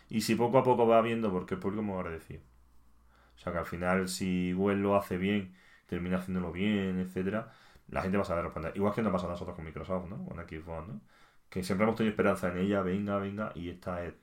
Y 0.09 0.21
si 0.21 0.33
poco 0.33 0.57
a 0.57 0.63
poco 0.63 0.87
va 0.87 0.99
viendo, 1.03 1.31
porque 1.31 1.53
el 1.53 1.59
público 1.59 1.83
muy 1.83 1.95
agradecido. 1.99 2.41
O 3.35 3.39
sea 3.39 3.51
que 3.53 3.59
al 3.59 3.65
final, 3.67 4.09
si 4.09 4.51
Google 4.53 4.77
lo 4.77 4.95
hace 4.95 5.17
bien, 5.17 5.53
termina 5.85 6.17
haciéndolo 6.17 6.51
bien, 6.51 6.97
etcétera, 6.99 7.53
la 7.87 8.01
gente 8.01 8.17
va 8.17 8.23
a 8.23 8.25
saber 8.25 8.45
responder. 8.45 8.71
Igual 8.75 8.95
que 8.95 9.03
nos 9.03 9.11
pasa 9.13 9.27
a 9.27 9.29
nosotros 9.29 9.55
con 9.55 9.63
Microsoft, 9.63 10.09
¿no? 10.09 10.25
Con 10.25 10.37
Xbox, 10.37 10.87
¿no? 10.87 11.01
Que 11.51 11.61
siempre 11.63 11.83
hemos 11.83 11.95
tenido 11.97 12.11
esperanza 12.11 12.49
en 12.51 12.57
ella, 12.57 12.81
venga, 12.81 13.17
venga, 13.17 13.51
y 13.53 13.69
esta 13.69 14.03
es 14.03 14.15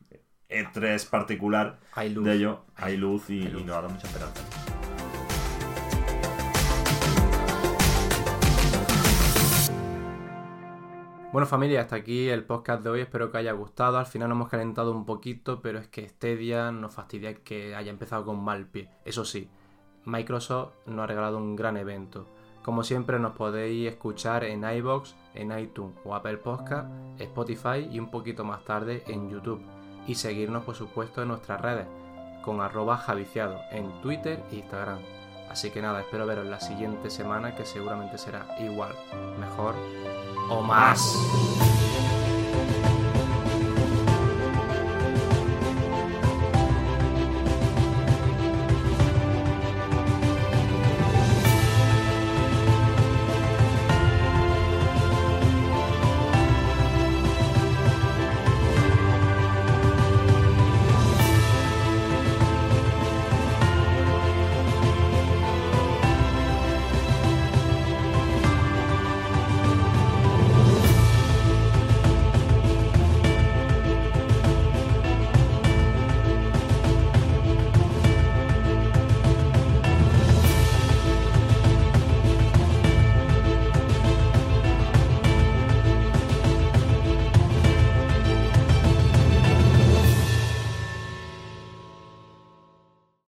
E3 0.48 1.08
particular 1.08 1.78
Hay 1.94 2.12
luz. 2.12 2.24
de 2.24 2.32
ello, 2.34 2.64
hay 2.74 2.96
luz 2.96 3.30
y, 3.30 3.42
hay 3.42 3.48
luz. 3.52 3.62
y 3.62 3.64
nos 3.66 3.76
ha 3.76 3.82
dado 3.82 3.90
mucha 3.94 4.06
esperanza. 4.08 4.77
Bueno 11.30 11.46
familia, 11.46 11.82
hasta 11.82 11.96
aquí 11.96 12.30
el 12.30 12.44
podcast 12.44 12.82
de 12.82 12.88
hoy, 12.88 13.00
espero 13.02 13.30
que 13.30 13.36
haya 13.36 13.52
gustado. 13.52 13.98
Al 13.98 14.06
final 14.06 14.30
nos 14.30 14.36
hemos 14.36 14.48
calentado 14.48 14.92
un 14.92 15.04
poquito, 15.04 15.60
pero 15.60 15.78
es 15.78 15.86
que 15.86 16.08
Stadia 16.08 16.72
nos 16.72 16.94
fastidia 16.94 17.34
que 17.34 17.74
haya 17.74 17.90
empezado 17.90 18.24
con 18.24 18.42
mal 18.42 18.64
pie. 18.66 18.88
Eso 19.04 19.26
sí, 19.26 19.50
Microsoft 20.06 20.72
nos 20.86 21.04
ha 21.04 21.06
regalado 21.06 21.36
un 21.36 21.54
gran 21.54 21.76
evento. 21.76 22.26
Como 22.62 22.82
siempre 22.82 23.18
nos 23.18 23.32
podéis 23.32 23.90
escuchar 23.90 24.42
en 24.42 24.64
iBox, 24.64 25.16
en 25.34 25.56
iTunes 25.58 25.94
o 26.02 26.14
Apple 26.14 26.38
Podcast, 26.38 26.88
Spotify 27.18 27.86
y 27.90 27.98
un 27.98 28.10
poquito 28.10 28.42
más 28.44 28.64
tarde 28.64 29.04
en 29.06 29.28
YouTube. 29.28 29.60
Y 30.06 30.14
seguirnos 30.14 30.64
por 30.64 30.76
supuesto 30.76 31.20
en 31.20 31.28
nuestras 31.28 31.60
redes, 31.60 31.86
con 32.42 32.62
arroba 32.62 32.96
javiciado 32.96 33.60
en 33.70 34.00
Twitter 34.00 34.42
e 34.50 34.56
Instagram. 34.56 35.00
Así 35.50 35.70
que 35.70 35.82
nada, 35.82 36.00
espero 36.00 36.26
veros 36.26 36.46
la 36.46 36.60
siguiente 36.60 37.10
semana 37.10 37.54
que 37.54 37.66
seguramente 37.66 38.16
será 38.16 38.46
igual, 38.60 38.94
mejor 39.38 39.74
o 40.48 40.62
más. 40.62 41.18